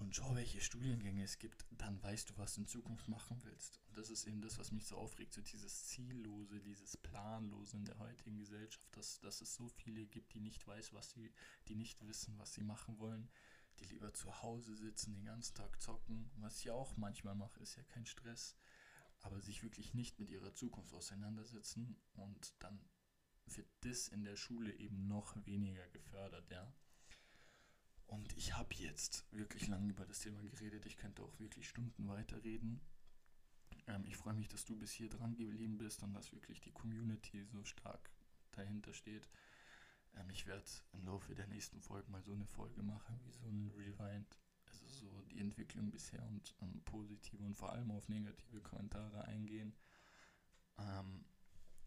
und 0.00 0.16
schau, 0.16 0.34
welche 0.34 0.60
Studiengänge 0.60 1.22
es 1.22 1.38
gibt, 1.38 1.66
dann 1.70 2.02
weißt 2.02 2.30
du, 2.30 2.38
was 2.38 2.54
du 2.54 2.62
in 2.62 2.66
Zukunft 2.66 3.06
machen 3.08 3.38
willst. 3.44 3.80
Und 3.86 3.98
das 3.98 4.08
ist 4.08 4.26
eben 4.26 4.40
das, 4.40 4.58
was 4.58 4.72
mich 4.72 4.86
so 4.86 4.96
aufregt, 4.96 5.34
so 5.34 5.42
dieses 5.42 5.86
Ziellose, 5.86 6.60
dieses 6.60 6.96
Planlose 6.96 7.76
in 7.76 7.84
der 7.84 7.98
heutigen 7.98 8.38
Gesellschaft, 8.38 8.96
dass, 8.96 9.20
dass 9.20 9.42
es 9.42 9.54
so 9.54 9.68
viele 9.68 10.06
gibt, 10.06 10.32
die 10.32 10.40
nicht 10.40 10.66
weiß, 10.66 10.94
was 10.94 11.10
sie, 11.10 11.32
die 11.68 11.74
nicht 11.74 12.06
wissen, 12.06 12.38
was 12.38 12.54
sie 12.54 12.62
machen 12.62 12.98
wollen, 12.98 13.28
die 13.78 13.84
lieber 13.84 14.12
zu 14.14 14.42
Hause 14.42 14.74
sitzen, 14.74 15.12
den 15.12 15.26
ganzen 15.26 15.54
Tag 15.54 15.80
zocken. 15.80 16.30
Was 16.36 16.60
ich 16.60 16.70
auch 16.70 16.96
manchmal 16.96 17.34
mache, 17.34 17.60
ist 17.60 17.76
ja 17.76 17.82
kein 17.84 18.06
Stress, 18.06 18.56
aber 19.20 19.40
sich 19.40 19.62
wirklich 19.62 19.92
nicht 19.92 20.18
mit 20.18 20.30
ihrer 20.30 20.54
Zukunft 20.54 20.94
auseinandersetzen 20.94 22.00
und 22.14 22.54
dann 22.58 22.80
wird 23.44 23.68
das 23.80 24.08
in 24.08 24.24
der 24.24 24.36
Schule 24.36 24.72
eben 24.72 25.08
noch 25.08 25.36
weniger 25.44 25.86
gefördert, 25.88 26.50
ja. 26.50 26.72
Und 28.10 28.36
ich 28.36 28.56
habe 28.56 28.74
jetzt 28.74 29.24
wirklich 29.30 29.68
lange 29.68 29.88
über 29.88 30.04
das 30.04 30.18
Thema 30.18 30.42
geredet. 30.42 30.84
Ich 30.84 30.96
könnte 30.96 31.22
auch 31.22 31.38
wirklich 31.38 31.68
Stunden 31.68 32.08
weiterreden. 32.08 32.80
Ähm, 33.86 34.04
ich 34.04 34.16
freue 34.16 34.34
mich, 34.34 34.48
dass 34.48 34.64
du 34.64 34.76
bis 34.76 34.90
hier 34.90 35.08
dran 35.08 35.36
geblieben 35.36 35.78
bist 35.78 36.02
und 36.02 36.12
dass 36.12 36.32
wirklich 36.32 36.60
die 36.60 36.72
Community 36.72 37.44
so 37.44 37.62
stark 37.62 38.10
dahinter 38.50 38.92
steht. 38.94 39.28
Ähm, 40.16 40.28
ich 40.30 40.44
werde 40.46 40.64
im 40.92 41.04
Laufe 41.04 41.36
der 41.36 41.46
nächsten 41.46 41.80
Folgen 41.80 42.10
mal 42.10 42.22
so 42.24 42.32
eine 42.32 42.46
Folge 42.46 42.82
machen, 42.82 43.20
wie 43.22 43.30
so 43.30 43.46
ein 43.46 43.70
Rewind. 43.76 44.38
Also 44.66 44.88
so 44.88 45.22
die 45.30 45.38
Entwicklung 45.38 45.92
bisher 45.92 46.26
und 46.26 46.56
ähm, 46.62 46.82
positive 46.84 47.44
und 47.44 47.54
vor 47.54 47.72
allem 47.72 47.92
auf 47.92 48.08
negative 48.08 48.60
Kommentare 48.60 49.24
eingehen. 49.26 49.72
Ähm, 50.78 51.24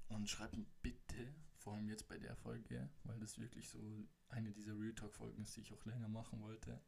und 0.08 0.30
schreib 0.30 0.56
bitte 0.82 1.36
vor 1.64 1.74
allem 1.74 1.88
jetzt 1.88 2.08
bei 2.08 2.18
der 2.18 2.36
Folge, 2.36 2.90
weil 3.06 3.20
das 3.20 3.40
wirklich 3.40 3.70
so 3.70 3.80
eine 4.30 4.52
dieser 4.52 4.78
Real 4.78 4.94
Talk-Folgen 4.94 5.44
ist, 5.44 5.56
die 5.56 5.62
ich 5.62 5.74
auch 5.74 5.86
länger 5.86 6.10
machen 6.10 6.42
wollte. 6.42 6.82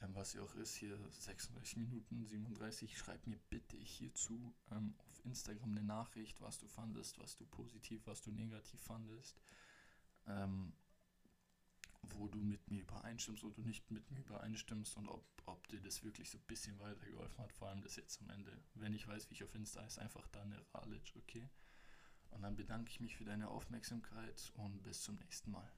Ähm, 0.00 0.14
was 0.14 0.32
ja 0.32 0.42
auch 0.42 0.54
ist, 0.56 0.74
hier 0.74 0.98
36 1.10 1.76
Minuten, 1.76 2.26
37. 2.26 2.98
Schreib 2.98 3.26
mir 3.26 3.38
bitte 3.48 3.76
hierzu 3.76 4.52
ähm, 4.72 4.94
auf 4.98 5.24
Instagram 5.24 5.70
eine 5.70 5.84
Nachricht, 5.84 6.40
was 6.40 6.58
du 6.58 6.66
fandest, 6.66 7.18
was 7.18 7.36
du 7.36 7.46
positiv, 7.46 8.06
was 8.06 8.22
du 8.22 8.32
negativ 8.32 8.80
fandest. 8.80 9.40
Ähm, 10.26 10.72
wo 12.02 12.26
du 12.28 12.38
mit 12.38 12.70
mir 12.70 12.80
übereinstimmst, 12.80 13.42
du 13.42 13.52
nicht 13.62 13.90
mit 13.90 14.10
mir 14.10 14.20
übereinstimmst 14.20 14.96
und 14.96 15.08
ob, 15.08 15.24
ob 15.46 15.68
dir 15.68 15.80
das 15.80 16.02
wirklich 16.02 16.30
so 16.30 16.38
ein 16.38 16.46
bisschen 16.46 16.78
weitergeholfen 16.80 17.44
hat, 17.44 17.52
vor 17.52 17.68
allem 17.68 17.82
das 17.82 17.96
jetzt 17.96 18.20
am 18.22 18.30
Ende. 18.30 18.58
Wenn 18.74 18.94
ich 18.94 19.06
weiß, 19.06 19.30
wie 19.30 19.34
ich 19.34 19.44
auf 19.44 19.54
Insta 19.54 19.84
ist, 19.84 19.98
einfach 19.98 20.26
da 20.28 20.42
eine 20.42 20.64
Ralic, 20.74 21.12
okay? 21.16 21.48
Und 22.30 22.42
dann 22.42 22.56
bedanke 22.56 22.90
ich 22.90 23.00
mich 23.00 23.16
für 23.16 23.24
deine 23.24 23.48
Aufmerksamkeit 23.48 24.52
und 24.56 24.82
bis 24.82 25.02
zum 25.02 25.16
nächsten 25.16 25.50
Mal. 25.50 25.70